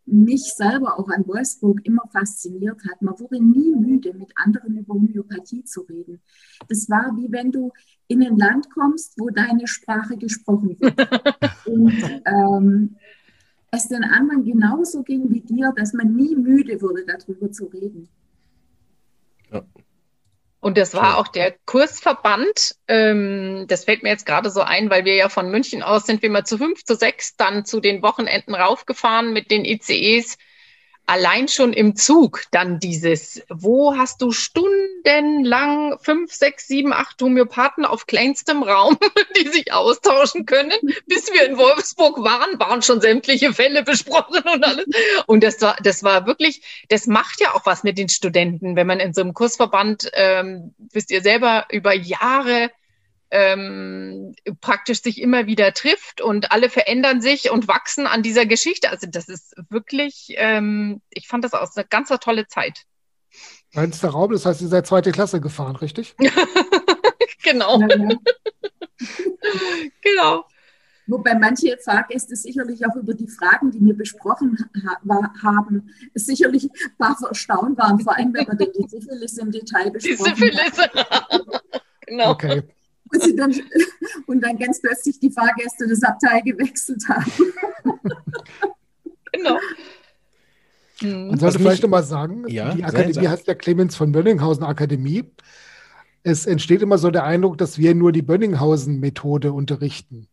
mich 0.07 0.53
selber 0.55 0.99
auch 0.99 1.09
an 1.09 1.27
Wolfsburg 1.27 1.81
immer 1.85 2.03
fasziniert 2.13 2.81
hat. 2.91 3.01
Man 3.01 3.19
wurde 3.19 3.43
nie 3.43 3.75
müde, 3.75 4.13
mit 4.15 4.33
anderen 4.37 4.79
über 4.79 4.95
Homöopathie 4.95 5.65
zu 5.65 5.83
reden. 5.83 6.21
Das 6.69 6.89
war 6.91 7.17
wie 7.17 7.33
wenn 7.33 7.51
du 7.51 7.73
in 8.07 8.23
ein 8.23 8.37
Land 8.37 8.71
kommst, 8.71 9.19
wo 9.19 9.31
deine 9.31 9.67
Sprache 9.67 10.17
gesprochen 10.17 10.77
wird. 10.79 10.99
Und 11.67 11.93
ähm, 12.27 12.97
es 13.71 13.89
den 13.89 14.05
anderen 14.05 14.45
genauso 14.45 15.03
ging 15.03 15.31
wie 15.31 15.41
dir, 15.41 15.73
dass 15.75 15.95
man 15.95 16.15
nie 16.15 16.37
müde 16.37 16.81
wurde, 16.81 17.05
darüber 17.07 17.51
zu 17.51 17.67
reden. 17.67 18.09
Ja. 19.51 19.65
Und 20.65 20.79
das 20.79 20.95
war 20.95 21.19
auch 21.19 21.29
der 21.29 21.55
Kursverband. 21.67 22.77
Ähm, 22.89 23.67
das 23.69 23.85
fällt 23.85 24.03
mir 24.03 24.09
jetzt 24.09 24.25
gerade 24.25 24.49
so 24.49 24.63
ein, 24.63 24.89
weil 24.89 25.05
wir 25.05 25.15
ja 25.15 25.29
von 25.29 25.51
München 25.51 25.83
aus 25.83 26.07
sind 26.07 26.23
wir 26.23 26.31
mal 26.31 26.47
zu 26.47 26.57
fünf, 26.57 26.87
zu 26.87 26.95
sechs, 26.97 27.37
dann 27.37 27.67
zu 27.67 27.81
den 27.81 28.03
Wochenenden 28.03 28.55
raufgefahren 28.55 29.35
mit 29.35 29.51
den 29.51 29.67
ICEs 29.67 30.39
allein 31.07 31.49
schon 31.49 31.73
im 31.73 31.97
Zug 31.97 32.45
dann 32.51 32.79
dieses, 32.79 33.43
wo 33.49 33.97
hast 33.97 34.23
du 34.23 34.33
stundenlang 34.33 35.99
fünf, 36.01 36.33
sechs, 36.33 36.67
sieben, 36.67 36.93
acht 36.93 37.21
Homöopathen 37.21 37.85
auf 37.85 38.07
kleinstem 38.07 38.63
Raum, 38.63 38.99
die 39.37 39.49
sich 39.49 39.73
austauschen 39.73 40.47
können. 40.47 40.79
Bis 41.07 41.33
wir 41.33 41.47
in 41.47 41.59
Wolfsburg 41.59 42.23
waren, 42.23 42.59
waren 42.59 42.83
schon 42.83 43.01
sämtliche 43.01 43.53
Fälle 43.53 43.83
besprochen 43.83 44.43
und 44.53 44.65
alles. 44.65 44.87
Und 45.27 45.45
das 45.45 45.61
war, 45.61 45.77
das 45.83 46.03
war 46.03 46.27
wirklich, 46.27 46.63
das 46.89 47.07
macht 47.07 47.41
ja 47.41 47.55
auch 47.55 47.67
was 47.67 47.85
mit 47.85 47.99
den 47.99 48.09
Studenten, 48.09 48.77
wenn 48.77 48.87
man 48.87 49.01
in 49.01 49.13
so 49.13 49.21
einem 49.21 49.35
Kursverband, 49.35 50.11
ähm, 50.15 50.75
wisst 50.93 51.11
ihr 51.11 51.23
selber, 51.23 51.67
über 51.71 51.95
Jahre 51.95 52.71
ähm, 53.37 54.33
praktisch 54.61 55.03
sich 55.03 55.21
immer 55.21 55.47
wieder 55.47 55.73
trifft 55.73 56.21
und 56.21 56.53
alle 56.53 56.71
verändern 56.71 57.21
sich 57.21 57.51
und 57.51 57.67
wachsen 57.67 58.07
an 58.07 58.23
dieser 58.23 58.47
Geschichte. 58.47 58.91
Also 58.91 59.09
das 59.11 59.29
ist 59.29 59.57
wirklich, 59.71 60.35
ähm, 60.37 61.03
ich 61.11 61.27
fand 61.27 61.43
das 61.43 61.53
aus 61.53 61.77
eine 61.77 61.85
ganz 61.85 62.11
tolle 62.21 62.47
Zeit. 62.47 62.85
Reinster 63.73 64.11
Raum, 64.11 64.31
das 64.31 64.47
heißt, 64.47 64.63
ihr 64.63 64.69
seid 64.69 64.87
zweite 64.87 65.11
Klasse 65.11 65.41
gefahren, 65.41 65.75
richtig? 65.75 66.15
genau. 67.43 67.81
Ja, 67.81 67.89
ja. 67.89 68.09
genau. 70.01 70.45
Wobei 71.09 71.35
manche 71.35 71.77
Fahrgäste 71.85 72.37
sicherlich 72.37 72.87
auch 72.87 72.95
über 72.95 73.15
die 73.15 73.27
Fragen, 73.27 73.73
die 73.73 73.85
wir 73.85 73.95
besprochen 73.95 74.57
ha 74.87 75.27
haben, 75.43 75.91
sicherlich 76.15 76.65
ein 76.65 76.97
paar 76.97 77.19
erstaunt 77.29 77.77
waren, 77.79 77.99
vor 77.99 78.17
allem 78.17 78.33
wenn 78.33 78.47
wir 78.47 78.73
die 78.73 78.89
Syphilis 78.89 79.39
im 79.39 79.51
Detail 79.51 79.91
besprochen. 79.91 80.35
Die 80.37 80.41
Syphilis. 80.41 80.89
genau. 82.07 82.31
Okay. 82.31 82.63
Und, 83.15 83.23
sie 83.23 83.37
dann, 83.37 83.55
und 84.27 84.41
dann 84.41 84.59
ganz 84.59 84.81
plötzlich 84.81 85.19
die 85.21 85.31
Fahrgäste 85.31 85.89
das 85.89 86.03
Abteil 86.03 86.43
gewechselt 86.43 87.03
haben. 87.09 87.33
genau. 89.33 89.59
Man 91.03 91.31
hm. 91.33 91.39
sollte 91.39 91.59
vielleicht 91.59 91.83
nochmal 91.83 92.05
sagen, 92.05 92.45
ja, 92.49 92.75
die 92.75 92.85
Akademie 92.85 93.27
heißt 93.27 93.47
ja 93.47 93.55
Clemens 93.55 93.97
von 93.97 94.13
Bönninghausen 94.13 94.65
Akademie. 94.65 95.25
Es 96.23 96.47
entsteht 96.47 96.83
immer 96.83 96.99
so 96.99 97.11
der 97.11 97.25
Eindruck, 97.25 97.59
dass 97.59 97.79
wir 97.79 97.95
nur 97.95 98.13
die 98.13 98.23
Bönninghausen-Methode 98.23 99.53
unterrichten. 99.53 100.29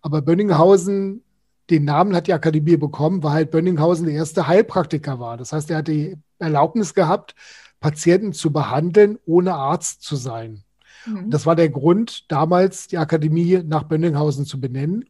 Aber 0.00 0.22
Bönninghausen, 0.22 1.24
den 1.70 1.84
Namen 1.84 2.14
hat 2.14 2.28
die 2.28 2.32
Akademie 2.32 2.76
bekommen, 2.76 3.22
weil 3.22 3.32
halt 3.32 3.50
Bönninghausen 3.50 4.06
der 4.06 4.14
erste 4.14 4.46
Heilpraktiker 4.46 5.18
war. 5.18 5.36
Das 5.36 5.52
heißt, 5.52 5.70
er 5.70 5.78
hat 5.78 5.88
die 5.88 6.16
Erlaubnis 6.38 6.94
gehabt, 6.94 7.34
Patienten 7.80 8.32
zu 8.32 8.52
behandeln, 8.52 9.18
ohne 9.26 9.54
Arzt 9.54 10.02
zu 10.02 10.14
sein. 10.14 10.62
Mhm. 11.06 11.30
Das 11.30 11.46
war 11.46 11.56
der 11.56 11.68
Grund, 11.68 12.30
damals 12.30 12.88
die 12.88 12.98
Akademie 12.98 13.62
nach 13.64 13.84
Bönninghausen 13.84 14.44
zu 14.44 14.60
benennen. 14.60 15.04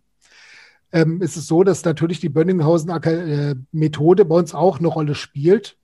Ähm, 0.93 1.21
ist 1.21 1.35
so, 1.35 1.65
dass 1.65 1.85
natürlich 1.85 2.21
die 2.21 2.29
Bönninghausen-Methode 2.29 4.25
bei 4.25 4.35
uns 4.37 4.55
auch 4.55 4.79
eine 4.79 4.89
Rolle 4.89 5.15
spielt. 5.15 5.77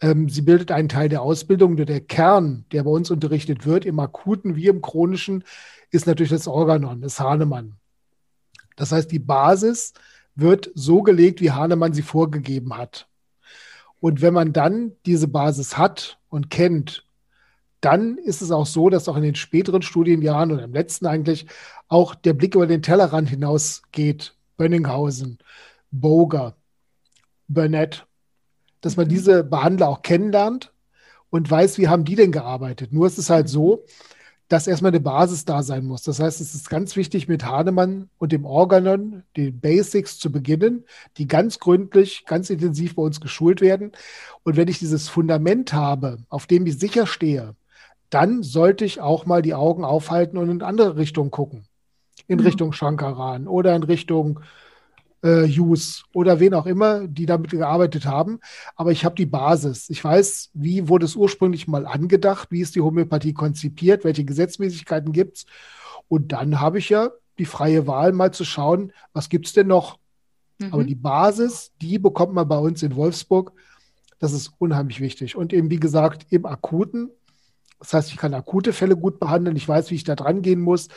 Ähm, 0.00 0.28
sie 0.28 0.42
bildet 0.42 0.70
einen 0.70 0.88
Teil 0.88 1.08
der 1.08 1.22
Ausbildung. 1.22 1.74
Nur 1.74 1.84
der 1.84 2.00
Kern, 2.00 2.64
der 2.72 2.84
bei 2.84 2.90
uns 2.90 3.10
unterrichtet 3.10 3.66
wird, 3.66 3.84
im 3.84 4.00
akuten 4.00 4.56
wie 4.56 4.68
im 4.68 4.80
chronischen, 4.80 5.44
ist 5.90 6.06
natürlich 6.06 6.30
das 6.30 6.48
Organon, 6.48 7.00
das 7.00 7.20
Hahnemann. 7.20 7.74
Das 8.76 8.92
heißt, 8.92 9.10
die 9.10 9.18
Basis 9.18 9.92
wird 10.34 10.70
so 10.74 11.02
gelegt, 11.02 11.40
wie 11.40 11.50
Hahnemann 11.50 11.92
sie 11.92 12.02
vorgegeben 12.02 12.76
hat. 12.76 13.08
Und 14.00 14.22
wenn 14.22 14.32
man 14.32 14.52
dann 14.52 14.92
diese 15.04 15.26
Basis 15.26 15.76
hat 15.76 16.18
und 16.28 16.50
kennt, 16.50 17.04
dann 17.80 18.18
ist 18.18 18.42
es 18.42 18.50
auch 18.50 18.66
so, 18.66 18.90
dass 18.90 19.08
auch 19.08 19.16
in 19.16 19.22
den 19.22 19.34
späteren 19.34 19.82
Studienjahren 19.82 20.52
oder 20.52 20.64
im 20.64 20.72
letzten 20.72 21.06
eigentlich 21.06 21.46
auch 21.88 22.14
der 22.14 22.32
Blick 22.32 22.54
über 22.54 22.66
den 22.66 22.82
Tellerrand 22.82 23.28
hinausgeht. 23.28 24.34
Bönninghausen, 24.56 25.38
Boger, 25.90 26.56
Burnett, 27.46 28.06
dass 28.80 28.96
man 28.96 29.06
mhm. 29.06 29.10
diese 29.10 29.44
Behandler 29.44 29.88
auch 29.88 30.02
kennenlernt 30.02 30.72
und 31.30 31.50
weiß, 31.50 31.78
wie 31.78 31.88
haben 31.88 32.04
die 32.04 32.16
denn 32.16 32.32
gearbeitet. 32.32 32.92
Nur 32.92 33.06
ist 33.06 33.18
es 33.18 33.30
halt 33.30 33.48
so, 33.48 33.84
dass 34.48 34.66
erstmal 34.66 34.92
eine 34.92 35.00
Basis 35.00 35.44
da 35.44 35.62
sein 35.62 35.84
muss. 35.84 36.02
Das 36.02 36.20
heißt, 36.20 36.40
es 36.40 36.54
ist 36.54 36.70
ganz 36.70 36.96
wichtig, 36.96 37.28
mit 37.28 37.44
Hahnemann 37.44 38.08
und 38.18 38.32
dem 38.32 38.46
Organon, 38.46 39.22
den 39.36 39.60
Basics 39.60 40.18
zu 40.18 40.32
beginnen, 40.32 40.84
die 41.18 41.26
ganz 41.28 41.58
gründlich, 41.58 42.24
ganz 42.26 42.48
intensiv 42.48 42.94
bei 42.94 43.02
uns 43.02 43.20
geschult 43.20 43.60
werden. 43.60 43.92
Und 44.44 44.56
wenn 44.56 44.68
ich 44.68 44.78
dieses 44.78 45.08
Fundament 45.08 45.74
habe, 45.74 46.18
auf 46.30 46.46
dem 46.46 46.66
ich 46.66 46.78
sicher 46.78 47.06
stehe, 47.06 47.56
dann 48.10 48.42
sollte 48.42 48.84
ich 48.84 49.00
auch 49.00 49.26
mal 49.26 49.42
die 49.42 49.54
Augen 49.54 49.84
aufhalten 49.84 50.38
und 50.38 50.50
in 50.50 50.62
andere 50.62 50.96
Richtungen 50.96 51.30
gucken. 51.30 51.64
In 52.26 52.38
mhm. 52.38 52.46
Richtung 52.46 52.72
Shankaran 52.72 53.46
oder 53.46 53.74
in 53.74 53.82
Richtung 53.82 54.40
äh, 55.22 55.46
Hughes 55.46 56.04
oder 56.12 56.40
wen 56.40 56.54
auch 56.54 56.66
immer, 56.66 57.06
die 57.06 57.26
damit 57.26 57.50
gearbeitet 57.50 58.06
haben. 58.06 58.40
Aber 58.76 58.92
ich 58.92 59.04
habe 59.04 59.14
die 59.14 59.26
Basis. 59.26 59.90
Ich 59.90 60.02
weiß, 60.02 60.50
wie 60.54 60.88
wurde 60.88 61.06
es 61.06 61.16
ursprünglich 61.16 61.68
mal 61.68 61.86
angedacht, 61.86 62.50
wie 62.50 62.60
ist 62.60 62.74
die 62.74 62.80
Homöopathie 62.80 63.34
konzipiert, 63.34 64.04
welche 64.04 64.24
Gesetzmäßigkeiten 64.24 65.12
gibt 65.12 65.38
es. 65.38 65.46
Und 66.08 66.32
dann 66.32 66.60
habe 66.60 66.78
ich 66.78 66.88
ja 66.88 67.10
die 67.38 67.44
freie 67.44 67.86
Wahl, 67.86 68.12
mal 68.12 68.32
zu 68.32 68.44
schauen, 68.44 68.92
was 69.12 69.28
gibt 69.28 69.46
es 69.46 69.52
denn 69.52 69.66
noch. 69.66 69.98
Mhm. 70.58 70.72
Aber 70.72 70.84
die 70.84 70.94
Basis, 70.94 71.72
die 71.80 71.98
bekommt 71.98 72.34
man 72.34 72.48
bei 72.48 72.58
uns 72.58 72.82
in 72.82 72.96
Wolfsburg. 72.96 73.52
Das 74.18 74.32
ist 74.32 74.52
unheimlich 74.58 75.00
wichtig. 75.00 75.36
Und 75.36 75.52
eben, 75.52 75.70
wie 75.70 75.80
gesagt, 75.80 76.26
im 76.30 76.46
Akuten. 76.46 77.10
Das 77.78 77.92
heißt, 77.92 78.10
ich 78.10 78.16
kann 78.16 78.34
akute 78.34 78.72
Fälle 78.72 78.96
gut 78.96 79.20
behandeln. 79.20 79.56
Ich 79.56 79.68
weiß, 79.68 79.90
wie 79.90 79.94
ich 79.96 80.04
da 80.04 80.14
dran 80.14 80.42
gehen 80.42 80.60
muss 80.60 80.88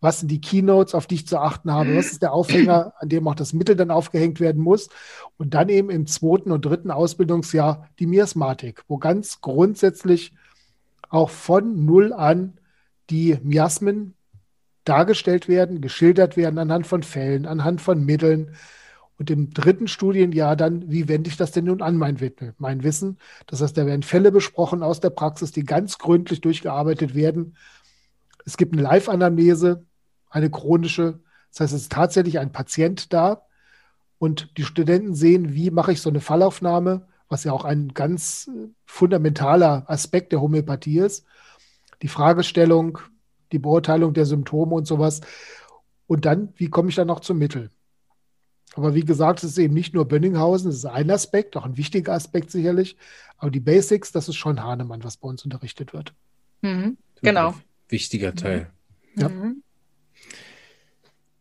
was 0.00 0.20
sind 0.20 0.30
die 0.30 0.40
Keynotes, 0.40 0.94
auf 0.94 1.06
die 1.06 1.16
ich 1.16 1.26
zu 1.26 1.38
achten 1.38 1.72
habe, 1.72 1.96
was 1.96 2.12
ist 2.12 2.22
der 2.22 2.32
Aufhänger, 2.32 2.94
an 2.98 3.08
dem 3.08 3.26
auch 3.26 3.34
das 3.34 3.52
Mittel 3.52 3.74
dann 3.74 3.90
aufgehängt 3.90 4.40
werden 4.40 4.62
muss. 4.62 4.88
Und 5.36 5.54
dann 5.54 5.68
eben 5.68 5.90
im 5.90 6.06
zweiten 6.06 6.52
und 6.52 6.64
dritten 6.64 6.90
Ausbildungsjahr 6.90 7.88
die 7.98 8.06
Miasmatik, 8.06 8.84
wo 8.88 8.98
ganz 8.98 9.40
grundsätzlich 9.40 10.32
auch 11.08 11.30
von 11.30 11.84
Null 11.84 12.12
an 12.12 12.58
die 13.10 13.38
Miasmen 13.42 14.14
dargestellt 14.84 15.48
werden, 15.48 15.80
geschildert 15.80 16.36
werden 16.36 16.58
anhand 16.58 16.86
von 16.86 17.02
Fällen, 17.02 17.46
anhand 17.46 17.80
von 17.80 18.04
Mitteln. 18.04 18.54
Und 19.18 19.30
im 19.30 19.50
dritten 19.50 19.88
Studienjahr 19.88 20.54
dann, 20.54 20.90
wie 20.90 21.08
wende 21.08 21.28
ich 21.28 21.36
das 21.36 21.50
denn 21.50 21.64
nun 21.64 21.82
an, 21.82 21.96
mein, 21.96 22.16
mein 22.58 22.82
Wissen? 22.84 23.18
Das 23.46 23.60
heißt, 23.60 23.76
da 23.76 23.84
werden 23.84 24.04
Fälle 24.04 24.30
besprochen 24.30 24.84
aus 24.84 25.00
der 25.00 25.10
Praxis, 25.10 25.50
die 25.50 25.64
ganz 25.64 25.98
gründlich 25.98 26.40
durchgearbeitet 26.40 27.16
werden. 27.16 27.56
Es 28.46 28.56
gibt 28.56 28.72
eine 28.72 28.82
Live-Anamnese, 28.82 29.84
eine 30.30 30.50
chronische. 30.50 31.20
Das 31.50 31.60
heißt, 31.60 31.72
es 31.74 31.82
ist 31.82 31.92
tatsächlich 31.92 32.38
ein 32.38 32.52
Patient 32.52 33.12
da 33.12 33.42
und 34.18 34.56
die 34.56 34.64
Studenten 34.64 35.14
sehen, 35.14 35.52
wie 35.52 35.70
mache 35.70 35.92
ich 35.92 36.00
so 36.00 36.10
eine 36.10 36.20
Fallaufnahme, 36.20 37.06
was 37.28 37.44
ja 37.44 37.52
auch 37.52 37.64
ein 37.64 37.88
ganz 37.94 38.48
äh, 38.48 38.68
fundamentaler 38.86 39.84
Aspekt 39.88 40.32
der 40.32 40.40
Homöopathie 40.40 41.00
ist. 41.00 41.26
Die 42.02 42.08
Fragestellung, 42.08 42.98
die 43.50 43.58
Beurteilung 43.58 44.14
der 44.14 44.26
Symptome 44.26 44.74
und 44.74 44.86
sowas. 44.86 45.20
Und 46.06 46.24
dann, 46.24 46.52
wie 46.56 46.70
komme 46.70 46.88
ich 46.88 46.94
dann 46.94 47.08
noch 47.08 47.20
zum 47.20 47.38
Mittel? 47.38 47.70
Aber 48.74 48.94
wie 48.94 49.04
gesagt, 49.04 49.42
es 49.42 49.50
ist 49.50 49.58
eben 49.58 49.74
nicht 49.74 49.94
nur 49.94 50.06
Bönninghausen, 50.06 50.70
es 50.70 50.76
ist 50.76 50.84
ein 50.84 51.10
Aspekt, 51.10 51.56
auch 51.56 51.64
ein 51.64 51.76
wichtiger 51.76 52.12
Aspekt 52.12 52.50
sicherlich. 52.50 52.96
Aber 53.38 53.50
die 53.50 53.60
Basics, 53.60 54.12
das 54.12 54.28
ist 54.28 54.36
schon 54.36 54.62
Hahnemann, 54.62 55.04
was 55.04 55.16
bei 55.16 55.28
uns 55.28 55.44
unterrichtet 55.44 55.92
wird. 55.92 56.12
Mhm, 56.62 56.96
genau. 57.22 57.54
Wichtiger 57.88 58.34
Teil. 58.34 58.70
Ja. 59.16 59.28
Mhm. 59.28 59.62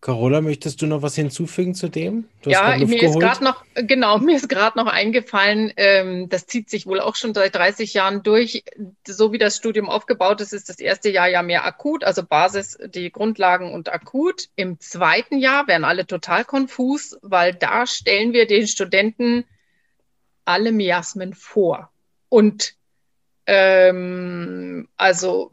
Carola, 0.08 0.40
möchtest 0.40 0.82
du 0.82 0.88
noch 0.88 1.02
was 1.02 1.16
hinzufügen 1.16 1.76
zu 1.76 1.90
dem? 1.90 2.30
ja, 2.46 2.78
mir 2.78 3.04
ist 3.04 3.20
gerade 3.20 3.44
noch, 3.44 3.66
genau, 3.76 4.18
mir 4.20 4.38
ist 4.38 4.48
gerade 4.48 4.78
noch 4.78 4.88
eingefallen, 4.88 5.74
ähm, 5.76 6.30
das 6.30 6.48
zieht 6.48 6.70
sich 6.70 6.86
wohl 6.86 7.02
auch 7.02 7.18
schon 7.18 7.34
seit 7.34 7.54
30 7.54 7.94
Jahren 7.94 8.24
durch. 8.24 8.64
So 9.06 9.34
wie 9.34 9.38
das 9.38 9.58
Studium 9.58 9.90
aufgebaut 9.90 10.40
ist, 10.40 10.54
ist 10.54 10.70
das 10.70 10.80
erste 10.80 11.10
Jahr 11.10 11.28
ja 11.28 11.44
mehr 11.44 11.66
akut, 11.66 12.06
also 12.06 12.24
Basis, 12.24 12.78
die 12.86 13.12
Grundlagen 13.12 13.74
und 13.74 13.92
akut. 13.92 14.48
Im 14.56 14.80
zweiten 14.80 15.40
Jahr 15.40 15.68
werden 15.68 15.84
alle 15.84 16.08
total 16.08 16.46
konfus, 16.46 17.18
weil 17.22 17.54
da 17.54 17.86
stellen 17.86 18.32
wir 18.32 18.48
den 18.48 18.66
Studenten 18.66 19.44
alle 20.46 20.72
Miasmen 20.72 21.34
vor. 21.34 21.92
Und 22.30 22.76
ähm, 23.46 24.88
also 24.96 25.52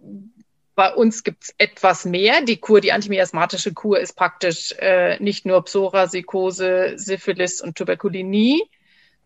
bei 0.75 0.93
uns 0.93 1.23
gibt 1.23 1.45
es 1.45 1.55
etwas 1.59 2.05
mehr. 2.05 2.43
Die 2.43 2.57
Kur, 2.57 2.81
die 2.81 2.93
antimiasmatische 2.93 3.73
Kur 3.73 3.99
ist 4.01 4.15
praktisch 4.15 4.73
äh, 4.79 5.23
nicht 5.23 5.47
nur 5.47 5.65
Psoriasikose, 5.65 6.95
Syphilis 6.97 7.61
und 7.61 7.77
Tuberkulinie, 7.77 8.61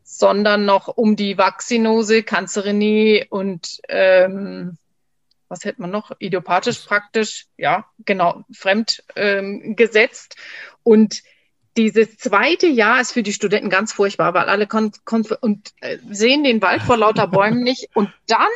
sondern 0.02 0.64
noch 0.64 0.88
um 0.88 1.16
die 1.16 1.38
Vaccinose, 1.38 2.22
Cancerenie 2.22 3.26
und 3.30 3.80
ähm, 3.88 4.78
was 5.48 5.64
hätte 5.64 5.80
man 5.80 5.90
noch? 5.90 6.12
Idiopathisch 6.18 6.80
praktisch, 6.80 7.46
ja, 7.56 7.86
genau, 8.04 8.44
fremd 8.52 9.02
ähm, 9.16 9.76
gesetzt. 9.76 10.36
Und 10.82 11.22
dieses 11.76 12.18
zweite 12.18 12.66
Jahr 12.66 13.00
ist 13.00 13.12
für 13.12 13.22
die 13.22 13.32
Studenten 13.32 13.70
ganz 13.70 13.92
furchtbar, 13.92 14.34
weil 14.34 14.48
alle 14.48 14.66
kon 14.66 14.92
und 15.40 15.72
äh, 15.80 15.98
sehen 16.10 16.44
den 16.44 16.60
Wald 16.60 16.82
vor 16.82 16.96
lauter 16.96 17.28
Bäumen 17.28 17.62
nicht. 17.62 17.88
Und 17.94 18.12
dann 18.26 18.48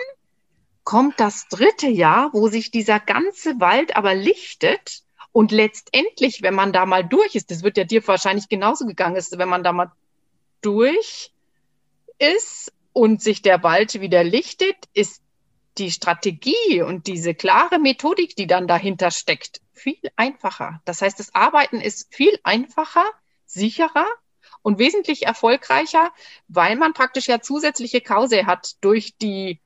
kommt 0.85 1.21
das 1.21 1.49
dritte 1.49 1.89
Jahr, 1.89 2.31
wo 2.33 2.49
sich 2.49 2.71
dieser 2.71 3.01
ganze 3.01 3.61
Wald 3.61 3.97
aber 3.97 4.15
lichtet 4.15 5.03
und 5.33 5.51
letztendlich, 5.51 6.43
wenn 6.43 6.55
man 6.55 6.73
da 6.73 6.85
mal 6.87 7.03
durch 7.03 7.35
ist, 7.35 7.51
das 7.51 7.63
wird 7.63 7.77
ja 7.77 7.85
dir 7.85 8.07
wahrscheinlich 8.07 8.49
genauso 8.49 8.87
gegangen 8.87 9.17
ist, 9.17 9.37
wenn 9.39 9.49
man 9.49 9.65
da 9.65 9.73
mal 9.73 9.93
durch 10.61 11.33
ist 12.19 12.73
und 12.93 13.23
sich 13.23 13.43
der 13.43 13.63
Wald 13.63 14.01
wieder 14.01 14.23
lichtet, 14.25 14.77
ist 14.93 15.23
die 15.79 15.91
Strategie 15.91 16.83
und 16.83 17.07
diese 17.07 17.35
klare 17.35 17.79
Methodik, 17.79 18.37
die 18.37 18.47
dann 18.47 18.67
dahinter 18.67 19.11
steckt, 19.11 19.63
viel 19.73 20.11
einfacher. 20.17 20.83
Das 20.85 21.01
heißt, 21.01 21.19
das 21.19 21.35
Arbeiten 21.35 21.81
ist 21.81 22.15
viel 22.15 22.39
einfacher, 22.43 23.05
sicherer 23.47 24.07
und 24.61 24.79
wesentlich 24.79 25.25
erfolgreicher, 25.25 26.13
weil 26.49 26.77
man 26.77 26.93
praktisch 26.93 27.27
ja 27.27 27.41
zusätzliche 27.41 28.03
Kause 28.03 28.45
hat 28.45 28.77
durch 28.83 29.17
die 29.17 29.62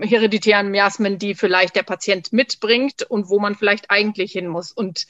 hereditären 0.00 0.70
Miasmen, 0.70 1.18
die 1.18 1.34
vielleicht 1.34 1.76
der 1.76 1.82
Patient 1.82 2.32
mitbringt 2.32 3.02
und 3.02 3.28
wo 3.28 3.38
man 3.38 3.54
vielleicht 3.54 3.90
eigentlich 3.90 4.32
hin 4.32 4.46
muss. 4.46 4.72
Und 4.72 5.06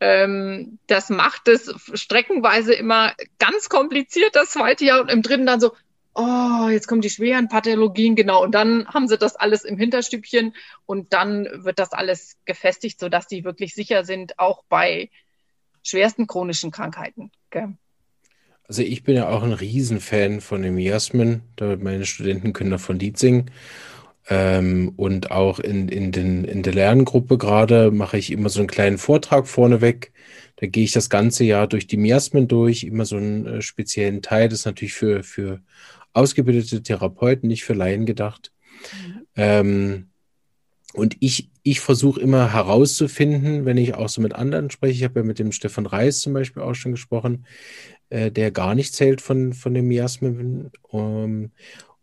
ähm, 0.00 0.78
das 0.86 1.08
macht 1.10 1.48
es 1.48 1.72
streckenweise 1.94 2.74
immer 2.74 3.14
ganz 3.38 3.68
kompliziert, 3.68 4.34
das 4.34 4.50
zweite 4.50 4.84
Jahr 4.84 5.00
und 5.00 5.10
im 5.10 5.22
dritten 5.22 5.46
dann 5.46 5.60
so, 5.60 5.72
oh, 6.14 6.68
jetzt 6.68 6.88
kommen 6.88 7.00
die 7.00 7.10
schweren 7.10 7.48
Pathologien, 7.48 8.16
genau. 8.16 8.42
Und 8.42 8.52
dann 8.52 8.86
haben 8.88 9.08
sie 9.08 9.18
das 9.18 9.36
alles 9.36 9.64
im 9.64 9.78
Hinterstübchen 9.78 10.54
und 10.86 11.12
dann 11.12 11.46
wird 11.64 11.78
das 11.78 11.92
alles 11.92 12.36
gefestigt, 12.44 12.98
sodass 12.98 13.26
die 13.26 13.44
wirklich 13.44 13.74
sicher 13.74 14.04
sind, 14.04 14.38
auch 14.38 14.64
bei 14.68 15.10
schwersten 15.82 16.26
chronischen 16.26 16.70
Krankheiten. 16.70 17.30
Okay. 17.46 17.68
Also 18.68 18.82
ich 18.82 19.04
bin 19.04 19.14
ja 19.14 19.28
auch 19.28 19.44
ein 19.44 19.52
Riesenfan 19.52 20.40
von 20.40 20.62
dem 20.62 20.74
Miasmen. 20.74 21.42
Meine 21.60 22.04
Studenten 22.04 22.52
können 22.52 22.70
davon 22.70 22.98
Lied 22.98 23.16
singen. 23.16 23.50
Ähm, 24.28 24.92
und 24.96 25.30
auch 25.30 25.60
in, 25.60 25.88
in, 25.88 26.10
den, 26.10 26.44
in 26.44 26.62
der 26.62 26.74
Lerngruppe 26.74 27.38
gerade 27.38 27.90
mache 27.90 28.18
ich 28.18 28.32
immer 28.32 28.48
so 28.48 28.58
einen 28.58 28.68
kleinen 28.68 28.98
Vortrag 28.98 29.46
vorneweg. 29.46 30.12
Da 30.56 30.66
gehe 30.66 30.84
ich 30.84 30.92
das 30.92 31.10
ganze 31.10 31.44
Jahr 31.44 31.66
durch 31.66 31.86
die 31.86 31.96
Miasmen 31.96 32.48
durch, 32.48 32.82
immer 32.82 33.04
so 33.04 33.16
einen 33.16 33.46
äh, 33.46 33.62
speziellen 33.62 34.22
Teil. 34.22 34.48
Das 34.48 34.60
ist 34.60 34.66
natürlich 34.66 34.94
für, 34.94 35.22
für 35.22 35.60
ausgebildete 36.12 36.82
Therapeuten, 36.82 37.48
nicht 37.48 37.64
für 37.64 37.74
Laien 37.74 38.06
gedacht. 38.06 38.52
Mhm. 38.92 39.26
Ähm, 39.36 40.06
und 40.94 41.16
ich, 41.20 41.50
ich 41.62 41.80
versuche 41.80 42.20
immer 42.20 42.52
herauszufinden, 42.52 43.66
wenn 43.66 43.76
ich 43.76 43.94
auch 43.94 44.08
so 44.08 44.22
mit 44.22 44.34
anderen 44.34 44.70
spreche, 44.70 44.94
ich 44.94 45.04
habe 45.04 45.20
ja 45.20 45.26
mit 45.26 45.38
dem 45.38 45.52
Stefan 45.52 45.84
Reis 45.84 46.20
zum 46.20 46.32
Beispiel 46.32 46.62
auch 46.62 46.74
schon 46.74 46.92
gesprochen, 46.92 47.44
äh, 48.08 48.30
der 48.30 48.50
gar 48.50 48.74
nicht 48.74 48.94
zählt 48.94 49.20
von, 49.20 49.52
von 49.52 49.74
dem 49.74 49.88
Miasmen. 49.88 50.70
Um, 50.82 51.50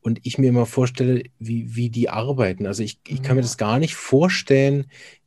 und 0.03 0.19
ich 0.23 0.37
mir 0.37 0.49
immer 0.49 0.65
vorstelle, 0.65 1.23
wie, 1.39 1.75
wie 1.75 1.89
die 1.89 2.09
arbeiten. 2.09 2.67
Also 2.67 2.83
ich, 2.83 2.99
ich 3.07 3.23
kann 3.23 3.37
mir 3.37 3.41
das 3.41 3.57
gar 3.57 3.79
nicht 3.79 3.95
vorstellen, 3.95 4.85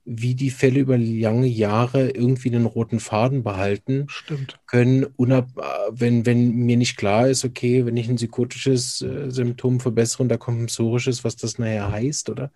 wie 0.09 0.37
die 0.37 0.51
Fälle 0.51 0.79
über 0.79 0.97
lange 0.97 1.49
Jahre 1.49 2.11
irgendwie 2.11 2.51
den 2.51 2.65
roten 2.65 3.01
Faden 3.01 3.43
behalten 3.43 4.05
Stimmt. 4.09 4.61
können, 4.67 5.07
wenn, 5.17 6.25
wenn 6.25 6.51
mir 6.53 6.77
nicht 6.77 6.97
klar 6.97 7.27
ist, 7.27 7.45
okay, 7.45 7.85
wenn 7.85 7.97
ich 7.97 8.09
ein 8.09 8.15
psychotisches 8.15 9.03
äh, 9.03 9.31
Symptom 9.31 9.81
verbessere 9.81 10.23
und 10.23 10.29
da 10.29 10.37
kommt 10.37 10.61
ein 10.61 10.67
psorisches, 10.67 11.25
was 11.25 11.35
das 11.35 11.59
nachher 11.59 11.91
heißt, 11.91 12.31
oder? 12.31 12.53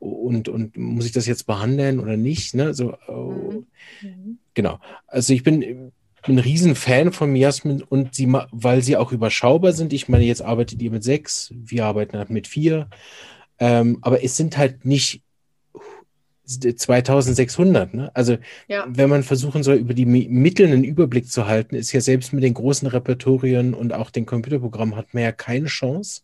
Und, 0.00 0.48
und 0.48 0.76
muss 0.76 1.06
ich 1.06 1.12
das 1.12 1.26
jetzt 1.26 1.46
behandeln 1.46 2.00
oder 2.00 2.16
nicht? 2.16 2.54
Ne? 2.54 2.74
So, 2.74 2.96
oh, 3.06 3.62
mhm. 4.02 4.38
Genau. 4.54 4.80
Also 5.06 5.32
ich 5.32 5.44
bin, 5.44 5.92
bin 6.22 6.36
ein 6.36 6.40
Riesenfan 6.40 7.12
von 7.12 7.32
Miasmen 7.32 7.82
und 7.82 8.14
sie, 8.14 8.32
weil 8.50 8.82
sie 8.82 8.96
auch 8.96 9.12
überschaubar 9.12 9.72
sind. 9.72 9.92
Ich 9.92 10.08
meine, 10.08 10.24
jetzt 10.24 10.42
arbeitet 10.42 10.80
ihr 10.82 10.90
mit 10.90 11.04
sechs, 11.04 11.52
wir 11.54 11.84
arbeiten 11.84 12.18
halt 12.18 12.30
mit 12.30 12.46
vier. 12.46 12.88
Ähm, 13.58 13.98
aber 14.02 14.24
es 14.24 14.36
sind 14.36 14.56
halt 14.56 14.84
nicht 14.84 15.22
2600. 16.46 17.94
Ne? 17.94 18.10
Also, 18.14 18.38
ja. 18.68 18.84
wenn 18.88 19.08
man 19.08 19.22
versuchen 19.22 19.62
soll, 19.62 19.76
über 19.76 19.94
die 19.94 20.06
Mittel 20.06 20.66
einen 20.66 20.84
Überblick 20.84 21.30
zu 21.30 21.46
halten, 21.46 21.76
ist 21.76 21.92
ja 21.92 22.00
selbst 22.00 22.32
mit 22.32 22.42
den 22.42 22.54
großen 22.54 22.88
Repertorien 22.88 23.74
und 23.74 23.92
auch 23.92 24.10
den 24.10 24.26
Computerprogrammen 24.26 24.96
hat 24.96 25.14
man 25.14 25.22
ja 25.22 25.32
keine 25.32 25.66
Chance. 25.66 26.22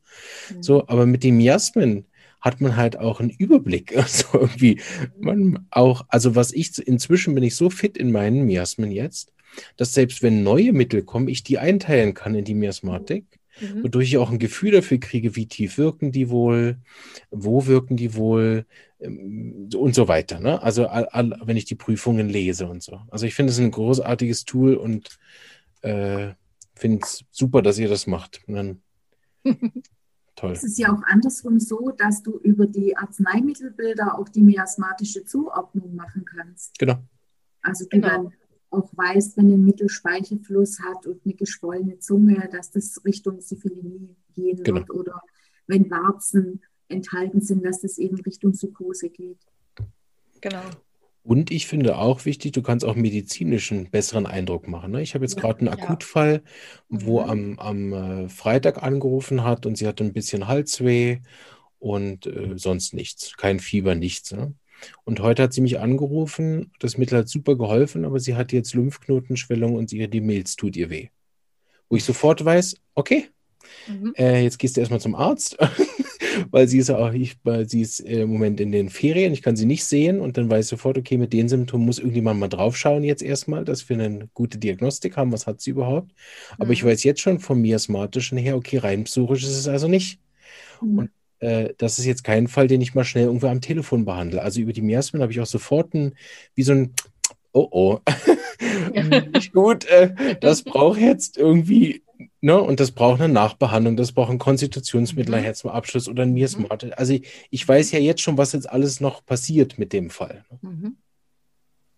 Mhm. 0.51 0.63
So, 0.63 0.89
aber 0.89 1.07
mit 1.07 1.23
den 1.23 1.37
Miasmen 1.37 2.07
hat 2.41 2.61
man 2.61 2.77
halt 2.77 2.99
auch 2.99 3.21
einen 3.21 3.31
Überblick. 3.31 3.95
Also 3.97 4.27
irgendwie, 4.33 4.81
man 5.19 5.67
auch, 5.71 6.05
also 6.09 6.35
was 6.35 6.53
ich 6.53 6.79
inzwischen 6.87 7.35
bin 7.35 7.45
ich 7.45 7.55
so 7.55 7.71
fit 7.71 7.97
in 7.97 8.11
meinen 8.11 8.47
Miasmen 8.47 8.91
jetzt, 8.91 9.33
dass 9.77 9.95
selbst 9.95 10.23
wenn 10.23 10.43
neue 10.43 10.73
Mittel 10.73 11.03
kommen, 11.03 11.29
ich 11.29 11.43
die 11.43 11.59
einteilen 11.59 12.15
kann 12.15 12.35
in 12.35 12.45
die 12.45 12.55
Miasmatik, 12.55 13.25
mhm. 13.61 13.85
wodurch 13.85 14.09
ich 14.09 14.19
auch 14.19 14.31
ein 14.31 14.39
Gefühl 14.39 14.73
dafür 14.73 14.99
kriege, 14.99 15.37
wie 15.37 15.47
tief 15.47 15.79
wirken 15.79 16.13
die 16.13 16.31
wohl, 16.31 16.79
wo 17.31 17.67
wirken 17.67 17.97
die 17.97 18.15
wohl 18.15 18.67
ähm, 19.01 19.69
und 19.75 19.95
so 19.95 20.09
weiter. 20.09 20.41
Ne? 20.41 20.63
Also 20.63 20.87
all, 20.87 21.07
all, 21.07 21.39
wenn 21.45 21.57
ich 21.57 21.65
die 21.65 21.75
Prüfungen 21.75 22.29
lese 22.29 22.67
und 22.67 22.83
so. 22.83 23.01
Also 23.11 23.27
ich 23.27 23.35
finde 23.35 23.53
es 23.53 23.59
ein 23.59 23.71
großartiges 23.71 24.45
Tool 24.45 24.75
und 24.75 25.19
äh, 25.83 26.33
finde 26.75 27.01
es 27.03 27.25
super, 27.31 27.63
dass 27.63 27.79
ihr 27.79 27.89
das 27.89 28.07
macht. 28.07 28.43
Dann, 28.47 28.83
toll. 30.37 30.53
Es 30.53 30.65
ist 30.65 30.79
ja 30.79 30.93
auch 30.93 31.03
andersrum 31.07 31.59
so, 31.59 31.93
dass 31.97 32.23
du 32.23 32.39
über 32.39 32.67
die 32.67 32.97
Arzneimittelbilder 32.97 34.19
auch 34.19 34.29
die 34.29 34.43
miasmatische 34.43 35.25
Zuordnung 35.25 35.95
machen 35.95 36.25
kannst. 36.25 36.79
Genau. 36.79 36.99
Also 37.63 37.85
du 37.85 37.91
genau. 37.91 38.09
dann 38.09 38.33
auch 38.71 38.91
weißt, 38.93 39.37
wenn 39.37 39.53
ein 39.53 39.65
Mittelspeicherfluss 39.65 40.81
hat 40.81 41.07
und 41.07 41.21
eine 41.25 41.35
geschwollene 41.35 41.99
Zunge, 41.99 42.49
dass 42.51 42.71
das 42.71 43.01
Richtung 43.05 43.41
Syphilie 43.41 44.15
gehen 44.35 44.63
genau. 44.63 44.81
wird 44.81 44.91
oder 44.91 45.23
wenn 45.67 45.91
Warzen 45.91 46.63
enthalten 46.89 47.41
sind, 47.41 47.65
dass 47.65 47.81
das 47.81 47.99
eben 47.99 48.21
Richtung 48.21 48.53
Psychose 48.53 49.11
geht. 49.11 49.39
Genau. 50.41 50.63
Und 51.23 51.51
ich 51.51 51.67
finde 51.67 51.99
auch 51.99 52.25
wichtig, 52.25 52.53
du 52.53 52.63
kannst 52.63 52.85
auch 52.85 52.95
medizinischen 52.95 53.91
besseren 53.91 54.27
Eindruck 54.27 54.69
machen. 54.69 54.93
Ne? 54.93 55.03
Ich 55.03 55.15
habe 55.15 55.25
jetzt 55.25 55.35
ja, 55.35 55.41
gerade 55.41 55.61
einen 55.61 55.69
Akutfall, 55.69 56.43
ja. 56.45 56.99
wo 57.03 57.21
mhm. 57.21 57.29
am, 57.29 57.59
am 57.59 57.93
äh, 57.93 58.29
Freitag 58.29 58.83
angerufen 58.83 59.43
hat 59.43 59.67
und 59.67 59.77
sie 59.77 59.89
hatte 59.89 60.05
ein 60.05 60.13
bisschen 60.13 60.47
Halsweh 60.47 61.19
und 61.81 62.27
äh, 62.27 62.53
sonst 62.57 62.95
nichts. 62.95 63.37
Kein 63.37 63.59
Fieber, 63.59 63.97
nichts. 63.97 64.33
Ne? 64.33 64.55
Und 65.05 65.21
heute 65.21 65.45
hat 65.45 65.53
sie 65.53 65.61
mich 65.61 65.79
angerufen, 65.79 66.73
das 66.79 66.99
Mittel 66.99 67.19
hat 67.19 67.29
super 67.29 67.57
geholfen, 67.57 68.05
aber 68.05 68.21
sie 68.21 68.35
hat 68.35 68.53
jetzt 68.53 68.75
Lymphknotenschwellung 68.75 69.75
und 69.75 69.91
sie, 69.91 70.09
die 70.09 70.21
Milz 70.21 70.57
tut 70.57 70.77
ihr 70.77 70.91
weh. 70.91 71.09
Wo 71.89 71.97
ich 71.97 72.05
sofort 72.05 72.45
weiß, 72.45 72.77
okay, 72.95 73.29
mhm. 73.89 74.13
äh, 74.17 74.43
jetzt 74.43 74.59
gehst 74.59 74.77
du 74.77 74.81
erstmal 74.81 75.01
zum 75.01 75.15
Arzt, 75.15 75.57
weil 76.51 76.69
sie 76.69 76.79
ist 76.79 76.91
auch, 76.91 77.13
ich, 77.13 77.37
weil 77.45 77.69
sie 77.69 77.83
ist 77.83 78.01
im 78.01 78.31
Moment 78.31 78.61
in 78.61 78.73
den 78.73 78.89
Ferien, 78.89 79.33
ich 79.33 79.43
kann 79.43 79.57
sie 79.57 79.67
nicht 79.67 79.85
sehen 79.85 80.21
und 80.21 80.37
dann 80.37 80.51
weiß 80.51 80.67
ich 80.67 80.71
sofort, 80.71 80.99
okay, 80.99 81.17
mit 81.17 81.33
den 81.33 81.49
Symptomen 81.49 81.87
muss 81.87 81.99
irgendjemand 81.99 82.41
mal 82.41 82.49
draufschauen 82.49 83.05
jetzt 83.05 83.23
erstmal, 83.23 83.65
dass 83.65 83.89
wir 83.89 83.99
eine 83.99 84.29
gute 84.35 84.59
Diagnostik 84.59 85.17
haben, 85.17 85.33
was 85.33 85.47
hat 85.47 85.61
sie 85.61 85.71
überhaupt. 85.71 86.13
Aber 86.57 86.67
mhm. 86.67 86.73
ich 86.73 86.85
weiß 86.85 87.05
jetzt 87.05 87.21
schon 87.21 87.39
vom 87.39 87.61
miasmatischen 87.61 88.39
her, 88.39 88.57
okay, 88.57 88.79
rein 88.79 89.05
psychisch 89.05 89.45
ist 89.45 89.57
es 89.57 89.69
also 89.69 89.89
nicht. 89.89 90.21
Mhm. 90.81 90.99
Und 90.99 91.11
äh, 91.41 91.75
das 91.79 91.99
ist 91.99 92.07
jetzt 92.07 92.25
kein 92.25 92.49
Fall, 92.49 92.67
den 92.67 92.81
ich 92.81 92.95
mal 92.95 93.05
schnell 93.05 93.27
irgendwo 93.27 93.49
am 93.49 93.61
Telefon 93.61 94.05
behandle. 94.05 94.43
Also 94.43 94.61
über 94.61 94.73
die 94.73 94.83
Miasmen 94.83 95.23
habe 95.23 95.33
ich 95.33 95.41
auch 95.41 95.47
sofort 95.47 95.95
ein, 95.95 96.15
wie 96.55 96.63
so 96.63 96.73
ein, 96.73 96.95
oh 97.53 97.69
oh, 97.71 98.01
nicht 99.35 99.53
gut, 99.53 99.85
äh, 99.87 100.37
das 100.41 100.63
braucht 100.63 101.01
jetzt 101.01 101.37
irgendwie, 101.37 102.03
ne, 102.41 102.61
und 102.61 102.81
das 102.81 102.93
braucht 102.93 103.21
eine 103.21 103.33
Nachbehandlung, 103.33 103.97
das 103.97 104.13
braucht 104.13 104.31
ein 104.31 104.39
Konstitutionsmittel 104.39 105.41
mhm. 105.41 105.55
zum 105.55 105.71
Abschluss 105.71 106.09
oder 106.09 106.23
ein 106.23 106.33
Miasmat. 106.33 106.85
Mhm. 106.85 106.93
Also 106.97 107.15
ich, 107.15 107.27
ich, 107.51 107.67
weiß 107.67 107.93
ja 107.93 107.99
jetzt 107.99 108.23
schon, 108.23 108.39
was 108.39 108.53
jetzt 108.53 108.69
alles 108.69 109.01
noch 109.01 109.25
passiert 109.25 109.79
mit 109.79 109.93
dem 109.93 110.11
Fall. 110.11 110.45
Ne? 110.51 110.59
Mhm. 110.63 110.97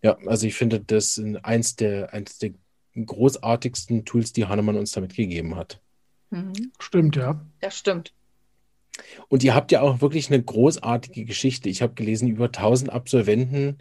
Ja, 0.01 0.17
also 0.25 0.47
ich 0.47 0.55
finde 0.55 0.79
das 0.79 1.21
eins 1.43 1.75
der, 1.75 2.13
eins 2.13 2.37
der 2.37 2.51
großartigsten 2.95 4.05
Tools, 4.05 4.33
die 4.33 4.45
Hannemann 4.45 4.77
uns 4.77 4.91
damit 4.91 5.15
gegeben 5.15 5.55
hat. 5.55 5.81
Mhm. 6.29 6.71
Stimmt, 6.79 7.15
ja. 7.15 7.45
Ja, 7.61 7.71
stimmt. 7.71 8.13
Und 9.27 9.43
ihr 9.43 9.55
habt 9.55 9.71
ja 9.71 9.81
auch 9.81 10.01
wirklich 10.01 10.29
eine 10.31 10.41
großartige 10.41 11.25
Geschichte. 11.25 11.69
Ich 11.69 11.81
habe 11.81 11.93
gelesen, 11.93 12.27
über 12.27 12.45
1000 12.45 12.91
Absolventen 12.91 13.77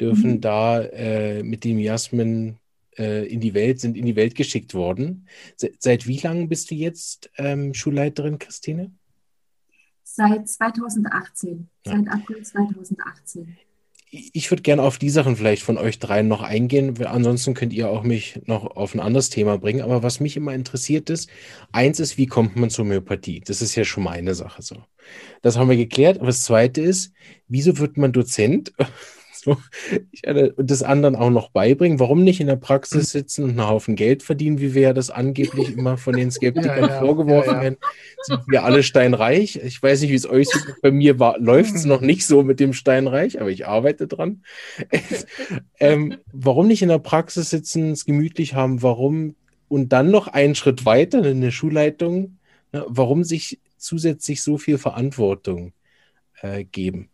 dürfen 0.00 0.32
mhm. 0.32 0.40
da 0.40 0.80
äh, 0.80 1.42
mit 1.42 1.64
dem 1.64 1.78
Jasmin 1.78 2.56
äh, 2.98 3.26
in 3.26 3.40
die 3.40 3.54
Welt, 3.54 3.80
sind 3.80 3.96
in 3.96 4.06
die 4.06 4.16
Welt 4.16 4.34
geschickt 4.34 4.74
worden. 4.74 5.26
Se 5.56 5.72
seit 5.78 6.06
wie 6.06 6.18
lange 6.18 6.46
bist 6.46 6.70
du 6.70 6.74
jetzt 6.74 7.30
ähm, 7.36 7.74
Schulleiterin, 7.74 8.38
Christine? 8.38 8.92
Seit 10.04 10.48
2018, 10.48 11.68
ja. 11.86 11.92
seit 11.92 12.08
April 12.08 12.42
2018 12.42 13.56
ich 14.10 14.50
würde 14.50 14.62
gerne 14.62 14.82
auf 14.82 14.98
die 14.98 15.10
Sachen 15.10 15.36
vielleicht 15.36 15.62
von 15.62 15.76
euch 15.76 15.98
dreien 15.98 16.28
noch 16.28 16.42
eingehen. 16.42 17.04
Ansonsten 17.04 17.54
könnt 17.54 17.72
ihr 17.72 17.90
auch 17.90 18.02
mich 18.02 18.40
noch 18.46 18.64
auf 18.76 18.94
ein 18.94 19.00
anderes 19.00 19.28
Thema 19.28 19.58
bringen. 19.58 19.82
Aber 19.82 20.02
was 20.02 20.20
mich 20.20 20.36
immer 20.36 20.54
interessiert 20.54 21.10
ist, 21.10 21.28
eins 21.72 22.00
ist, 22.00 22.16
wie 22.16 22.26
kommt 22.26 22.56
man 22.56 22.70
zur 22.70 22.84
Homöopathie? 22.84 23.40
Das 23.40 23.60
ist 23.60 23.74
ja 23.74 23.84
schon 23.84 24.04
mal 24.04 24.12
eine 24.12 24.34
Sache 24.34 24.62
so. 24.62 24.76
Das 25.42 25.56
haben 25.56 25.68
wir 25.68 25.76
geklärt. 25.76 26.18
Aber 26.18 26.28
das 26.28 26.42
zweite 26.42 26.80
ist, 26.80 27.12
wieso 27.48 27.78
wird 27.78 27.96
man 27.96 28.12
Dozent? 28.12 28.72
So, 29.40 29.56
ich 30.10 30.22
werde 30.24 30.54
das 30.56 30.82
anderen 30.82 31.16
auch 31.16 31.30
noch 31.30 31.50
beibringen. 31.50 32.00
Warum 32.00 32.24
nicht 32.24 32.40
in 32.40 32.46
der 32.46 32.56
Praxis 32.56 33.10
sitzen 33.12 33.44
und 33.44 33.50
einen 33.50 33.68
Haufen 33.68 33.96
Geld 33.96 34.22
verdienen, 34.22 34.60
wie 34.60 34.74
wir 34.74 34.82
ja 34.82 34.92
das 34.92 35.10
angeblich 35.10 35.76
immer 35.76 35.96
von 35.96 36.16
den 36.16 36.30
Skeptikern 36.30 36.84
ja, 36.84 36.88
ja, 36.88 36.98
vorgeworfen 37.00 37.54
ja, 37.54 37.62
werden? 37.62 37.76
Sind 38.22 38.40
wir 38.48 38.64
alle 38.64 38.82
steinreich? 38.82 39.56
Ich 39.56 39.82
weiß 39.82 40.00
nicht, 40.00 40.10
wie 40.10 40.16
es 40.16 40.28
euch 40.28 40.48
so 40.48 40.58
Bei 40.82 40.90
mir 40.90 41.14
läuft 41.38 41.74
es 41.74 41.84
noch 41.84 42.00
nicht 42.00 42.26
so 42.26 42.42
mit 42.42 42.60
dem 42.60 42.72
Steinreich, 42.72 43.40
aber 43.40 43.50
ich 43.50 43.66
arbeite 43.66 44.06
dran. 44.06 44.42
ähm, 45.80 46.18
warum 46.32 46.66
nicht 46.66 46.82
in 46.82 46.88
der 46.88 46.98
Praxis 46.98 47.50
sitzen, 47.50 47.92
es 47.92 48.04
gemütlich 48.04 48.54
haben? 48.54 48.82
Warum? 48.82 49.36
Und 49.68 49.92
dann 49.92 50.10
noch 50.10 50.28
einen 50.28 50.54
Schritt 50.54 50.84
weiter 50.84 51.24
in 51.24 51.40
der 51.40 51.50
Schulleitung. 51.50 52.38
Ne, 52.72 52.84
warum 52.88 53.24
sich 53.24 53.60
zusätzlich 53.76 54.42
so 54.42 54.58
viel 54.58 54.78
Verantwortung 54.78 55.72
äh, 56.40 56.64
geben? 56.64 57.10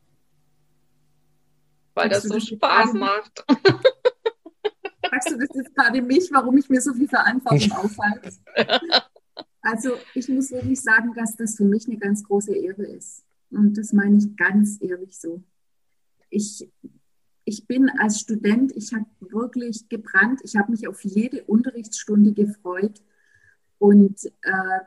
Weil 1.95 2.09
das 2.09 2.25
so 2.25 2.39
Spaß 2.39 2.93
macht. 2.95 3.45
Fragst 5.09 5.31
du 5.31 5.39
das 5.39 5.49
jetzt 5.55 5.75
gerade 5.75 6.03
mich, 6.03 6.31
warum 6.33 6.57
ich 6.57 6.69
mir 6.69 6.81
so 6.81 6.93
viel 6.93 7.09
Verantwortung 7.09 7.73
aufhalte? 7.77 8.33
Also 9.63 9.93
ich 10.15 10.29
muss 10.29 10.51
wirklich 10.51 10.81
sagen, 10.81 11.15
dass 11.15 11.37
das 11.37 11.57
für 11.57 11.65
mich 11.65 11.87
eine 11.87 11.99
ganz 11.99 12.25
große 12.25 12.55
Ehre 12.55 12.85
ist. 12.85 13.25
Und 13.51 13.79
das 13.79 13.93
meine 13.93 14.19
ich 14.19 14.37
ganz 14.37 14.79
ehrlich 14.81 15.19
so. 15.19 15.43
Ich, 16.29 16.69
ich 17.45 17.67
bin 17.67 17.91
als 17.99 18.21
Student, 18.21 18.73
ich 18.75 18.93
habe 18.93 19.07
wirklich 19.21 19.89
gebrannt. 19.89 20.41
Ich 20.43 20.57
habe 20.57 20.73
mich 20.73 20.89
auf 20.89 21.03
jede 21.05 21.45
Unterrichtsstunde 21.45 22.33
gefreut 22.33 23.03
und 23.79 24.25
äh, 24.43 24.81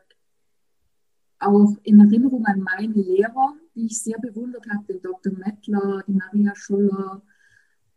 auch 1.40 1.76
in 1.84 2.00
Erinnerung 2.00 2.46
an 2.46 2.62
meine 2.62 2.94
Lehrer, 2.94 3.56
die 3.78 3.86
ich 3.86 4.02
sehr 4.02 4.18
bewundert 4.18 4.68
habe, 4.70 4.86
den 4.92 5.02
Dr. 5.02 5.34
Mettler, 5.34 6.04
die 6.08 6.14
Maria 6.14 6.56
Schuller. 6.56 7.22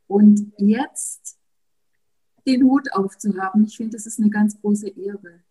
Und 0.07 0.53
jetzt 0.59 1.39
den 2.47 2.65
Hut 2.65 2.93
aufzuhaben, 2.93 3.65
ich 3.65 3.77
finde, 3.77 3.97
das 3.97 4.07
ist 4.07 4.21
eine 4.21 4.31
ganz 4.31 4.61
große 4.61 4.89
Ehre. 4.89 5.43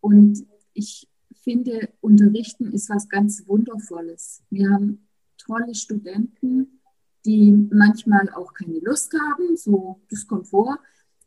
Und 0.00 0.44
ich 0.74 1.08
finde, 1.42 1.90
Unterrichten 2.00 2.72
ist 2.72 2.90
was 2.90 3.08
ganz 3.08 3.46
Wundervolles. 3.46 4.42
Wir 4.50 4.68
haben 4.70 5.06
tolle 5.38 5.74
Studenten, 5.74 6.80
die 7.24 7.52
manchmal 7.52 8.30
auch 8.30 8.52
keine 8.54 8.80
Lust 8.80 9.14
haben, 9.14 9.56
so 9.56 10.00
das 10.10 10.26
kommt 10.26 10.48
vor, 10.48 10.78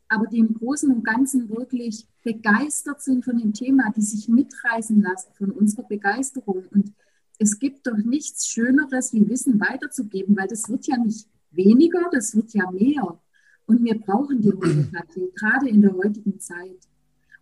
aber 0.08 0.26
die 0.26 0.38
im 0.38 0.54
Großen 0.54 0.92
und 0.92 1.04
Ganzen 1.04 1.48
wirklich 1.48 2.06
begeistert 2.22 3.02
sind 3.02 3.24
von 3.24 3.38
dem 3.38 3.54
Thema, 3.54 3.90
die 3.96 4.02
sich 4.02 4.28
mitreißen 4.28 5.00
lassen 5.00 5.32
von 5.34 5.50
unserer 5.50 5.84
Begeisterung. 5.84 6.64
Und 6.70 6.92
es 7.38 7.58
gibt 7.58 7.86
doch 7.86 7.96
nichts 7.96 8.46
Schöneres, 8.48 9.12
wie 9.12 9.28
Wissen 9.28 9.60
weiterzugeben, 9.60 10.36
weil 10.36 10.48
das 10.48 10.68
wird 10.68 10.86
ja 10.86 10.96
nicht 10.96 11.28
weniger, 11.50 12.08
das 12.12 12.34
wird 12.34 12.52
ja 12.54 12.70
mehr. 12.70 13.18
Und 13.66 13.84
wir 13.84 13.98
brauchen 13.98 14.40
die 14.40 14.52
Homöopathie, 14.52 15.32
gerade 15.34 15.68
in 15.68 15.82
der 15.82 15.94
heutigen 15.94 16.38
Zeit. 16.40 16.78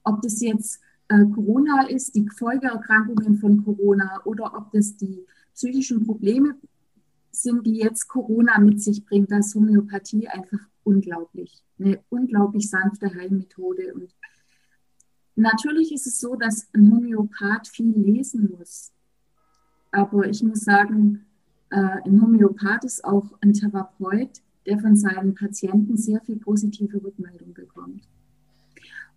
Ob 0.02 0.22
das 0.22 0.40
jetzt 0.40 0.80
äh, 1.08 1.24
Corona 1.26 1.88
ist, 1.88 2.14
die 2.14 2.28
Folgeerkrankungen 2.28 3.36
von 3.36 3.64
Corona 3.64 4.22
oder 4.24 4.54
ob 4.56 4.72
das 4.72 4.96
die 4.96 5.26
psychischen 5.54 6.04
Probleme 6.04 6.56
sind, 7.30 7.66
die 7.66 7.76
jetzt 7.76 8.08
Corona 8.08 8.58
mit 8.58 8.82
sich 8.82 9.04
bringt, 9.04 9.30
da 9.30 9.38
ist 9.38 9.54
Homöopathie 9.54 10.28
einfach 10.28 10.60
unglaublich. 10.82 11.62
Eine 11.78 12.00
unglaublich 12.08 12.70
sanfte 12.70 13.12
Heilmethode. 13.14 13.94
Und 13.94 14.14
natürlich 15.34 15.92
ist 15.92 16.06
es 16.06 16.20
so, 16.20 16.36
dass 16.36 16.68
ein 16.72 16.90
Homöopath 16.90 17.68
viel 17.68 17.92
lesen 17.98 18.54
muss. 18.56 18.92
Aber 19.94 20.26
ich 20.26 20.42
muss 20.42 20.62
sagen, 20.62 21.24
äh, 21.70 21.76
ein 21.76 22.20
Homöopath 22.20 22.82
ist 22.82 23.04
auch 23.04 23.26
ein 23.40 23.52
Therapeut, 23.52 24.40
der 24.66 24.80
von 24.80 24.96
seinen 24.96 25.36
Patienten 25.36 25.96
sehr 25.96 26.20
viel 26.20 26.36
positive 26.36 27.00
Rückmeldung 27.02 27.54
bekommt. 27.54 28.02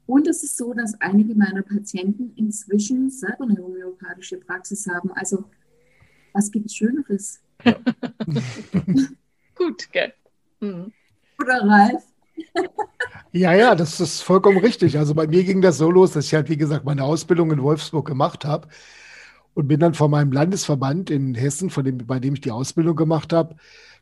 Und 0.05 0.27
es 0.27 0.43
ist 0.43 0.55
so, 0.55 0.75
dass 0.75 0.93
einige 1.01 1.33
meiner 1.33 1.63
Patienten 1.63 2.31
inzwischen 2.35 3.09
selber 3.09 3.45
eine 3.45 3.57
homöopathische 3.57 4.37
Praxis 4.37 4.87
haben. 4.87 5.11
Also 5.13 5.45
was 6.33 6.51
gibt 6.51 6.67
es 6.67 6.75
Schöneres? 6.75 7.39
Ja. 7.63 7.75
Gut, 9.55 9.91
gell? 9.91 10.13
Mhm. 10.59 10.91
Oder 11.41 11.61
Ralf? 11.63 12.03
ja, 13.31 13.53
ja, 13.53 13.73
das 13.73 13.99
ist 13.99 14.21
vollkommen 14.21 14.59
richtig. 14.59 14.99
Also 14.99 15.15
bei 15.15 15.25
mir 15.25 15.43
ging 15.43 15.61
das 15.61 15.79
so 15.79 15.89
los, 15.89 16.11
dass 16.11 16.25
ich 16.25 16.35
halt, 16.35 16.49
wie 16.49 16.57
gesagt, 16.57 16.85
meine 16.85 17.03
Ausbildung 17.03 17.51
in 17.51 17.63
Wolfsburg 17.63 18.05
gemacht 18.05 18.45
habe 18.45 18.67
und 19.57 19.67
bin 19.67 19.79
dann 19.79 19.95
von 19.95 20.11
meinem 20.11 20.31
Landesverband 20.31 21.09
in 21.09 21.33
Hessen, 21.33 21.71
von 21.71 21.83
dem, 21.83 21.97
bei 21.97 22.19
dem 22.19 22.35
ich 22.35 22.41
die 22.41 22.51
Ausbildung 22.51 22.95
gemacht 22.95 23.33
habe, 23.33 23.55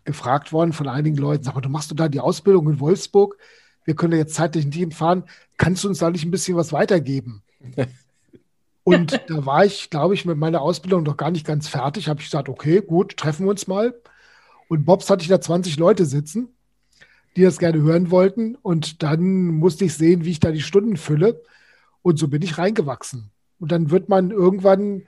gefragt 0.04 0.52
worden 0.52 0.74
von 0.74 0.90
einigen 0.90 1.16
Leuten, 1.16 1.46
sag 1.46 1.56
mal, 1.56 1.62
du 1.62 1.70
machst 1.70 1.90
du 1.90 1.96
da 1.96 2.10
die 2.10 2.20
Ausbildung 2.20 2.70
in 2.70 2.82
Wolfsburg? 2.82 3.38
Wir 3.86 3.96
können 3.96 4.18
jetzt 4.18 4.34
zeitlich 4.34 4.66
nicht 4.66 4.76
hinfahren. 4.76 5.24
Kannst 5.56 5.86
du 5.86 5.88
uns 5.88 6.00
da 6.00 6.10
nicht 6.10 6.26
ein 6.26 6.32
bisschen 6.32 6.58
was 6.58 6.74
weitergeben? 6.74 7.42
Und 8.84 9.22
da 9.28 9.46
war 9.46 9.64
ich, 9.64 9.90
glaube 9.90 10.14
ich, 10.14 10.26
mit 10.26 10.38
meiner 10.38 10.60
Ausbildung 10.60 11.04
noch 11.04 11.16
gar 11.16 11.32
nicht 11.32 11.48
ganz 11.48 11.70
fertig. 11.70 12.10
Habe 12.10 12.20
ich 12.20 12.26
gesagt, 12.26 12.50
okay, 12.50 12.82
gut, 12.82 13.16
treffen 13.16 13.46
wir 13.46 13.52
uns 13.52 13.66
mal. 13.66 13.96
Und 14.68 14.84
Bobs 14.84 15.10
hatte 15.10 15.22
ich 15.22 15.30
da 15.30 15.40
20 15.40 15.78
Leute 15.78 16.06
sitzen, 16.06 16.50
die 17.38 17.44
das 17.44 17.60
gerne 17.60 17.82
hören 17.82 18.12
wollten. 18.12 18.56
Und 18.56 19.04
dann 19.04 19.46
musste 19.46 19.86
ich 19.86 19.94
sehen, 19.94 20.26
wie 20.26 20.32
ich 20.32 20.42
da 20.42 20.52
die 20.52 20.62
Stunden 20.62 20.98
fülle. 20.98 21.42
Und 22.02 22.20
so 22.20 22.28
bin 22.28 22.42
ich 22.42 22.58
reingewachsen. 22.58 23.32
Und 23.58 23.72
dann 23.72 23.90
wird 23.90 24.10
man 24.10 24.32
irgendwann 24.32 25.04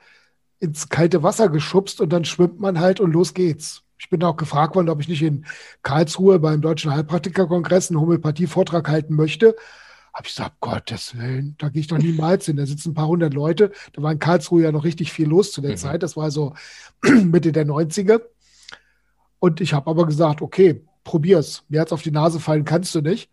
ins 0.59 0.89
kalte 0.89 1.23
Wasser 1.23 1.49
geschubst 1.49 2.01
und 2.01 2.11
dann 2.11 2.25
schwimmt 2.25 2.59
man 2.59 2.79
halt 2.79 2.99
und 2.99 3.11
los 3.11 3.33
geht's. 3.33 3.83
Ich 3.99 4.09
bin 4.09 4.23
auch 4.23 4.37
gefragt 4.37 4.75
worden, 4.75 4.89
ob 4.89 5.01
ich 5.01 5.07
nicht 5.07 5.23
in 5.23 5.45
Karlsruhe 5.81 6.39
beim 6.39 6.61
Deutschen 6.61 6.93
Heilpraktikerkongress 6.93 7.89
einen 7.89 7.99
Homöopathie-Vortrag 7.99 8.87
halten 8.89 9.15
möchte 9.15 9.55
habe 10.17 10.27
ich 10.27 10.35
gesagt, 10.35 10.59
Gottes 10.61 11.15
Willen, 11.15 11.53
da 11.59 11.69
gehe 11.69 11.81
ich 11.81 11.87
doch 11.87 11.99
niemals 11.99 12.47
hin. 12.47 12.57
Da 12.57 12.65
sitzen 12.65 12.89
ein 12.89 12.93
paar 12.95 13.07
hundert 13.07 13.35
Leute. 13.35 13.71
Da 13.93 14.01
war 14.01 14.11
in 14.11 14.17
Karlsruhe 14.17 14.63
ja 14.63 14.71
noch 14.71 14.83
richtig 14.83 15.13
viel 15.13 15.27
los 15.27 15.51
zu 15.51 15.61
der 15.61 15.71
mhm. 15.71 15.77
Zeit. 15.77 16.01
Das 16.01 16.17
war 16.17 16.31
so 16.31 16.55
Mitte 17.03 17.51
der 17.51 17.67
90er. 17.67 18.21
Und 19.37 19.61
ich 19.61 19.73
habe 19.73 19.87
aber 19.91 20.07
gesagt, 20.07 20.41
okay, 20.41 20.83
probier's. 21.03 21.65
Mehr 21.69 21.81
als 21.81 21.91
auf 21.91 22.01
die 22.01 22.09
Nase 22.09 22.39
fallen 22.39 22.65
kannst 22.65 22.95
du 22.95 23.01
nicht. 23.01 23.29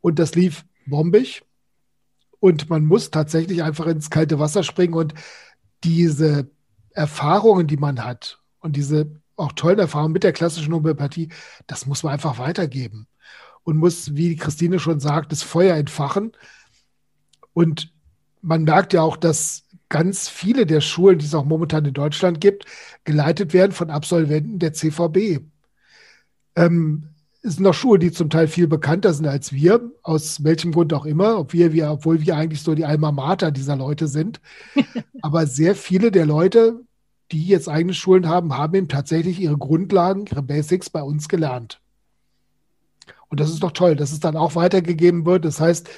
Und 0.00 0.20
das 0.20 0.36
lief 0.36 0.64
bombig. 0.86 1.42
Und 2.38 2.70
man 2.70 2.84
muss 2.84 3.10
tatsächlich 3.10 3.64
einfach 3.64 3.86
ins 3.86 4.08
kalte 4.08 4.38
Wasser 4.38 4.62
springen 4.62 4.94
und 4.94 5.14
diese 5.84 6.50
Erfahrungen, 6.90 7.66
die 7.66 7.76
man 7.76 8.04
hat 8.04 8.40
und 8.60 8.76
diese 8.76 9.20
auch 9.36 9.52
tollen 9.52 9.78
Erfahrungen 9.78 10.12
mit 10.12 10.24
der 10.24 10.32
klassischen 10.32 10.72
Homöopathie, 10.72 11.30
das 11.66 11.86
muss 11.86 12.02
man 12.02 12.12
einfach 12.12 12.38
weitergeben 12.38 13.06
und 13.64 13.76
muss, 13.76 14.14
wie 14.14 14.36
Christine 14.36 14.78
schon 14.78 15.00
sagt, 15.00 15.32
das 15.32 15.42
Feuer 15.42 15.76
entfachen. 15.76 16.32
Und 17.52 17.92
man 18.40 18.64
merkt 18.64 18.92
ja 18.92 19.02
auch, 19.02 19.16
dass 19.16 19.64
ganz 19.88 20.28
viele 20.28 20.66
der 20.66 20.80
Schulen, 20.80 21.18
die 21.18 21.26
es 21.26 21.34
auch 21.34 21.44
momentan 21.44 21.84
in 21.84 21.94
Deutschland 21.94 22.40
gibt, 22.40 22.66
geleitet 23.04 23.52
werden 23.52 23.72
von 23.72 23.90
Absolventen 23.90 24.58
der 24.58 24.72
CVB. 24.72 25.40
Ähm, 26.56 27.11
es 27.42 27.56
sind 27.56 27.66
auch 27.66 27.74
Schulen, 27.74 28.00
die 28.00 28.12
zum 28.12 28.30
Teil 28.30 28.46
viel 28.46 28.68
bekannter 28.68 29.12
sind 29.12 29.26
als 29.26 29.52
wir, 29.52 29.90
aus 30.02 30.44
welchem 30.44 30.72
Grund 30.72 30.94
auch 30.94 31.04
immer, 31.04 31.38
ob 31.38 31.52
wir, 31.52 31.72
wir, 31.72 31.90
obwohl 31.90 32.20
wir 32.20 32.36
eigentlich 32.36 32.62
so 32.62 32.74
die 32.74 32.84
Alma 32.84 33.10
Mater 33.10 33.50
dieser 33.50 33.76
Leute 33.76 34.06
sind. 34.06 34.40
Aber 35.22 35.46
sehr 35.46 35.74
viele 35.74 36.12
der 36.12 36.24
Leute, 36.24 36.80
die 37.32 37.44
jetzt 37.46 37.68
eigene 37.68 37.94
Schulen 37.94 38.28
haben, 38.28 38.56
haben 38.56 38.74
eben 38.74 38.88
tatsächlich 38.88 39.40
ihre 39.40 39.58
Grundlagen, 39.58 40.26
ihre 40.26 40.42
Basics 40.42 40.88
bei 40.88 41.02
uns 41.02 41.28
gelernt. 41.28 41.80
Und 43.28 43.40
das 43.40 43.50
ist 43.50 43.62
doch 43.62 43.72
toll, 43.72 43.96
dass 43.96 44.12
es 44.12 44.20
dann 44.20 44.36
auch 44.36 44.54
weitergegeben 44.54 45.26
wird. 45.26 45.44
Das 45.44 45.58
heißt, 45.58 45.88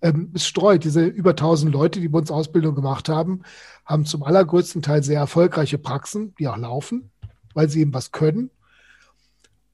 ähm, 0.00 0.30
es 0.32 0.46
streut. 0.46 0.84
Diese 0.84 1.04
über 1.04 1.30
1000 1.30 1.72
Leute, 1.72 2.00
die 2.00 2.08
bei 2.08 2.18
uns 2.18 2.30
Ausbildung 2.30 2.74
gemacht 2.74 3.08
haben, 3.10 3.42
haben 3.84 4.06
zum 4.06 4.22
allergrößten 4.22 4.80
Teil 4.80 5.02
sehr 5.02 5.18
erfolgreiche 5.18 5.76
Praxen, 5.76 6.34
die 6.38 6.48
auch 6.48 6.56
laufen, 6.56 7.10
weil 7.52 7.68
sie 7.68 7.80
eben 7.80 7.92
was 7.92 8.12
können. 8.12 8.50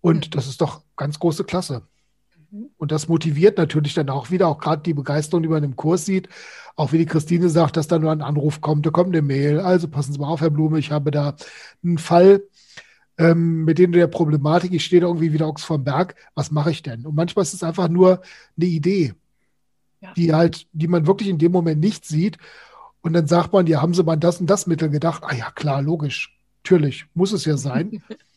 Und 0.00 0.28
mhm. 0.28 0.30
das 0.30 0.48
ist 0.48 0.60
doch 0.60 0.82
ganz 1.00 1.18
große 1.18 1.44
Klasse. 1.44 1.82
Mhm. 2.50 2.66
Und 2.76 2.92
das 2.92 3.08
motiviert 3.08 3.58
natürlich 3.58 3.94
dann 3.94 4.10
auch 4.10 4.30
wieder, 4.30 4.48
auch 4.48 4.58
gerade 4.58 4.82
die 4.82 4.94
Begeisterung, 4.94 5.42
die 5.42 5.48
man 5.48 5.64
im 5.64 5.74
Kurs 5.74 6.04
sieht. 6.04 6.28
Auch 6.76 6.92
wie 6.92 6.98
die 6.98 7.06
Christine 7.06 7.48
sagt, 7.48 7.76
dass 7.76 7.88
da 7.88 7.98
nur 7.98 8.12
ein 8.12 8.22
Anruf 8.22 8.60
kommt, 8.60 8.86
da 8.86 8.90
kommt 8.90 9.08
eine 9.08 9.22
Mail. 9.22 9.60
Also 9.60 9.88
passen 9.88 10.12
Sie 10.12 10.18
mal 10.18 10.28
auf, 10.28 10.42
Herr 10.42 10.50
Blume, 10.50 10.78
ich 10.78 10.92
habe 10.92 11.10
da 11.10 11.34
einen 11.82 11.98
Fall, 11.98 12.42
ähm, 13.18 13.64
mit 13.64 13.78
denen 13.78 13.92
der 13.94 14.06
Problematik, 14.06 14.72
ich 14.72 14.84
stehe 14.84 15.00
da 15.00 15.08
irgendwie 15.08 15.32
wieder 15.32 15.48
Ochs 15.48 15.64
vom 15.64 15.84
Berg, 15.84 16.14
was 16.34 16.50
mache 16.50 16.70
ich 16.70 16.82
denn? 16.82 17.06
Und 17.06 17.14
manchmal 17.14 17.42
ist 17.44 17.54
es 17.54 17.62
einfach 17.62 17.88
nur 17.88 18.20
eine 18.56 18.66
Idee, 18.66 19.14
ja. 20.00 20.12
die 20.14 20.34
halt, 20.34 20.66
die 20.72 20.88
man 20.88 21.06
wirklich 21.06 21.28
in 21.30 21.38
dem 21.38 21.52
Moment 21.52 21.80
nicht 21.80 22.04
sieht. 22.04 22.38
Und 23.02 23.14
dann 23.14 23.26
sagt 23.26 23.54
man, 23.54 23.66
ja, 23.66 23.80
haben 23.80 23.94
sie 23.94 24.04
mal 24.04 24.16
das 24.16 24.40
und 24.40 24.48
das 24.48 24.66
Mittel 24.66 24.90
gedacht? 24.90 25.22
Ah 25.24 25.34
ja, 25.34 25.50
klar, 25.50 25.80
logisch. 25.80 26.36
Natürlich, 26.62 27.06
muss 27.14 27.32
es 27.32 27.46
ja 27.46 27.56
sein. 27.56 28.02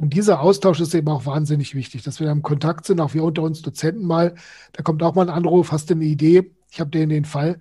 und 0.00 0.14
dieser 0.14 0.40
Austausch 0.40 0.78
ist 0.78 0.94
eben 0.94 1.08
auch 1.08 1.26
wahnsinnig 1.26 1.74
wichtig, 1.74 2.04
dass 2.04 2.20
wir 2.20 2.26
da 2.28 2.32
im 2.32 2.42
Kontakt 2.42 2.86
sind, 2.86 3.00
auch 3.00 3.14
wir 3.14 3.24
unter 3.24 3.42
uns 3.42 3.62
Dozenten 3.62 4.06
mal. 4.06 4.36
Da 4.72 4.84
kommt 4.84 5.02
auch 5.02 5.16
mal 5.16 5.28
ein 5.28 5.34
Anruf, 5.34 5.72
hast 5.72 5.90
du 5.90 5.94
eine 5.94 6.04
Idee? 6.04 6.52
Ich 6.70 6.78
habe 6.78 6.90
den 6.90 7.08
den 7.08 7.24
Fall. 7.24 7.58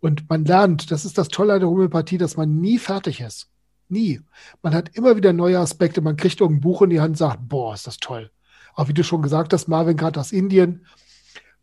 Und 0.00 0.28
man 0.28 0.44
lernt, 0.44 0.90
das 0.90 1.06
ist 1.06 1.16
das 1.16 1.28
Tolle 1.28 1.54
an 1.54 1.60
der 1.60 1.70
Homöopathie, 1.70 2.18
dass 2.18 2.36
man 2.36 2.60
nie 2.60 2.78
fertig 2.78 3.22
ist. 3.22 3.48
Nie. 3.88 4.20
Man 4.60 4.74
hat 4.74 4.94
immer 4.94 5.16
wieder 5.16 5.32
neue 5.32 5.58
Aspekte. 5.58 6.02
Man 6.02 6.18
kriegt 6.18 6.38
irgendein 6.38 6.60
Buch 6.60 6.82
in 6.82 6.90
die 6.90 7.00
Hand 7.00 7.12
und 7.12 7.16
sagt, 7.16 7.48
boah, 7.48 7.72
ist 7.72 7.86
das 7.86 7.96
toll. 7.96 8.30
Auch 8.74 8.88
wie 8.88 8.94
du 8.94 9.02
schon 9.02 9.22
gesagt 9.22 9.54
hast, 9.54 9.66
Marvin, 9.66 9.96
gerade 9.96 10.20
aus 10.20 10.32
Indien, 10.32 10.84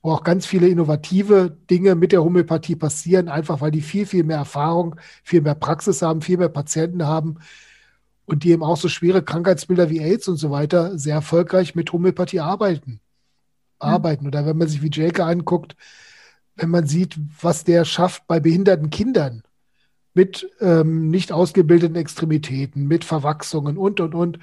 wo 0.02 0.14
auch 0.14 0.24
ganz 0.24 0.48
viele 0.48 0.68
innovative 0.68 1.56
Dinge 1.70 1.94
mit 1.94 2.12
der 2.12 2.24
Homöopathie 2.24 2.76
passieren, 2.76 3.30
einfach 3.30 3.62
weil 3.62 3.70
die 3.70 3.82
viel, 3.82 4.08
viel 4.08 4.24
mehr 4.24 4.38
Erfahrung, 4.38 4.96
viel 5.24 5.42
mehr 5.42 5.54
Praxis 5.54 6.02
haben, 6.02 6.22
viel 6.22 6.40
mehr 6.40 6.50
Patienten 6.50 7.06
haben 7.06 7.38
und 8.32 8.44
die 8.44 8.52
eben 8.52 8.64
auch 8.64 8.78
so 8.78 8.88
schwere 8.88 9.22
Krankheitsbilder 9.22 9.90
wie 9.90 10.00
AIDS 10.00 10.28
und 10.30 10.38
so 10.38 10.52
weiter 10.52 10.98
sehr 10.98 11.16
erfolgreich 11.16 11.76
mit 11.76 11.92
Homöopathie 11.92 12.40
arbeiten. 12.40 13.02
Arbeiten. 13.78 14.26
Oder 14.26 14.46
wenn 14.46 14.58
man 14.58 14.70
sich 14.70 14.82
wie 14.82 14.90
Jake 14.92 15.24
anguckt, 15.24 15.76
wenn 16.56 16.70
man 16.70 16.88
sieht, 16.88 17.18
was 17.42 17.64
der 17.64 17.84
schafft 17.84 18.28
bei 18.28 18.40
behinderten 18.40 18.90
Kindern, 18.90 19.44
mit 20.14 20.50
ähm, 20.60 21.10
nicht 21.10 21.32
ausgebildeten 21.32 21.96
Extremitäten, 21.96 22.88
mit 22.88 23.06
Verwachsungen 23.06 23.78
und, 23.78 24.00
und, 24.00 24.16
und. 24.16 24.40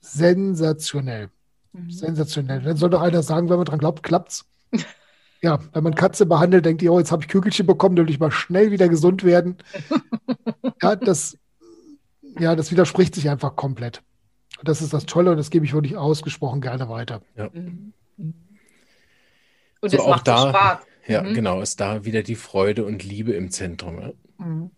Sensationell. 0.00 1.30
Mhm. 1.72 1.90
Sensationell. 1.90 2.62
Dann 2.62 2.76
soll 2.76 2.90
doch 2.90 3.02
einer 3.02 3.22
sagen, 3.22 3.48
wenn 3.48 3.56
man 3.56 3.66
dran 3.66 3.78
glaubt, 3.78 4.02
klappt's. 4.02 4.44
Ja, 5.42 5.58
wenn 5.72 5.84
man 5.84 5.94
Katze 5.94 6.26
behandelt, 6.26 6.66
denkt 6.66 6.82
ihr, 6.82 6.92
oh, 6.92 6.98
jetzt 6.98 7.12
habe 7.12 7.22
ich 7.22 7.28
Kügelchen 7.28 7.66
bekommen, 7.66 7.96
dann 7.96 8.04
will 8.04 8.12
ich 8.12 8.20
mal 8.20 8.30
schnell 8.30 8.72
wieder 8.72 8.90
gesund 8.90 9.24
werden. 9.24 9.56
ja, 10.82 10.96
das, 10.96 11.38
ja, 12.40 12.56
das 12.56 12.70
widerspricht 12.70 13.14
sich 13.14 13.28
einfach 13.28 13.56
komplett. 13.56 14.02
Und 14.58 14.68
das 14.68 14.82
ist 14.82 14.92
das 14.92 15.06
Tolle 15.06 15.30
und 15.30 15.36
das 15.36 15.50
gebe 15.50 15.64
ich 15.64 15.72
wirklich 15.72 15.96
ausgesprochen 15.96 16.60
gerne 16.60 16.88
weiter. 16.88 17.22
Ja. 17.36 17.50
Mhm. 17.52 17.92
Und 19.80 19.90
so 19.90 19.96
es 19.96 20.06
macht 20.06 20.28
da, 20.28 20.50
Spaß. 20.50 20.78
Ja, 21.06 21.22
mhm. 21.22 21.34
genau, 21.34 21.60
ist 21.60 21.80
da 21.80 22.04
wieder 22.04 22.22
die 22.22 22.34
Freude 22.34 22.84
und 22.84 23.02
Liebe 23.02 23.32
im 23.32 23.50
Zentrum. 23.50 24.00
Ja. 24.00 24.12
Mhm. 24.38 24.70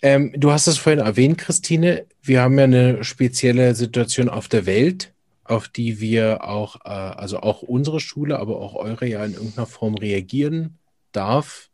Ähm, 0.00 0.32
du 0.36 0.52
hast 0.52 0.68
es 0.68 0.78
vorhin 0.78 1.00
erwähnt, 1.00 1.38
Christine. 1.38 2.06
Wir 2.22 2.42
haben 2.42 2.56
ja 2.56 2.64
eine 2.64 3.02
spezielle 3.02 3.74
Situation 3.74 4.28
auf 4.28 4.46
der 4.48 4.64
Welt, 4.66 5.12
auf 5.42 5.68
die 5.68 6.00
wir 6.00 6.44
auch, 6.44 6.76
äh, 6.84 6.88
also 6.88 7.40
auch 7.40 7.62
unsere 7.62 7.98
Schule, 7.98 8.38
aber 8.38 8.60
auch 8.60 8.74
eure 8.74 9.06
ja 9.06 9.24
in 9.24 9.34
irgendeiner 9.34 9.66
Form 9.66 9.94
reagieren 9.96 10.78
darf. 11.10 11.70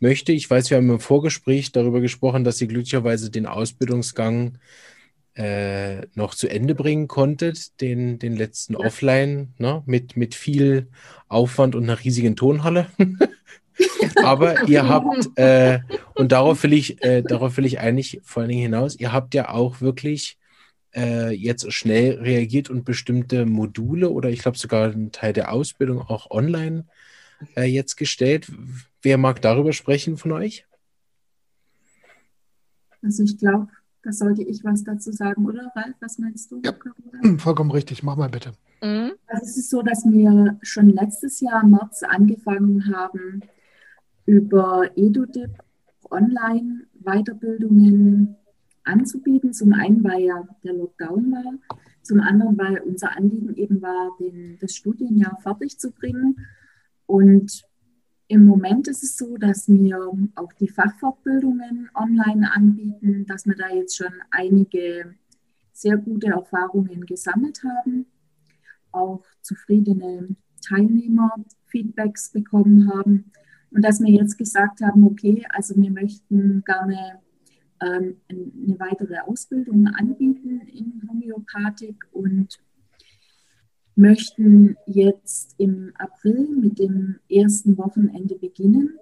Möchte. 0.00 0.32
Ich 0.32 0.48
weiß, 0.48 0.70
wir 0.70 0.76
haben 0.76 0.90
im 0.90 1.00
Vorgespräch 1.00 1.72
darüber 1.72 2.00
gesprochen, 2.00 2.44
dass 2.44 2.58
Sie 2.58 2.68
glücklicherweise 2.68 3.30
den 3.30 3.46
Ausbildungsgang 3.46 4.58
äh, 5.34 6.06
noch 6.14 6.34
zu 6.34 6.48
Ende 6.48 6.74
bringen 6.74 7.08
konntet, 7.08 7.80
den, 7.80 8.18
den 8.18 8.36
letzten 8.36 8.74
ja. 8.74 8.80
Offline, 8.80 9.54
ne, 9.58 9.82
mit, 9.86 10.16
mit 10.16 10.34
viel 10.34 10.88
Aufwand 11.28 11.74
und 11.74 11.84
einer 11.84 12.02
riesigen 12.02 12.36
Tonhalle. 12.36 12.86
Aber 14.24 14.68
ihr 14.68 14.88
habt, 14.88 15.38
äh, 15.38 15.80
und 16.14 16.32
darauf 16.32 16.62
will 16.62 16.72
ich, 16.72 17.02
äh, 17.02 17.22
darauf 17.22 17.56
will 17.56 17.64
ich 17.64 17.80
eigentlich 17.80 18.20
vor 18.24 18.42
allen 18.42 18.50
Dingen 18.50 18.62
hinaus, 18.62 18.96
ihr 18.98 19.12
habt 19.12 19.34
ja 19.34 19.50
auch 19.50 19.80
wirklich 19.80 20.36
äh, 20.94 21.30
jetzt 21.30 21.72
schnell 21.72 22.18
reagiert 22.18 22.68
und 22.68 22.84
bestimmte 22.84 23.46
Module 23.46 24.10
oder 24.10 24.28
ich 24.28 24.40
glaube 24.40 24.58
sogar 24.58 24.90
einen 24.90 25.12
Teil 25.12 25.32
der 25.32 25.52
Ausbildung 25.52 26.00
auch 26.00 26.30
online 26.30 26.86
äh, 27.56 27.64
jetzt 27.64 27.96
gestellt. 27.96 28.50
Wer 29.02 29.18
mag 29.18 29.40
darüber 29.40 29.72
sprechen 29.72 30.16
von 30.16 30.32
euch? 30.32 30.66
Also 33.02 33.22
ich 33.22 33.38
glaube, 33.38 33.68
da 34.02 34.12
sollte 34.12 34.42
ich 34.42 34.64
was 34.64 34.84
dazu 34.84 35.12
sagen, 35.12 35.46
oder 35.46 35.72
Ralf? 35.74 35.94
Was 36.00 36.18
meinst 36.18 36.50
du? 36.50 36.60
Ja, 36.64 36.74
vollkommen 37.38 37.70
richtig. 37.70 38.02
Mach 38.02 38.16
mal 38.16 38.28
bitte. 38.28 38.52
Mhm. 38.82 39.12
Also 39.26 39.44
es 39.44 39.56
ist 39.56 39.70
so, 39.70 39.82
dass 39.82 40.04
wir 40.04 40.58
schon 40.62 40.90
letztes 40.90 41.40
Jahr 41.40 41.62
im 41.62 41.70
März 41.70 42.02
angefangen 42.02 42.94
haben, 42.94 43.42
über 44.26 44.90
EduDip 44.96 45.50
online 46.10 46.86
Weiterbildungen 46.94 48.36
anzubieten. 48.84 49.52
Zum 49.52 49.72
einen, 49.72 50.02
weil 50.04 50.22
ja 50.22 50.46
der 50.62 50.74
Lockdown 50.74 51.32
war, 51.32 51.76
zum 52.02 52.20
anderen, 52.20 52.56
weil 52.58 52.80
unser 52.80 53.16
Anliegen 53.16 53.54
eben 53.56 53.82
war, 53.82 54.10
den, 54.18 54.58
das 54.60 54.74
Studienjahr 54.74 55.38
fertig 55.42 55.78
zu 55.78 55.90
bringen. 55.90 56.46
Und 57.06 57.64
im 58.30 58.46
Moment 58.46 58.86
ist 58.86 59.02
es 59.02 59.18
so, 59.18 59.36
dass 59.36 59.68
wir 59.68 59.98
auch 60.36 60.52
die 60.52 60.68
Fachfortbildungen 60.68 61.90
online 61.96 62.52
anbieten, 62.52 63.26
dass 63.26 63.44
wir 63.44 63.56
da 63.56 63.68
jetzt 63.70 63.96
schon 63.96 64.12
einige 64.30 65.16
sehr 65.72 65.96
gute 65.96 66.28
Erfahrungen 66.28 67.06
gesammelt 67.06 67.60
haben, 67.64 68.06
auch 68.92 69.24
zufriedene 69.42 70.36
Teilnehmer 70.64 71.34
Feedbacks 71.66 72.30
bekommen 72.30 72.88
haben 72.94 73.32
und 73.72 73.84
dass 73.84 74.00
wir 74.00 74.12
jetzt 74.12 74.38
gesagt 74.38 74.80
haben, 74.80 75.02
okay, 75.04 75.44
also 75.50 75.74
wir 75.74 75.90
möchten 75.90 76.62
gerne 76.64 77.18
ähm, 77.80 78.20
eine 78.28 78.78
weitere 78.78 79.18
Ausbildung 79.26 79.88
anbieten 79.88 80.60
in 80.68 81.02
Homöopathik 81.08 82.04
und 82.12 82.60
möchten 84.00 84.76
jetzt 84.86 85.54
im 85.58 85.92
April 85.98 86.48
mit 86.56 86.78
dem 86.78 87.16
ersten 87.28 87.76
Wochenende 87.76 88.34
beginnen. 88.34 88.98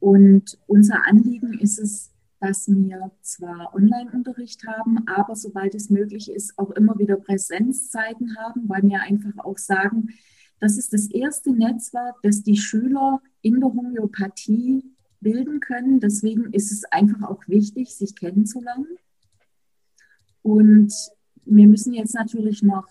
Und 0.00 0.58
unser 0.66 1.06
Anliegen 1.06 1.58
ist 1.60 1.78
es, 1.78 2.10
dass 2.40 2.66
wir 2.66 3.12
zwar 3.20 3.72
Online-Unterricht 3.74 4.66
haben, 4.66 5.06
aber 5.06 5.36
sobald 5.36 5.74
es 5.74 5.90
möglich 5.90 6.30
ist, 6.30 6.58
auch 6.58 6.70
immer 6.72 6.98
wieder 6.98 7.16
Präsenzzeiten 7.16 8.36
haben, 8.38 8.68
weil 8.68 8.82
wir 8.82 9.02
einfach 9.02 9.44
auch 9.44 9.58
sagen, 9.58 10.08
das 10.58 10.78
ist 10.78 10.92
das 10.92 11.08
erste 11.10 11.52
Netzwerk, 11.52 12.16
das 12.22 12.42
die 12.42 12.56
Schüler 12.56 13.20
in 13.42 13.60
der 13.60 13.72
Homöopathie 13.72 14.82
bilden 15.20 15.60
können. 15.60 16.00
Deswegen 16.00 16.52
ist 16.52 16.72
es 16.72 16.84
einfach 16.84 17.28
auch 17.28 17.46
wichtig, 17.46 17.94
sich 17.94 18.16
kennenzulernen. 18.16 18.96
Und 20.40 20.92
wir 21.44 21.68
müssen 21.68 21.92
jetzt 21.92 22.14
natürlich 22.14 22.62
noch 22.62 22.88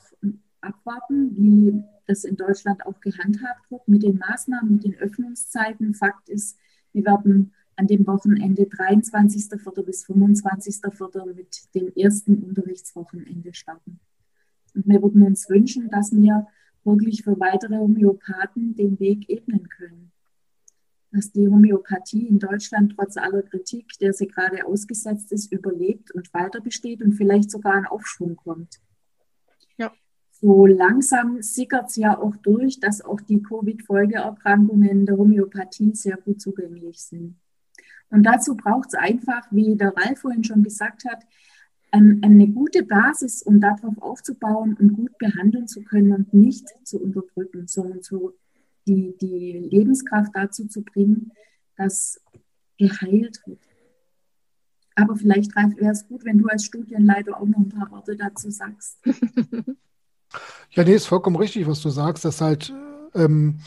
abwarten, 0.61 1.35
wie 1.37 1.83
das 2.07 2.23
in 2.23 2.35
Deutschland 2.35 2.85
auch 2.85 2.99
gehandhabt 2.99 3.69
wird 3.69 3.87
mit 3.87 4.03
den 4.03 4.17
Maßnahmen, 4.17 4.73
mit 4.73 4.83
den 4.83 4.95
Öffnungszeiten. 4.95 5.93
Fakt 5.93 6.29
ist, 6.29 6.57
wir 6.93 7.05
werden 7.05 7.53
an 7.75 7.87
dem 7.87 8.05
Wochenende 8.05 8.63
23.04. 8.63 9.83
bis 9.83 10.05
25.04. 10.05 11.33
mit 11.33 11.73
dem 11.73 11.91
ersten 11.95 12.43
Unterrichtswochenende 12.43 13.53
starten. 13.53 13.99
Und 14.75 14.87
wir 14.87 15.01
würden 15.01 15.23
uns 15.23 15.49
wünschen, 15.49 15.89
dass 15.89 16.11
wir 16.11 16.47
wirklich 16.83 17.23
für 17.23 17.39
weitere 17.39 17.77
Homöopathen 17.77 18.75
den 18.75 18.99
Weg 18.99 19.29
ebnen 19.29 19.67
können 19.69 20.11
dass 21.11 21.31
die 21.31 21.47
Homöopathie 21.47 22.27
in 22.27 22.39
Deutschland 22.39 22.93
trotz 22.95 23.17
aller 23.17 23.43
Kritik, 23.43 23.97
der 23.99 24.13
sie 24.13 24.27
gerade 24.27 24.65
ausgesetzt 24.65 25.31
ist, 25.31 25.51
überlebt 25.51 26.11
und 26.11 26.33
weiter 26.33 26.61
besteht 26.61 27.01
und 27.01 27.13
vielleicht 27.13 27.51
sogar 27.51 27.73
ein 27.73 27.85
Aufschwung 27.85 28.37
kommt. 28.37 28.79
Ja. 29.77 29.91
So 30.41 30.65
langsam 30.65 31.41
sickert 31.41 31.89
es 31.89 31.97
ja 31.97 32.17
auch 32.17 32.35
durch, 32.37 32.79
dass 32.79 33.01
auch 33.01 33.21
die 33.21 33.43
Covid-Folgeerkrankungen 33.43 35.05
der 35.05 35.15
Homöopathie 35.15 35.93
sehr 35.93 36.17
gut 36.17 36.41
zugänglich 36.41 36.99
sind. 36.99 37.35
Und 38.09 38.23
dazu 38.23 38.55
braucht 38.55 38.89
es 38.89 38.95
einfach, 38.95 39.43
wie 39.51 39.75
der 39.75 39.95
Ralf 39.95 40.19
vorhin 40.19 40.43
schon 40.43 40.63
gesagt 40.63 41.05
hat, 41.05 41.23
eine 41.91 42.47
gute 42.47 42.83
Basis, 42.83 43.43
um 43.43 43.59
darauf 43.59 44.01
aufzubauen 44.01 44.75
und 44.79 44.93
gut 44.93 45.17
behandeln 45.17 45.67
zu 45.67 45.83
können 45.83 46.13
und 46.13 46.33
nicht 46.33 46.67
zu 46.83 46.99
unterdrücken, 47.01 47.67
sondern 47.67 48.01
zu 48.01 48.33
die, 48.87 49.15
die 49.21 49.67
Lebenskraft 49.69 50.31
dazu 50.33 50.67
zu 50.67 50.81
bringen, 50.83 51.31
dass 51.75 52.19
geheilt 52.77 53.41
wird. 53.45 53.59
Aber 54.95 55.15
vielleicht 55.15 55.55
wäre 55.55 55.91
es 55.91 56.07
gut, 56.07 56.25
wenn 56.25 56.39
du 56.39 56.47
als 56.47 56.65
Studienleiter 56.65 57.39
auch 57.39 57.45
noch 57.45 57.59
ein 57.59 57.69
paar 57.69 57.91
Worte 57.91 58.15
dazu 58.15 58.49
sagst. 58.49 58.97
ja, 60.71 60.83
nee, 60.83 60.93
ist 60.93 61.07
vollkommen 61.07 61.35
richtig, 61.35 61.67
was 61.67 61.81
du 61.81 61.89
sagst, 61.89 62.25
dass 62.25 62.41
halt 62.41 62.73
ähm, 63.13 63.59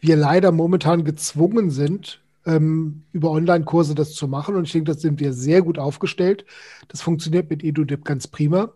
wir 0.00 0.16
leider 0.16 0.52
momentan 0.52 1.04
gezwungen 1.04 1.70
sind, 1.70 2.20
ähm, 2.46 3.04
über 3.12 3.30
Online-Kurse 3.30 3.94
das 3.94 4.14
zu 4.14 4.28
machen. 4.28 4.56
Und 4.56 4.64
ich 4.64 4.72
denke, 4.72 4.92
das 4.92 5.02
sind 5.02 5.20
wir 5.20 5.32
sehr 5.32 5.62
gut 5.62 5.78
aufgestellt. 5.78 6.44
Das 6.88 7.02
funktioniert 7.02 7.50
mit 7.50 7.62
EduDip 7.62 8.04
ganz 8.04 8.26
prima. 8.26 8.72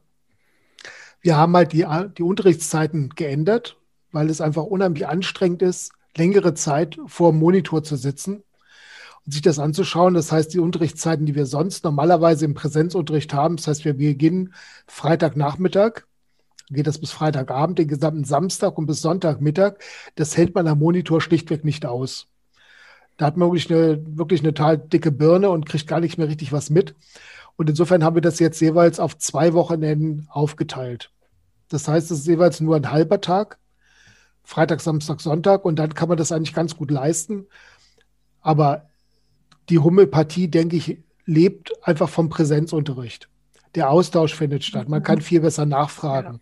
Wir 1.20 1.36
haben 1.36 1.55
halt 1.57 1.72
die, 1.72 1.86
die 2.16 2.22
Unterrichtszeiten 2.22 3.11
geändert 3.11 3.76
weil 4.12 4.30
es 4.30 4.40
einfach 4.40 4.64
unheimlich 4.64 5.09
anstrengend 5.09 5.62
ist, 5.62 5.93
längere 6.16 6.55
Zeit 6.55 6.99
vor 7.07 7.32
dem 7.32 7.40
Monitor 7.40 7.82
zu 7.82 7.97
sitzen 7.97 8.45
und 9.24 9.32
sich 9.32 9.43
das 9.43 9.59
anzuschauen. 9.59 10.14
Das 10.14 10.30
heißt, 10.30 10.53
die 10.55 10.61
Unterrichtszeiten, 10.61 11.26
die 11.26 11.34
wir 11.34 11.47
sonst 11.47 11.84
normalerweise 11.84 12.45
im 12.45 12.55
Präsenzunterricht 12.55 13.32
haben, 13.32 13.57
das 13.57 13.66
heißt, 13.66 13.84
wir 13.84 13.95
beginnen 13.95 14.55
Freitagnachmittag, 14.86 16.05
geht 16.72 16.86
das 16.86 16.98
bis 16.98 17.12
Freitagabend, 17.12 17.78
den 17.78 17.88
gesamten 17.88 18.24
Samstag 18.24 18.78
und 18.78 18.86
bis 18.86 19.02
Sonntagmittag, 19.02 19.74
das 20.14 20.36
hält 20.36 20.54
man 20.54 20.66
am 20.66 20.78
Monitor 20.78 21.20
schlichtweg 21.20 21.64
nicht 21.64 21.86
aus. 21.86 22.28
Da 23.16 23.26
hat 23.26 23.36
man 23.36 23.48
wirklich 23.48 23.70
eine, 23.70 24.02
wirklich 24.16 24.40
eine 24.40 24.54
total 24.54 24.78
dicke 24.78 25.12
Birne 25.12 25.50
und 25.50 25.66
kriegt 25.66 25.86
gar 25.86 26.00
nicht 26.00 26.18
mehr 26.18 26.28
richtig 26.28 26.52
was 26.52 26.70
mit. 26.70 26.94
Und 27.56 27.68
insofern 27.68 28.02
haben 28.02 28.16
wir 28.16 28.22
das 28.22 28.38
jetzt 28.38 28.60
jeweils 28.60 28.98
auf 28.98 29.18
zwei 29.18 29.52
Wochenenden 29.52 30.26
aufgeteilt. 30.30 31.10
Das 31.68 31.88
heißt, 31.88 32.10
es 32.10 32.20
ist 32.20 32.26
jeweils 32.26 32.60
nur 32.60 32.76
ein 32.76 32.90
halber 32.90 33.20
Tag 33.20 33.58
Freitag, 34.44 34.80
Samstag, 34.80 35.20
Sonntag 35.20 35.64
und 35.64 35.76
dann 35.76 35.94
kann 35.94 36.08
man 36.08 36.18
das 36.18 36.32
eigentlich 36.32 36.54
ganz 36.54 36.76
gut 36.76 36.90
leisten. 36.90 37.46
Aber 38.40 38.88
die 39.68 39.78
Homöopathie, 39.78 40.48
denke 40.48 40.76
ich, 40.76 40.98
lebt 41.24 41.72
einfach 41.86 42.08
vom 42.08 42.28
Präsenzunterricht. 42.28 43.28
Der 43.74 43.90
Austausch 43.90 44.34
findet 44.34 44.64
statt. 44.64 44.88
Man 44.88 45.02
kann 45.02 45.20
viel 45.20 45.40
besser 45.40 45.66
nachfragen. 45.66 46.40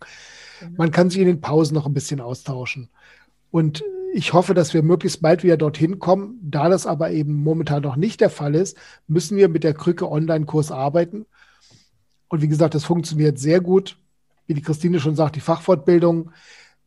Man 0.77 0.91
kann 0.91 1.09
sich 1.09 1.19
in 1.19 1.27
den 1.27 1.41
Pausen 1.41 1.73
noch 1.73 1.85
ein 1.85 1.93
bisschen 1.93 2.21
austauschen. 2.21 2.89
Und 3.51 3.83
ich 4.13 4.33
hoffe, 4.33 4.53
dass 4.53 4.73
wir 4.73 4.83
möglichst 4.83 5.21
bald 5.21 5.43
wieder 5.43 5.57
dorthin 5.57 5.99
kommen. 5.99 6.39
Da 6.41 6.69
das 6.69 6.85
aber 6.85 7.11
eben 7.11 7.43
momentan 7.43 7.81
noch 7.81 7.95
nicht 7.95 8.21
der 8.21 8.29
Fall 8.29 8.55
ist, 8.55 8.77
müssen 9.07 9.37
wir 9.37 9.47
mit 9.49 9.63
der 9.63 9.73
Krücke 9.73 10.09
Online-Kurs 10.09 10.71
arbeiten. 10.71 11.25
Und 12.27 12.41
wie 12.41 12.47
gesagt, 12.47 12.75
das 12.75 12.85
funktioniert 12.85 13.39
sehr 13.39 13.61
gut. 13.61 13.97
Wie 14.47 14.53
die 14.53 14.61
Christine 14.61 14.99
schon 14.99 15.15
sagt, 15.15 15.35
die 15.35 15.41
Fachfortbildung 15.41 16.31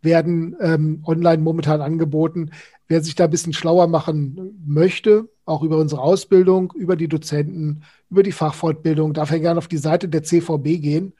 werden 0.03 0.55
ähm, 0.61 1.03
online 1.07 1.43
momentan 1.43 1.81
angeboten. 1.81 2.51
Wer 2.89 3.03
sich 3.03 3.15
da 3.15 3.25
ein 3.25 3.31
bisschen 3.31 3.55
schlauer 3.55 3.87
machen 3.87 4.63
möchte, 4.67 5.29
auch 5.45 5.63
über 5.63 5.79
unsere 5.79 6.01
Ausbildung, 6.01 6.73
über 6.77 6.97
die 6.97 7.09
Dozenten, 7.09 7.85
über 8.11 8.23
die 8.23 8.33
Fachfortbildung, 8.33 9.13
darf 9.13 9.31
er 9.31 9.41
gerne 9.41 9.59
auf 9.59 9.69
die 9.69 9.79
Seite 9.79 10.09
der 10.09 10.23
CVB 10.23 10.81
gehen. 10.81 11.13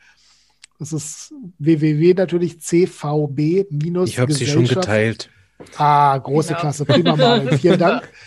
Das 0.79 0.93
ist 0.93 1.33
www 1.59 2.15
natürlich 2.15 2.61
CVB 2.61 3.71
minus. 3.71 4.11
Ich 4.11 4.19
habe 4.19 4.33
sie 4.33 4.47
schon 4.47 4.67
geteilt. 4.67 5.31
Ah, 5.77 6.19
große 6.19 6.49
genau. 6.49 6.61
Klasse, 6.61 6.85
prima 6.85 7.17
mal. 7.17 7.59
Vielen 7.59 7.79
Dank. 7.79 8.09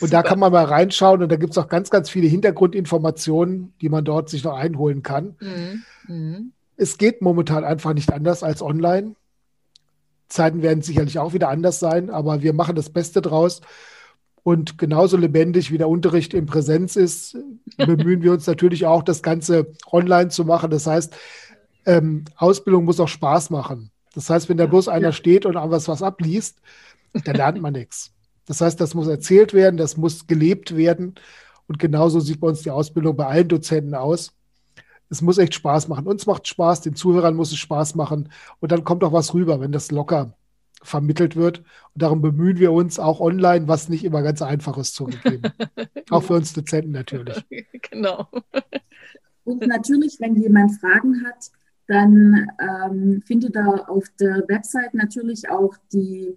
Und 0.00 0.12
da 0.12 0.22
kann 0.22 0.38
man 0.38 0.52
mal 0.52 0.64
reinschauen 0.64 1.22
und 1.22 1.32
da 1.32 1.36
gibt 1.36 1.52
es 1.52 1.58
auch 1.58 1.68
ganz, 1.68 1.88
ganz 1.88 2.10
viele 2.10 2.28
Hintergrundinformationen, 2.28 3.72
die 3.80 3.88
man 3.88 4.04
dort 4.04 4.28
sich 4.28 4.44
noch 4.44 4.54
einholen 4.54 5.02
kann. 5.02 5.36
Mhm. 5.40 5.84
Mhm. 6.06 6.52
Es 6.76 6.98
geht 6.98 7.22
momentan 7.22 7.64
einfach 7.64 7.94
nicht 7.94 8.12
anders 8.12 8.42
als 8.42 8.60
online. 8.60 9.14
Zeiten 10.28 10.60
werden 10.60 10.82
sicherlich 10.82 11.18
auch 11.18 11.32
wieder 11.32 11.48
anders 11.48 11.78
sein, 11.78 12.10
aber 12.10 12.42
wir 12.42 12.52
machen 12.52 12.76
das 12.76 12.90
Beste 12.90 13.22
draus. 13.22 13.62
Und 14.46 14.78
genauso 14.78 15.16
lebendig 15.16 15.72
wie 15.72 15.78
der 15.78 15.88
Unterricht 15.88 16.32
in 16.32 16.46
Präsenz 16.46 16.94
ist, 16.94 17.36
bemühen 17.78 18.22
wir 18.22 18.30
uns 18.30 18.46
natürlich 18.46 18.86
auch, 18.86 19.02
das 19.02 19.20
Ganze 19.20 19.72
online 19.90 20.28
zu 20.28 20.44
machen. 20.44 20.70
Das 20.70 20.86
heißt, 20.86 21.16
ähm, 21.84 22.26
Ausbildung 22.36 22.84
muss 22.84 23.00
auch 23.00 23.08
Spaß 23.08 23.50
machen. 23.50 23.90
Das 24.14 24.30
heißt, 24.30 24.48
wenn 24.48 24.56
da 24.56 24.66
bloß 24.66 24.86
einer 24.86 25.10
steht 25.10 25.46
und 25.46 25.56
was, 25.56 25.88
was 25.88 26.00
abliest, 26.00 26.60
dann 27.24 27.34
lernt 27.34 27.60
man 27.60 27.72
nichts. 27.72 28.12
Das 28.46 28.60
heißt, 28.60 28.80
das 28.80 28.94
muss 28.94 29.08
erzählt 29.08 29.52
werden, 29.52 29.78
das 29.78 29.96
muss 29.96 30.28
gelebt 30.28 30.76
werden. 30.76 31.16
Und 31.66 31.80
genauso 31.80 32.20
sieht 32.20 32.38
bei 32.38 32.46
uns 32.46 32.62
die 32.62 32.70
Ausbildung 32.70 33.16
bei 33.16 33.26
allen 33.26 33.48
Dozenten 33.48 33.96
aus. 33.96 34.32
Es 35.10 35.22
muss 35.22 35.38
echt 35.38 35.54
Spaß 35.54 35.88
machen. 35.88 36.06
Uns 36.06 36.24
macht 36.24 36.46
Spaß, 36.46 36.82
den 36.82 36.94
Zuhörern 36.94 37.34
muss 37.34 37.50
es 37.50 37.58
Spaß 37.58 37.96
machen. 37.96 38.28
Und 38.60 38.70
dann 38.70 38.84
kommt 38.84 39.02
auch 39.02 39.12
was 39.12 39.34
rüber, 39.34 39.58
wenn 39.58 39.72
das 39.72 39.90
locker 39.90 40.36
vermittelt 40.82 41.36
wird. 41.36 41.58
Und 41.58 42.02
darum 42.02 42.20
bemühen 42.20 42.58
wir 42.58 42.72
uns 42.72 42.98
auch 42.98 43.20
online, 43.20 43.68
was 43.68 43.88
nicht 43.88 44.04
immer 44.04 44.22
ganz 44.22 44.42
einfach 44.42 44.78
ist 44.78 44.94
zugegeben. 44.94 45.42
auch 46.10 46.22
für 46.22 46.34
uns 46.34 46.52
Dozenten 46.52 46.92
natürlich. 46.92 47.44
Genau. 47.90 48.28
Und 49.44 49.64
natürlich, 49.66 50.18
wenn 50.18 50.34
jemand 50.34 50.72
Fragen 50.80 51.24
hat, 51.24 51.50
dann 51.86 52.50
ähm, 52.58 53.22
findet 53.24 53.54
er 53.54 53.88
auf 53.88 54.04
der 54.18 54.44
Website 54.48 54.92
natürlich 54.92 55.48
auch 55.48 55.74
die 55.92 56.36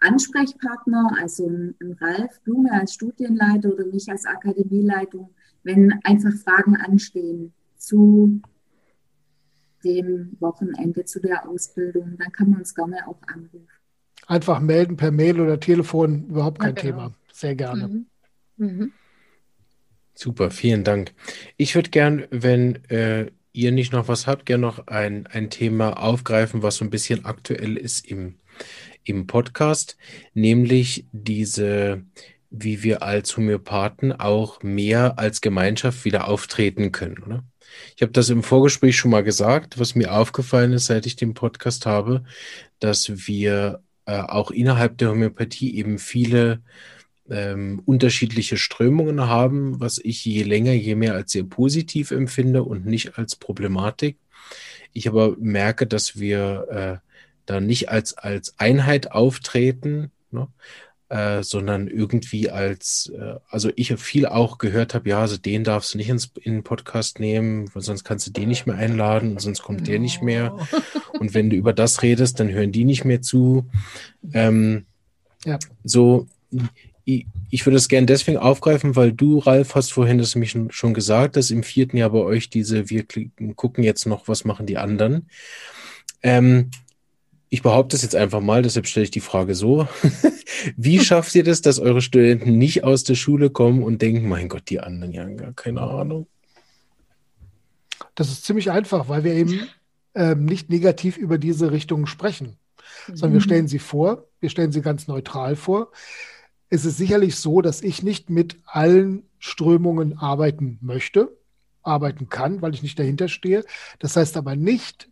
Ansprechpartner, 0.00 1.16
also 1.20 1.48
ein, 1.48 1.76
ein 1.80 1.92
Ralf 2.00 2.40
Blume 2.42 2.72
als 2.72 2.94
Studienleiter 2.94 3.72
oder 3.72 3.86
mich 3.86 4.10
als 4.10 4.26
Akademieleitung, 4.26 5.30
wenn 5.62 5.94
einfach 6.02 6.32
Fragen 6.32 6.76
anstehen 6.76 7.52
zu 7.76 8.40
dem 9.84 10.36
Wochenende, 10.40 11.04
zu 11.04 11.20
der 11.20 11.48
Ausbildung, 11.48 12.16
dann 12.18 12.32
kann 12.32 12.50
man 12.50 12.60
uns 12.60 12.74
gerne 12.74 13.06
auch 13.06 13.20
anrufen. 13.26 13.68
Einfach 14.26 14.60
melden 14.60 14.96
per 14.96 15.10
Mail 15.10 15.40
oder 15.40 15.58
Telefon, 15.58 16.26
überhaupt 16.28 16.60
kein 16.60 16.76
ja, 16.76 16.82
genau. 16.82 16.96
Thema. 16.96 17.14
Sehr 17.32 17.54
gerne. 17.54 17.88
Mhm. 17.88 18.06
Mhm. 18.56 18.92
Super, 20.14 20.50
vielen 20.50 20.84
Dank. 20.84 21.12
Ich 21.56 21.74
würde 21.74 21.90
gern, 21.90 22.24
wenn 22.30 22.84
äh, 22.90 23.30
ihr 23.52 23.72
nicht 23.72 23.92
noch 23.92 24.08
was 24.08 24.26
habt, 24.26 24.46
gerne 24.46 24.62
noch 24.62 24.86
ein, 24.86 25.26
ein 25.26 25.50
Thema 25.50 26.00
aufgreifen, 26.02 26.62
was 26.62 26.76
so 26.76 26.84
ein 26.84 26.90
bisschen 26.90 27.24
aktuell 27.24 27.76
ist 27.76 28.06
im, 28.06 28.36
im 29.04 29.26
Podcast, 29.26 29.96
nämlich 30.34 31.06
diese, 31.12 32.04
wie 32.50 32.82
wir 32.82 33.02
als 33.02 33.36
Homöopathen 33.36 34.12
auch 34.12 34.62
mehr 34.62 35.18
als 35.18 35.40
Gemeinschaft 35.40 36.04
wieder 36.04 36.28
auftreten 36.28 36.92
können, 36.92 37.18
oder? 37.18 37.44
Ich 37.96 38.02
habe 38.02 38.12
das 38.12 38.28
im 38.30 38.42
Vorgespräch 38.42 38.96
schon 38.96 39.10
mal 39.10 39.24
gesagt, 39.24 39.78
was 39.78 39.94
mir 39.94 40.12
aufgefallen 40.12 40.72
ist, 40.72 40.86
seit 40.86 41.06
ich 41.06 41.16
den 41.16 41.34
Podcast 41.34 41.86
habe, 41.86 42.24
dass 42.78 43.26
wir 43.28 43.82
äh, 44.06 44.20
auch 44.20 44.50
innerhalb 44.50 44.98
der 44.98 45.10
Homöopathie 45.10 45.76
eben 45.76 45.98
viele 45.98 46.62
ähm, 47.30 47.82
unterschiedliche 47.84 48.56
Strömungen 48.56 49.22
haben, 49.22 49.80
was 49.80 49.98
ich 49.98 50.24
je 50.24 50.42
länger, 50.42 50.72
je 50.72 50.94
mehr 50.94 51.14
als 51.14 51.32
sehr 51.32 51.44
positiv 51.44 52.10
empfinde 52.10 52.62
und 52.62 52.84
nicht 52.84 53.18
als 53.18 53.36
Problematik. 53.36 54.18
Ich 54.92 55.08
aber 55.08 55.36
merke, 55.38 55.86
dass 55.86 56.18
wir 56.18 56.66
äh, 57.02 57.08
da 57.46 57.60
nicht 57.60 57.88
als, 57.88 58.16
als 58.18 58.58
Einheit 58.58 59.12
auftreten, 59.12 60.10
ne? 60.30 60.48
Äh, 61.12 61.42
sondern 61.42 61.88
irgendwie 61.88 62.48
als, 62.48 63.12
äh, 63.14 63.34
also 63.50 63.70
ich 63.76 63.94
viel 63.96 64.24
auch 64.24 64.56
gehört 64.56 64.94
habe, 64.94 65.10
ja, 65.10 65.20
also 65.20 65.36
den 65.36 65.62
darfst 65.62 65.92
du 65.92 65.98
nicht 65.98 66.08
ins, 66.08 66.32
in 66.40 66.54
den 66.54 66.62
Podcast 66.62 67.20
nehmen, 67.20 67.68
weil 67.74 67.82
sonst 67.82 68.04
kannst 68.04 68.26
du 68.26 68.30
den 68.30 68.48
nicht 68.48 68.66
mehr 68.66 68.76
einladen 68.76 69.32
und 69.32 69.40
sonst 69.42 69.62
kommt 69.62 69.86
der 69.88 69.98
nicht 69.98 70.22
mehr. 70.22 70.56
Und 71.18 71.34
wenn 71.34 71.50
du 71.50 71.56
über 71.56 71.74
das 71.74 72.02
redest, 72.02 72.40
dann 72.40 72.48
hören 72.48 72.72
die 72.72 72.84
nicht 72.84 73.04
mehr 73.04 73.20
zu. 73.20 73.68
Ähm, 74.32 74.86
ja. 75.44 75.58
So, 75.84 76.26
ich, 77.04 77.26
ich 77.50 77.66
würde 77.66 77.76
es 77.76 77.88
gerne 77.88 78.06
deswegen 78.06 78.38
aufgreifen, 78.38 78.96
weil 78.96 79.12
du, 79.12 79.38
Ralf, 79.38 79.74
hast 79.74 79.92
vorhin 79.92 80.16
das 80.16 80.34
nämlich 80.34 80.56
schon 80.70 80.94
gesagt, 80.94 81.36
dass 81.36 81.50
im 81.50 81.62
vierten 81.62 81.98
Jahr 81.98 82.10
bei 82.10 82.20
euch 82.20 82.48
diese, 82.48 82.88
wir 82.88 83.04
gucken 83.54 83.84
jetzt 83.84 84.06
noch, 84.06 84.28
was 84.28 84.46
machen 84.46 84.64
die 84.64 84.78
anderen. 84.78 85.28
Ähm, 86.22 86.70
ich 87.52 87.60
behaupte 87.60 87.96
es 87.96 88.02
jetzt 88.02 88.16
einfach 88.16 88.40
mal, 88.40 88.62
deshalb 88.62 88.86
stelle 88.86 89.04
ich 89.04 89.10
die 89.10 89.20
Frage 89.20 89.54
so. 89.54 89.86
Wie 90.78 91.00
schafft 91.00 91.34
ihr 91.34 91.44
das, 91.44 91.60
dass 91.60 91.78
eure 91.78 92.00
Studenten 92.00 92.56
nicht 92.56 92.82
aus 92.82 93.04
der 93.04 93.14
Schule 93.14 93.50
kommen 93.50 93.82
und 93.82 94.00
denken, 94.00 94.26
mein 94.26 94.48
Gott, 94.48 94.70
die 94.70 94.80
anderen 94.80 95.12
ja 95.12 95.28
gar 95.28 95.52
keine 95.52 95.82
Ahnung? 95.82 96.26
Das 98.14 98.30
ist 98.30 98.46
ziemlich 98.46 98.70
einfach, 98.70 99.10
weil 99.10 99.22
wir 99.24 99.34
eben 99.34 99.68
ähm, 100.14 100.46
nicht 100.46 100.70
negativ 100.70 101.18
über 101.18 101.36
diese 101.36 101.72
Richtungen 101.72 102.06
sprechen, 102.06 102.56
mhm. 103.06 103.16
sondern 103.16 103.32
wir 103.34 103.40
mhm. 103.40 103.44
stellen 103.44 103.68
sie 103.68 103.80
vor, 103.80 104.28
wir 104.40 104.48
stellen 104.48 104.72
sie 104.72 104.80
ganz 104.80 105.06
neutral 105.06 105.54
vor. 105.54 105.92
Es 106.70 106.86
ist 106.86 106.96
sicherlich 106.96 107.36
so, 107.36 107.60
dass 107.60 107.82
ich 107.82 108.02
nicht 108.02 108.30
mit 108.30 108.56
allen 108.64 109.24
Strömungen 109.38 110.16
arbeiten 110.16 110.78
möchte, 110.80 111.36
arbeiten 111.82 112.30
kann, 112.30 112.62
weil 112.62 112.72
ich 112.72 112.82
nicht 112.82 112.98
dahinter 112.98 113.28
stehe. 113.28 113.62
Das 113.98 114.16
heißt 114.16 114.38
aber 114.38 114.56
nicht, 114.56 115.11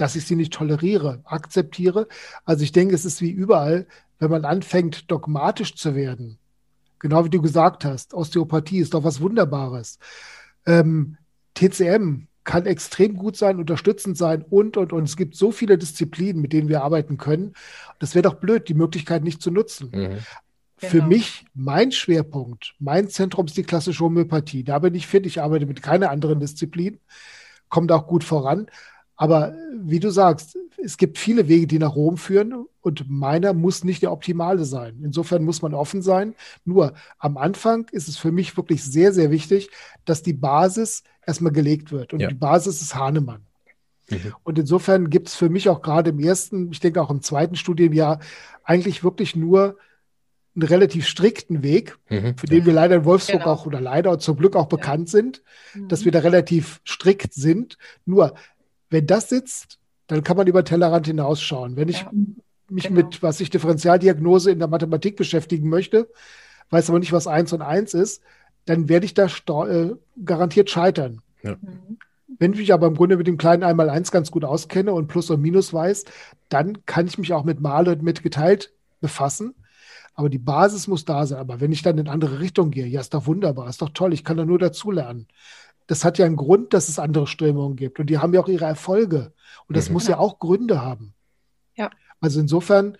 dass 0.00 0.16
ich 0.16 0.24
sie 0.26 0.36
nicht 0.36 0.52
toleriere, 0.52 1.20
akzeptiere. 1.24 2.08
Also 2.44 2.64
ich 2.64 2.72
denke, 2.72 2.94
es 2.94 3.04
ist 3.04 3.20
wie 3.20 3.30
überall, 3.30 3.86
wenn 4.18 4.30
man 4.30 4.44
anfängt, 4.44 5.10
dogmatisch 5.10 5.74
zu 5.74 5.94
werden. 5.94 6.38
Genau 6.98 7.24
wie 7.24 7.30
du 7.30 7.40
gesagt 7.40 7.84
hast, 7.84 8.14
Osteopathie 8.14 8.78
ist 8.78 8.94
doch 8.94 9.04
was 9.04 9.20
Wunderbares. 9.20 9.98
Ähm, 10.66 11.16
TCM 11.54 12.26
kann 12.44 12.66
extrem 12.66 13.16
gut 13.16 13.36
sein, 13.36 13.58
unterstützend 13.58 14.16
sein 14.16 14.44
und, 14.48 14.76
und, 14.76 14.92
und. 14.92 15.04
Es 15.04 15.16
gibt 15.16 15.36
so 15.36 15.52
viele 15.52 15.78
Disziplinen, 15.78 16.40
mit 16.40 16.52
denen 16.52 16.68
wir 16.68 16.82
arbeiten 16.82 17.16
können. 17.16 17.54
Das 17.98 18.14
wäre 18.14 18.22
doch 18.22 18.34
blöd, 18.34 18.68
die 18.68 18.74
Möglichkeit 18.74 19.22
nicht 19.22 19.42
zu 19.42 19.50
nutzen. 19.50 19.90
Mhm. 19.92 20.18
Für 20.76 20.96
genau. 20.96 21.08
mich, 21.08 21.44
mein 21.54 21.92
Schwerpunkt, 21.92 22.74
mein 22.78 23.08
Zentrum 23.08 23.46
ist 23.46 23.56
die 23.56 23.62
klassische 23.62 24.02
Homöopathie. 24.02 24.64
Da 24.64 24.78
bin 24.78 24.94
ich 24.94 25.06
fit, 25.06 25.26
ich 25.26 25.42
arbeite 25.42 25.66
mit 25.66 25.82
keiner 25.82 26.10
anderen 26.10 26.40
Disziplin, 26.40 26.98
kommt 27.68 27.92
auch 27.92 28.06
gut 28.06 28.24
voran. 28.24 28.66
Aber 29.20 29.54
wie 29.78 30.00
du 30.00 30.08
sagst, 30.08 30.56
es 30.82 30.96
gibt 30.96 31.18
viele 31.18 31.46
Wege, 31.46 31.66
die 31.66 31.78
nach 31.78 31.94
Rom 31.94 32.16
führen 32.16 32.64
und 32.80 33.04
meiner 33.10 33.52
muss 33.52 33.84
nicht 33.84 34.00
der 34.00 34.12
optimale 34.12 34.64
sein. 34.64 34.98
Insofern 35.04 35.44
muss 35.44 35.60
man 35.60 35.74
offen 35.74 36.00
sein. 36.00 36.34
Nur 36.64 36.94
am 37.18 37.36
Anfang 37.36 37.86
ist 37.92 38.08
es 38.08 38.16
für 38.16 38.32
mich 38.32 38.56
wirklich 38.56 38.82
sehr, 38.82 39.12
sehr 39.12 39.30
wichtig, 39.30 39.68
dass 40.06 40.22
die 40.22 40.32
Basis 40.32 41.02
erstmal 41.26 41.52
gelegt 41.52 41.92
wird. 41.92 42.14
Und 42.14 42.20
ja. 42.20 42.28
die 42.28 42.34
Basis 42.34 42.80
ist 42.80 42.94
Hahnemann. 42.94 43.42
Mhm. 44.08 44.32
Und 44.42 44.58
insofern 44.58 45.10
gibt 45.10 45.28
es 45.28 45.34
für 45.34 45.50
mich 45.50 45.68
auch 45.68 45.82
gerade 45.82 46.08
im 46.10 46.18
ersten, 46.18 46.72
ich 46.72 46.80
denke 46.80 47.02
auch 47.02 47.10
im 47.10 47.20
zweiten 47.20 47.56
Studienjahr, 47.56 48.20
eigentlich 48.64 49.04
wirklich 49.04 49.36
nur 49.36 49.76
einen 50.54 50.62
relativ 50.62 51.06
strikten 51.06 51.62
Weg, 51.62 51.98
mhm, 52.08 52.38
für 52.38 52.46
den 52.46 52.64
wir 52.64 52.72
leider 52.72 52.96
in 52.96 53.04
Wolfsburg 53.04 53.40
genau. 53.40 53.52
auch 53.52 53.66
oder 53.66 53.82
leider 53.82 54.18
zum 54.18 54.38
Glück 54.38 54.56
auch 54.56 54.68
bekannt 54.68 55.08
ja. 55.08 55.20
sind, 55.20 55.42
dass 55.88 56.06
wir 56.06 56.12
da 56.12 56.20
relativ 56.20 56.80
strikt 56.86 57.34
sind. 57.34 57.76
Nur 58.06 58.34
wenn 58.90 59.06
das 59.06 59.28
sitzt, 59.28 59.78
dann 60.08 60.24
kann 60.24 60.36
man 60.36 60.48
über 60.48 60.64
Tellerrand 60.64 61.06
hinausschauen. 61.06 61.76
Wenn 61.76 61.88
ich 61.88 62.00
ja, 62.00 62.10
mich 62.68 62.84
genau. 62.84 62.96
mit, 62.96 63.22
was 63.22 63.40
ich 63.40 63.50
Differentialdiagnose 63.50 64.50
in 64.50 64.58
der 64.58 64.68
Mathematik 64.68 65.16
beschäftigen 65.16 65.68
möchte, 65.68 66.08
weiß 66.70 66.90
aber 66.90 66.98
nicht, 66.98 67.12
was 67.12 67.26
eins 67.26 67.52
und 67.52 67.62
eins 67.62 67.94
ist, 67.94 68.22
dann 68.66 68.88
werde 68.88 69.06
ich 69.06 69.14
da 69.14 69.26
äh, 69.26 69.94
garantiert 70.24 70.68
scheitern. 70.68 71.22
Ja. 71.42 71.56
Mhm. 71.60 71.98
Wenn 72.38 72.52
ich 72.52 72.58
mich 72.58 72.72
aber 72.72 72.86
im 72.86 72.94
Grunde 72.94 73.16
mit 73.16 73.26
dem 73.26 73.38
kleinen 73.38 73.64
Einmal-Eins 73.64 74.12
ganz 74.12 74.30
gut 74.30 74.44
auskenne 74.44 74.92
und 74.92 75.08
Plus 75.08 75.30
und 75.30 75.40
Minus 75.40 75.72
weiß, 75.72 76.04
dann 76.48 76.84
kann 76.86 77.06
ich 77.06 77.18
mich 77.18 77.32
auch 77.32 77.44
mit 77.44 77.60
Mal 77.60 77.88
und 77.88 78.02
mit 78.02 78.22
geteilt 78.22 78.72
befassen. 79.00 79.54
Aber 80.14 80.28
die 80.28 80.38
Basis 80.38 80.86
muss 80.86 81.04
da 81.04 81.26
sein. 81.26 81.38
Aber 81.38 81.60
wenn 81.60 81.72
ich 81.72 81.82
dann 81.82 81.98
in 81.98 82.08
andere 82.08 82.40
Richtung 82.40 82.70
gehe, 82.70 82.86
ja, 82.86 83.00
ist 83.00 83.14
doch 83.14 83.26
wunderbar, 83.26 83.68
ist 83.68 83.82
doch 83.82 83.90
toll, 83.90 84.12
ich 84.12 84.24
kann 84.24 84.36
da 84.36 84.44
nur 84.44 84.58
dazulernen 84.58 85.26
das 85.90 86.04
hat 86.04 86.18
ja 86.18 86.26
einen 86.26 86.36
Grund, 86.36 86.72
dass 86.72 86.88
es 86.88 87.00
andere 87.00 87.26
Strömungen 87.26 87.74
gibt. 87.74 87.98
Und 87.98 88.06
die 88.06 88.18
haben 88.18 88.32
ja 88.32 88.40
auch 88.40 88.46
ihre 88.46 88.64
Erfolge. 88.64 89.32
Und 89.66 89.76
das 89.76 89.88
mhm. 89.88 89.94
muss 89.94 90.06
ja 90.06 90.18
auch 90.18 90.38
Gründe 90.38 90.80
haben. 90.80 91.14
Ja. 91.74 91.90
Also 92.20 92.38
insofern 92.38 92.96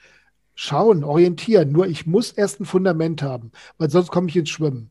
schauen, 0.56 1.04
orientieren. 1.04 1.70
Nur 1.70 1.86
ich 1.86 2.08
muss 2.08 2.32
erst 2.32 2.58
ein 2.58 2.64
Fundament 2.64 3.22
haben, 3.22 3.52
weil 3.78 3.90
sonst 3.90 4.10
komme 4.10 4.28
ich 4.28 4.36
ins 4.36 4.50
Schwimmen. 4.50 4.90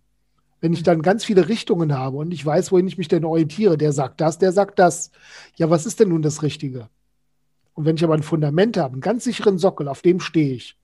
Wenn 0.62 0.72
ich 0.72 0.84
dann 0.84 1.02
ganz 1.02 1.26
viele 1.26 1.50
Richtungen 1.50 1.94
habe 1.94 2.16
und 2.16 2.32
ich 2.32 2.46
weiß, 2.46 2.72
wohin 2.72 2.88
ich 2.88 2.98
mich 2.98 3.10
denn 3.10 3.26
orientiere, 3.26 3.78
der 3.78 3.92
sagt 3.92 4.22
das, 4.22 4.38
der 4.38 4.54
sagt 4.54 4.80
das. 4.80 5.12
Ja, 5.58 5.70
was 5.70 5.86
ist 5.86 6.00
denn 6.00 6.08
nun 6.08 6.22
das 6.22 6.42
Richtige? 6.42 6.88
Und 7.74 7.84
wenn 7.84 7.98
ich 7.98 8.04
aber 8.06 8.14
ein 8.14 8.24
Fundament 8.24 8.78
habe, 8.78 8.94
einen 8.94 9.02
ganz 9.02 9.26
sicheren 9.26 9.58
Sockel, 9.58 9.90
auf 9.90 10.04
dem 10.04 10.22
stehe 10.22 10.56
ich. 10.56 10.78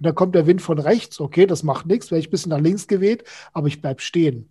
Und 0.00 0.04
dann 0.04 0.16
kommt 0.16 0.34
der 0.34 0.48
Wind 0.48 0.62
von 0.62 0.80
rechts, 0.80 1.20
okay, 1.20 1.46
das 1.46 1.62
macht 1.62 1.86
nichts, 1.86 2.10
werde 2.10 2.20
ich 2.20 2.26
ein 2.26 2.32
bisschen 2.32 2.50
nach 2.50 2.58
links 2.60 2.88
geweht, 2.88 3.22
aber 3.52 3.68
ich 3.68 3.80
bleibe 3.80 4.00
stehen. 4.00 4.48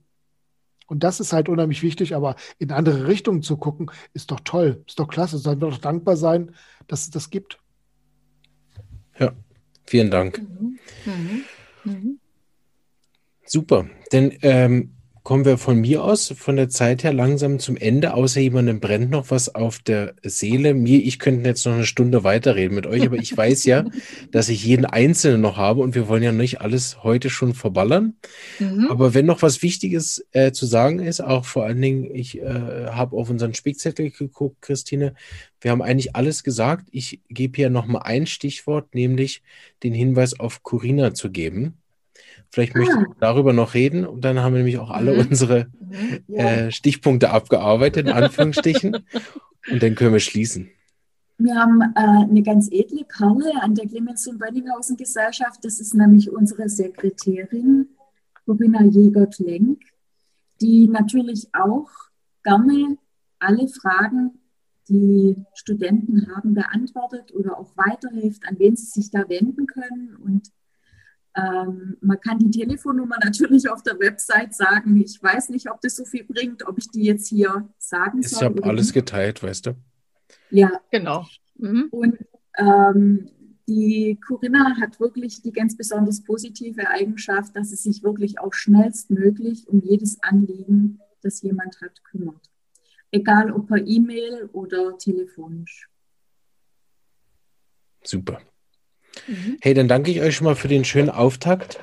Und 0.90 1.04
das 1.04 1.20
ist 1.20 1.34
halt 1.34 1.48
unheimlich 1.50 1.84
wichtig, 1.84 2.16
aber 2.16 2.36
in 2.58 2.72
andere 2.72 3.08
Richtungen 3.08 3.44
zu 3.44 3.58
gucken, 3.58 3.92
ist 4.14 4.32
doch 4.32 4.40
toll, 4.44 4.84
ist 4.88 5.00
doch 5.00 5.08
klasse. 5.08 5.38
Sollen 5.38 5.62
wir 5.62 5.70
doch 5.70 5.78
dankbar 5.78 6.18
sein, 6.18 6.56
dass 6.88 7.04
es 7.04 7.12
das 7.12 7.30
gibt. 7.30 7.60
Ja, 9.20 9.34
vielen 9.86 10.10
Dank. 10.10 10.40
Mhm. 10.40 10.80
Mhm. 11.06 11.44
Mhm. 11.84 12.20
Super. 13.46 13.88
Denn 14.12 14.38
ähm, 14.42 14.96
kommen 15.30 15.46
wir 15.46 15.60
von 15.60 15.80
mir 15.80 16.04
aus, 16.04 16.34
von 16.36 16.56
der 16.56 16.70
Zeit 16.70 17.04
her 17.04 17.14
langsam 17.14 17.60
zum 17.60 17.78
Ende, 17.78 18.16
außer 18.16 18.40
jemandem 18.40 18.80
brennt 18.80 19.12
noch 19.12 19.30
was 19.30 19.54
auf 19.54 19.78
der 19.78 20.16
Seele. 20.24 20.74
Mir, 20.74 21.06
ich 21.06 21.20
könnte 21.20 21.48
jetzt 21.48 21.64
noch 21.68 21.74
eine 21.74 21.86
Stunde 21.86 22.24
weiterreden 22.24 22.74
mit 22.74 22.88
euch, 22.88 23.04
aber 23.04 23.18
ich 23.18 23.38
weiß 23.38 23.66
ja, 23.66 23.86
dass 24.32 24.50
ich 24.50 24.66
jeden 24.66 24.88
Einzelnen 24.88 25.40
noch 25.40 25.56
habe 25.56 25.82
und 25.82 25.94
wir 25.94 26.08
wollen 26.08 26.24
ja 26.24 26.32
nicht 26.32 26.62
alles 26.62 27.04
heute 27.04 27.30
schon 27.30 27.54
verballern. 27.54 28.16
Mhm. 28.58 28.88
Aber 28.90 29.14
wenn 29.14 29.28
noch 29.28 29.44
was 29.44 29.62
Wichtiges 29.62 30.26
äh, 30.32 30.52
zu 30.52 30.66
sagen 30.66 30.98
ist, 30.98 31.22
auch 31.22 31.46
vor 31.46 31.64
allen 31.64 31.80
Dingen, 31.80 32.10
ich 32.12 32.40
äh, 32.40 32.88
habe 32.88 33.16
auf 33.16 33.30
unseren 33.30 33.54
Spickzettel 33.54 34.10
geguckt, 34.10 34.64
Christine, 34.64 35.14
wir 35.62 35.70
haben 35.70 35.84
eigentlich 35.84 36.16
alles 36.16 36.44
gesagt. 36.44 36.88
Ich 36.90 37.22
gebe 37.30 37.56
hier 37.56 37.70
noch 37.70 37.86
mal 37.86 38.00
ein 38.00 38.26
Stichwort, 38.26 38.96
nämlich 38.96 39.44
den 39.84 39.94
Hinweis 39.94 40.40
auf 40.40 40.64
Corinna 40.64 41.14
zu 41.14 41.30
geben. 41.30 41.76
Vielleicht 42.52 42.76
ah. 42.76 42.80
möchten 42.80 43.00
wir 43.02 43.16
darüber 43.20 43.54
noch 43.54 43.74
reden 43.74 44.06
und 44.06 44.26
dann 44.26 44.40
haben 44.40 44.54
wir 44.54 44.60
nämlich 44.60 44.80
auch 44.80 44.90
alle 44.90 45.14
mhm. 45.14 45.20
unsere 45.30 45.68
mhm. 45.80 46.20
ja. 46.28 46.46
äh, 46.46 46.72
Stichpunkte 46.72 47.32
abgearbeitet, 47.32 48.08
in 48.08 48.14
Anführungsstrichen. 48.14 48.98
und 49.72 49.84
dann 49.84 49.96
können 49.96 50.14
wir 50.14 50.20
schließen. 50.20 50.70
Wir 51.38 51.56
haben 51.56 51.82
äh, 51.82 52.26
eine 52.30 52.44
ganz 52.44 52.68
edle 52.70 53.06
Perle 53.06 53.62
an 53.62 53.74
der 53.74 53.88
Clemens- 53.88 54.28
und 54.28 54.40
Bönninghausen 54.40 54.98
Gesellschaft. 54.98 55.64
Das 55.64 55.80
ist 55.80 55.94
nämlich 55.94 56.30
unsere 56.30 56.68
Sekretärin, 56.68 57.88
Corinna 58.46 58.84
Jäger-Klenk, 58.84 59.80
die 60.60 60.88
natürlich 60.88 61.48
auch 61.54 61.90
gerne 62.44 62.98
alle 63.40 63.70
Fragen, 63.70 64.40
die 64.90 65.38
Studenten 65.54 66.28
haben, 66.36 66.56
beantwortet 66.56 67.34
oder 67.34 67.58
auch 67.58 67.72
weiterhilft, 67.78 68.44
an 68.46 68.60
wen 68.60 68.76
sie 68.76 68.88
sich 68.88 69.12
da 69.12 69.30
wenden 69.30 69.66
können. 69.66 70.18
Und 70.18 70.50
ähm, 71.40 71.98
man 72.02 72.20
kann 72.20 72.40
die 72.40 72.52
Telefonnummer 72.52 73.18
natürlich 73.24 73.70
auf 73.70 73.84
der 73.84 74.00
Website 74.00 74.54
sagen. 74.54 74.98
Ich 75.02 75.22
weiß 75.22 75.50
nicht, 75.50 75.70
ob 75.70 75.82
das 75.82 75.96
so 75.96 76.06
viel 76.06 76.24
bringt, 76.24 76.68
ob 76.68 76.78
ich 76.78 76.90
die 76.90 77.04
jetzt 77.04 77.28
hier 77.28 77.70
sagen 77.78 78.22
soll. 78.22 78.40
Ich 78.40 78.44
habe 78.44 78.64
alles 78.64 78.88
nicht. 78.88 78.94
geteilt, 78.94 79.44
weißt 79.44 79.68
du? 79.68 79.76
Ja. 80.52 80.72
Genau. 80.92 81.26
Mhm. 81.58 81.88
Und 81.92 82.18
ähm, 82.58 83.30
die 83.68 84.20
Corinna 84.26 84.78
hat 84.82 85.00
wirklich 85.00 85.42
die 85.42 85.52
ganz 85.52 85.78
besonders 85.78 86.24
positive 86.24 86.90
Eigenschaft, 86.90 87.56
dass 87.56 87.70
sie 87.70 87.76
sich 87.76 88.04
wirklich 88.04 88.40
auch 88.40 88.54
schnellstmöglich 88.54 89.68
um 89.68 89.82
jedes 89.82 90.22
Anliegen, 90.24 91.00
das 91.22 91.42
jemand 91.42 91.80
hat, 91.82 92.04
kümmert. 92.04 92.50
Egal 93.12 93.52
ob 93.52 93.68
per 93.68 93.86
E-Mail 93.86 94.50
oder 94.54 94.98
telefonisch. 94.98 95.90
Super. 98.04 98.42
Mhm. 99.28 99.58
Hey, 99.62 99.74
dann 99.74 99.88
danke 99.88 100.12
ich 100.12 100.22
euch 100.22 100.36
schon 100.36 100.46
mal 100.46 100.56
für 100.56 100.68
den 100.68 100.86
schönen 100.86 101.10
Auftakt. 101.10 101.80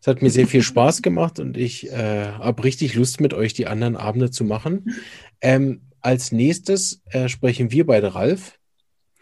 Es 0.00 0.06
hat 0.06 0.20
mir 0.20 0.30
sehr 0.30 0.46
viel 0.46 0.62
Spaß 0.62 1.00
gemacht 1.00 1.38
und 1.38 1.56
ich 1.56 1.90
äh, 1.90 2.26
habe 2.32 2.64
richtig 2.64 2.94
Lust, 2.94 3.22
mit 3.22 3.32
euch 3.32 3.54
die 3.54 3.66
anderen 3.66 3.96
Abende 3.96 4.30
zu 4.30 4.44
machen. 4.44 4.94
Ähm, 5.40 5.80
als 6.02 6.30
nächstes 6.30 7.00
äh, 7.06 7.28
sprechen 7.30 7.70
wir 7.70 7.86
beide, 7.86 8.14
Ralf, 8.14 8.58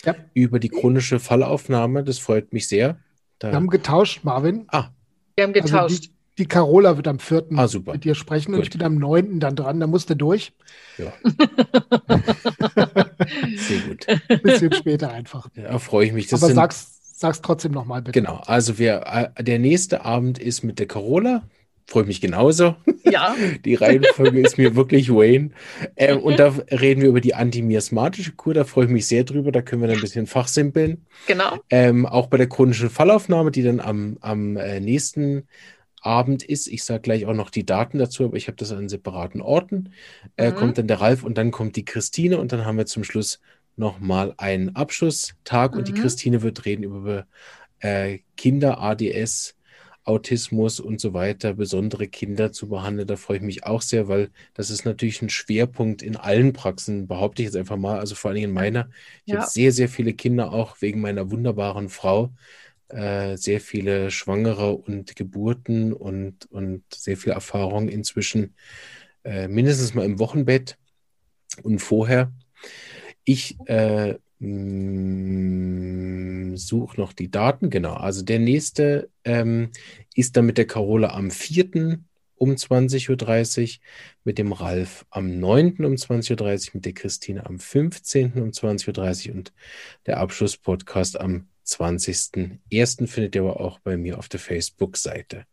ja. 0.05 0.17
über 0.35 0.59
die 0.59 0.71
chronische 0.71 1.21
Fallaufnahme. 1.21 2.03
Das 2.03 2.19
freut 2.19 2.53
mich 2.53 2.67
sehr. 2.67 2.99
Da 3.39 3.51
wir 3.51 3.55
haben 3.55 3.69
getauscht, 3.69 4.25
Marvin. 4.25 4.65
Ah. 4.69 4.89
Wir 5.37 5.45
haben 5.45 5.53
getauscht. 5.53 5.75
Also 5.75 6.01
die, 6.01 6.11
die, 6.39 6.47
Carola 6.47 6.97
wird 6.97 7.07
am 7.07 7.21
4. 7.21 7.45
Ah, 7.55 7.69
super. 7.69 7.93
mit 7.93 8.03
dir 8.03 8.17
sprechen 8.17 8.51
Gut. 8.51 8.59
und 8.59 8.63
ich 8.65 8.71
bin 8.71 8.83
am 8.83 8.97
9. 8.97 9.39
dann 9.39 9.55
dran. 9.55 9.79
Da 9.79 9.87
musst 9.87 10.11
du 10.11 10.17
durch. 10.17 10.53
Ja. 10.99 11.13
sehr 13.57 13.81
gut. 13.89 14.07
Ein 14.09 14.43
bisschen 14.43 14.73
später 14.73 15.13
einfach. 15.13 15.49
Ja, 15.55 15.79
freue 15.79 16.07
ich 16.07 16.13
mich. 16.13 16.27
Das 16.27 16.43
Aber 16.43 16.53
sag's, 16.53 16.92
Sag's 17.23 17.41
trotzdem 17.41 17.71
nochmal 17.71 18.03
bitte. 18.03 18.21
Genau, 18.21 18.43
also 18.47 18.81
wir, 18.81 19.31
äh, 19.37 19.45
der 19.45 19.61
nächste 19.61 20.05
Abend 20.05 20.41
ist 20.41 20.65
mit 20.65 20.81
der 20.81 20.89
Carola. 20.89 21.45
Freue 21.87 22.03
mich 22.03 22.21
genauso. 22.21 22.75
Ja. 23.05 23.37
Die 23.65 23.77
Reihenfolge 23.77 24.41
ist 24.41 24.59
mir 24.59 24.75
wirklich 24.75 25.09
Wayne. 25.09 25.51
Ähm, 25.95 26.19
und 26.19 26.41
da 26.41 26.53
reden 26.73 27.01
wir 27.01 27.09
über 27.11 27.21
die 27.21 27.37
antimiasmatische 27.37 28.33
Kur. 28.33 28.55
Da 28.55 28.65
freue 28.65 28.87
ich 28.87 28.91
mich 28.91 29.07
sehr 29.07 29.23
drüber. 29.23 29.53
Da 29.53 29.63
können 29.63 29.83
wir 29.83 29.87
dann 29.87 29.99
ein 29.99 30.03
bisschen 30.03 30.27
fachsimpeln. 30.27 31.07
Genau. 31.29 31.61
Ähm, 31.71 32.07
auch 32.07 32.27
bei 32.27 32.39
der 32.39 32.49
chronischen 32.49 32.91
Fallaufnahme, 32.91 33.53
die 33.53 33.63
dann 33.63 33.79
am, 33.79 34.17
am 34.21 34.57
äh, 34.57 34.81
nächsten 34.81 35.47
Abend 36.01 36.43
ist. 36.43 36.67
Ich 36.67 36.83
sage 36.83 37.03
gleich 37.03 37.27
auch 37.27 37.35
noch 37.35 37.51
die 37.51 37.65
Daten 37.65 37.99
dazu, 37.99 38.25
aber 38.25 38.37
ich 38.37 38.49
habe 38.49 38.57
das 38.57 38.73
an 38.73 38.89
separaten 38.89 39.41
Orten. 39.41 39.93
Äh, 40.37 40.51
mhm. 40.51 40.55
Kommt 40.57 40.79
dann 40.79 40.89
der 40.89 41.01
Ralf 41.01 41.23
und 41.23 41.39
dann 41.39 41.53
kommt 41.53 41.77
die 41.77 41.85
Christine 41.85 42.39
und 42.39 42.51
dann 42.51 42.67
haben 42.67 42.79
wir 42.79 42.87
zum 42.87 43.05
Schluss 43.05 43.39
nochmal 43.77 44.35
einen 44.37 44.77
Abschlusstag 44.77 45.73
mhm. 45.73 45.79
und 45.79 45.89
die 45.89 45.93
mhm. 45.93 45.97
Christine 45.97 46.43
wird 46.43 46.65
reden 46.65 46.85
über 46.85 47.27
äh, 47.81 48.19
Kinder, 48.37 48.81
ADS, 48.81 49.57
Autismus 50.05 50.81
und 50.81 51.01
so 51.01 51.15
weiter, 51.15 51.55
besondere 51.55 52.09
Kinder 52.09 52.51
zu 52.51 52.69
behandeln. 52.69 53.07
Da 53.07 53.17
freue 53.17 53.37
ich 53.37 53.43
mich 53.43 53.65
auch 53.65 53.83
sehr, 53.83 54.09
weil 54.09 54.31
das 54.55 54.71
ist 54.71 54.85
natürlich 54.85 55.23
ein 55.23 55.29
Schwerpunkt 55.29 56.03
in 56.03 56.17
allen 56.17 56.53
Praxen, 56.53 57.07
behaupte 57.07 57.43
ich 57.43 57.47
jetzt 57.47 57.57
einfach 57.57 57.77
mal, 57.77 57.99
also 57.99 58.15
vor 58.15 58.31
allen 58.31 58.37
Dingen 58.37 58.49
in 58.51 58.55
meiner. 58.55 58.89
Ich 59.25 59.35
ja. 59.35 59.41
habe 59.41 59.51
sehr, 59.51 59.71
sehr 59.73 59.89
viele 59.89 60.13
Kinder 60.13 60.53
auch 60.53 60.81
wegen 60.81 61.01
meiner 61.01 61.31
wunderbaren 61.31 61.89
Frau. 61.89 62.33
Äh, 62.89 63.37
sehr 63.37 63.61
viele 63.61 64.11
Schwangere 64.11 64.73
und 64.73 65.17
Geburten 65.17 65.93
und, 65.93 66.51
und 66.51 66.83
sehr 66.93 67.17
viel 67.17 67.33
Erfahrung 67.33 67.89
inzwischen, 67.89 68.55
äh, 69.25 69.49
mindestens 69.49 69.95
mal 69.95 70.05
im 70.05 70.19
Wochenbett 70.19 70.77
und 71.63 71.79
vorher. 71.79 72.33
Ich 73.25 73.57
äh, 73.67 74.19
mm, 74.39 76.57
suche 76.57 77.01
noch 77.01 77.13
die 77.13 77.31
Daten, 77.31 77.71
genau. 77.71 77.95
Also 77.95 78.23
der 78.23 78.39
nächste 78.39 79.11
ähm, 79.25 79.71
ist 80.15 80.37
dann 80.37 80.47
mit 80.47 80.59
der 80.59 80.67
Carola 80.67 81.15
am 81.15 81.31
4. 81.31 82.01
um 82.35 82.51
20.30 82.51 83.63
Uhr, 83.63 83.69
mit 84.25 84.39
dem 84.39 84.53
Ralf 84.53 85.07
am 85.11 85.39
9. 85.39 85.85
um 85.85 85.95
20.30 85.95 86.69
Uhr, 86.69 86.71
mit 86.75 86.85
der 86.85 86.95
Christine 86.95 87.47
am 87.47 87.59
15. 87.59 88.33
um 88.35 88.51
20.30 88.51 89.29
Uhr 89.29 89.35
und 89.37 89.53
der 90.07 90.19
Abschlusspodcast 90.19 91.21
am 91.21 91.49
20.01. 91.67 93.07
findet 93.07 93.35
ihr 93.35 93.43
aber 93.43 93.61
auch 93.61 93.79
bei 93.81 93.97
mir 93.97 94.19
auf 94.19 94.29
der 94.29 94.41
Facebook-Seite. 94.41 95.45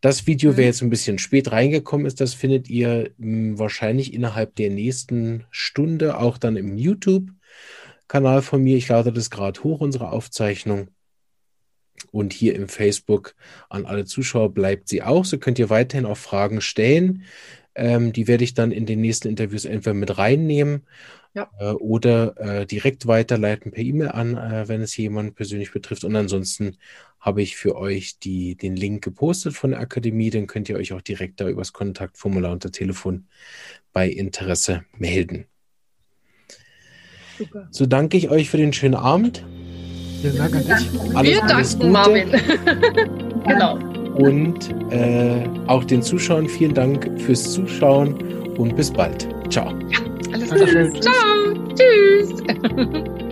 Das 0.00 0.26
Video, 0.26 0.52
mhm. 0.52 0.56
wer 0.56 0.66
jetzt 0.66 0.82
ein 0.82 0.90
bisschen 0.90 1.18
spät 1.18 1.52
reingekommen 1.52 2.06
ist, 2.06 2.20
das 2.20 2.34
findet 2.34 2.68
ihr 2.68 3.10
mh, 3.18 3.26
hm, 3.26 3.58
wahrscheinlich 3.58 4.14
innerhalb 4.14 4.54
der 4.56 4.70
nächsten 4.70 5.44
Stunde 5.50 6.18
auch 6.18 6.38
dann 6.38 6.56
im 6.56 6.76
YouTube-Kanal 6.76 8.42
von 8.42 8.62
mir. 8.62 8.76
Ich 8.76 8.88
lade 8.88 9.12
das 9.12 9.30
gerade 9.30 9.62
hoch, 9.62 9.80
unsere 9.80 10.12
Aufzeichnung. 10.12 10.88
Und 12.12 12.32
hier 12.32 12.54
im 12.54 12.68
Facebook 12.68 13.34
an 13.68 13.84
alle 13.84 14.06
Zuschauer 14.06 14.54
bleibt 14.54 14.88
sie 14.88 15.02
auch. 15.02 15.24
So 15.24 15.38
könnt 15.38 15.58
ihr 15.58 15.68
weiterhin 15.68 16.06
auch 16.06 16.16
Fragen 16.16 16.60
stellen. 16.60 17.24
Ähm, 17.74 18.12
die 18.12 18.26
werde 18.26 18.42
ich 18.42 18.54
dann 18.54 18.72
in 18.72 18.86
den 18.86 19.00
nächsten 19.00 19.28
Interviews 19.28 19.64
entweder 19.64 19.94
mit 19.94 20.16
reinnehmen 20.18 20.86
ja. 21.34 21.50
Äh, 21.58 21.72
oder 21.72 22.36
äh, 22.38 22.66
direkt 22.66 23.06
weiterleiten 23.06 23.72
per 23.72 23.82
E-Mail 23.82 24.08
an, 24.08 24.36
äh, 24.36 24.68
wenn 24.68 24.80
es 24.80 24.96
jemanden 24.96 25.34
persönlich 25.34 25.72
betrifft. 25.72 26.04
Und 26.04 26.16
ansonsten 26.16 26.76
habe 27.20 27.42
ich 27.42 27.56
für 27.56 27.76
euch 27.76 28.18
die, 28.18 28.56
den 28.56 28.76
Link 28.76 29.04
gepostet 29.04 29.54
von 29.54 29.70
der 29.70 29.80
Akademie. 29.80 30.30
Dann 30.30 30.46
könnt 30.46 30.68
ihr 30.68 30.76
euch 30.76 30.92
auch 30.92 31.02
direkt 31.02 31.40
da 31.40 31.48
übers 31.48 31.72
Kontaktformular 31.72 32.52
unter 32.52 32.72
Telefon 32.72 33.26
bei 33.92 34.08
Interesse 34.08 34.84
melden. 34.96 35.46
Super. 37.38 37.68
So 37.70 37.86
danke 37.86 38.16
ich 38.16 38.28
euch 38.28 38.50
für 38.50 38.58
den 38.58 38.72
schönen 38.72 38.94
Abend. 38.94 39.44
Vielen 40.20 40.36
Dank 40.36 40.54
an 40.54 40.62
dich. 40.62 41.16
Alles, 41.16 41.32
Wir 41.32 41.44
alles 41.44 41.78
danken, 41.78 41.92
Marvin. 41.92 42.28
genau. 43.46 43.78
Und 44.16 44.70
äh, 44.92 45.48
auch 45.66 45.84
den 45.84 46.02
Zuschauern 46.02 46.48
vielen 46.48 46.74
Dank 46.74 47.10
fürs 47.20 47.52
Zuschauen 47.52 48.14
und 48.58 48.76
bis 48.76 48.90
bald. 48.90 49.26
Ciao. 49.48 49.72
Ja. 49.88 50.09
Alles 50.32 50.48
Dankeschön. 50.48 51.02
Ciao. 51.02 51.54
Tschüss. 51.74 52.42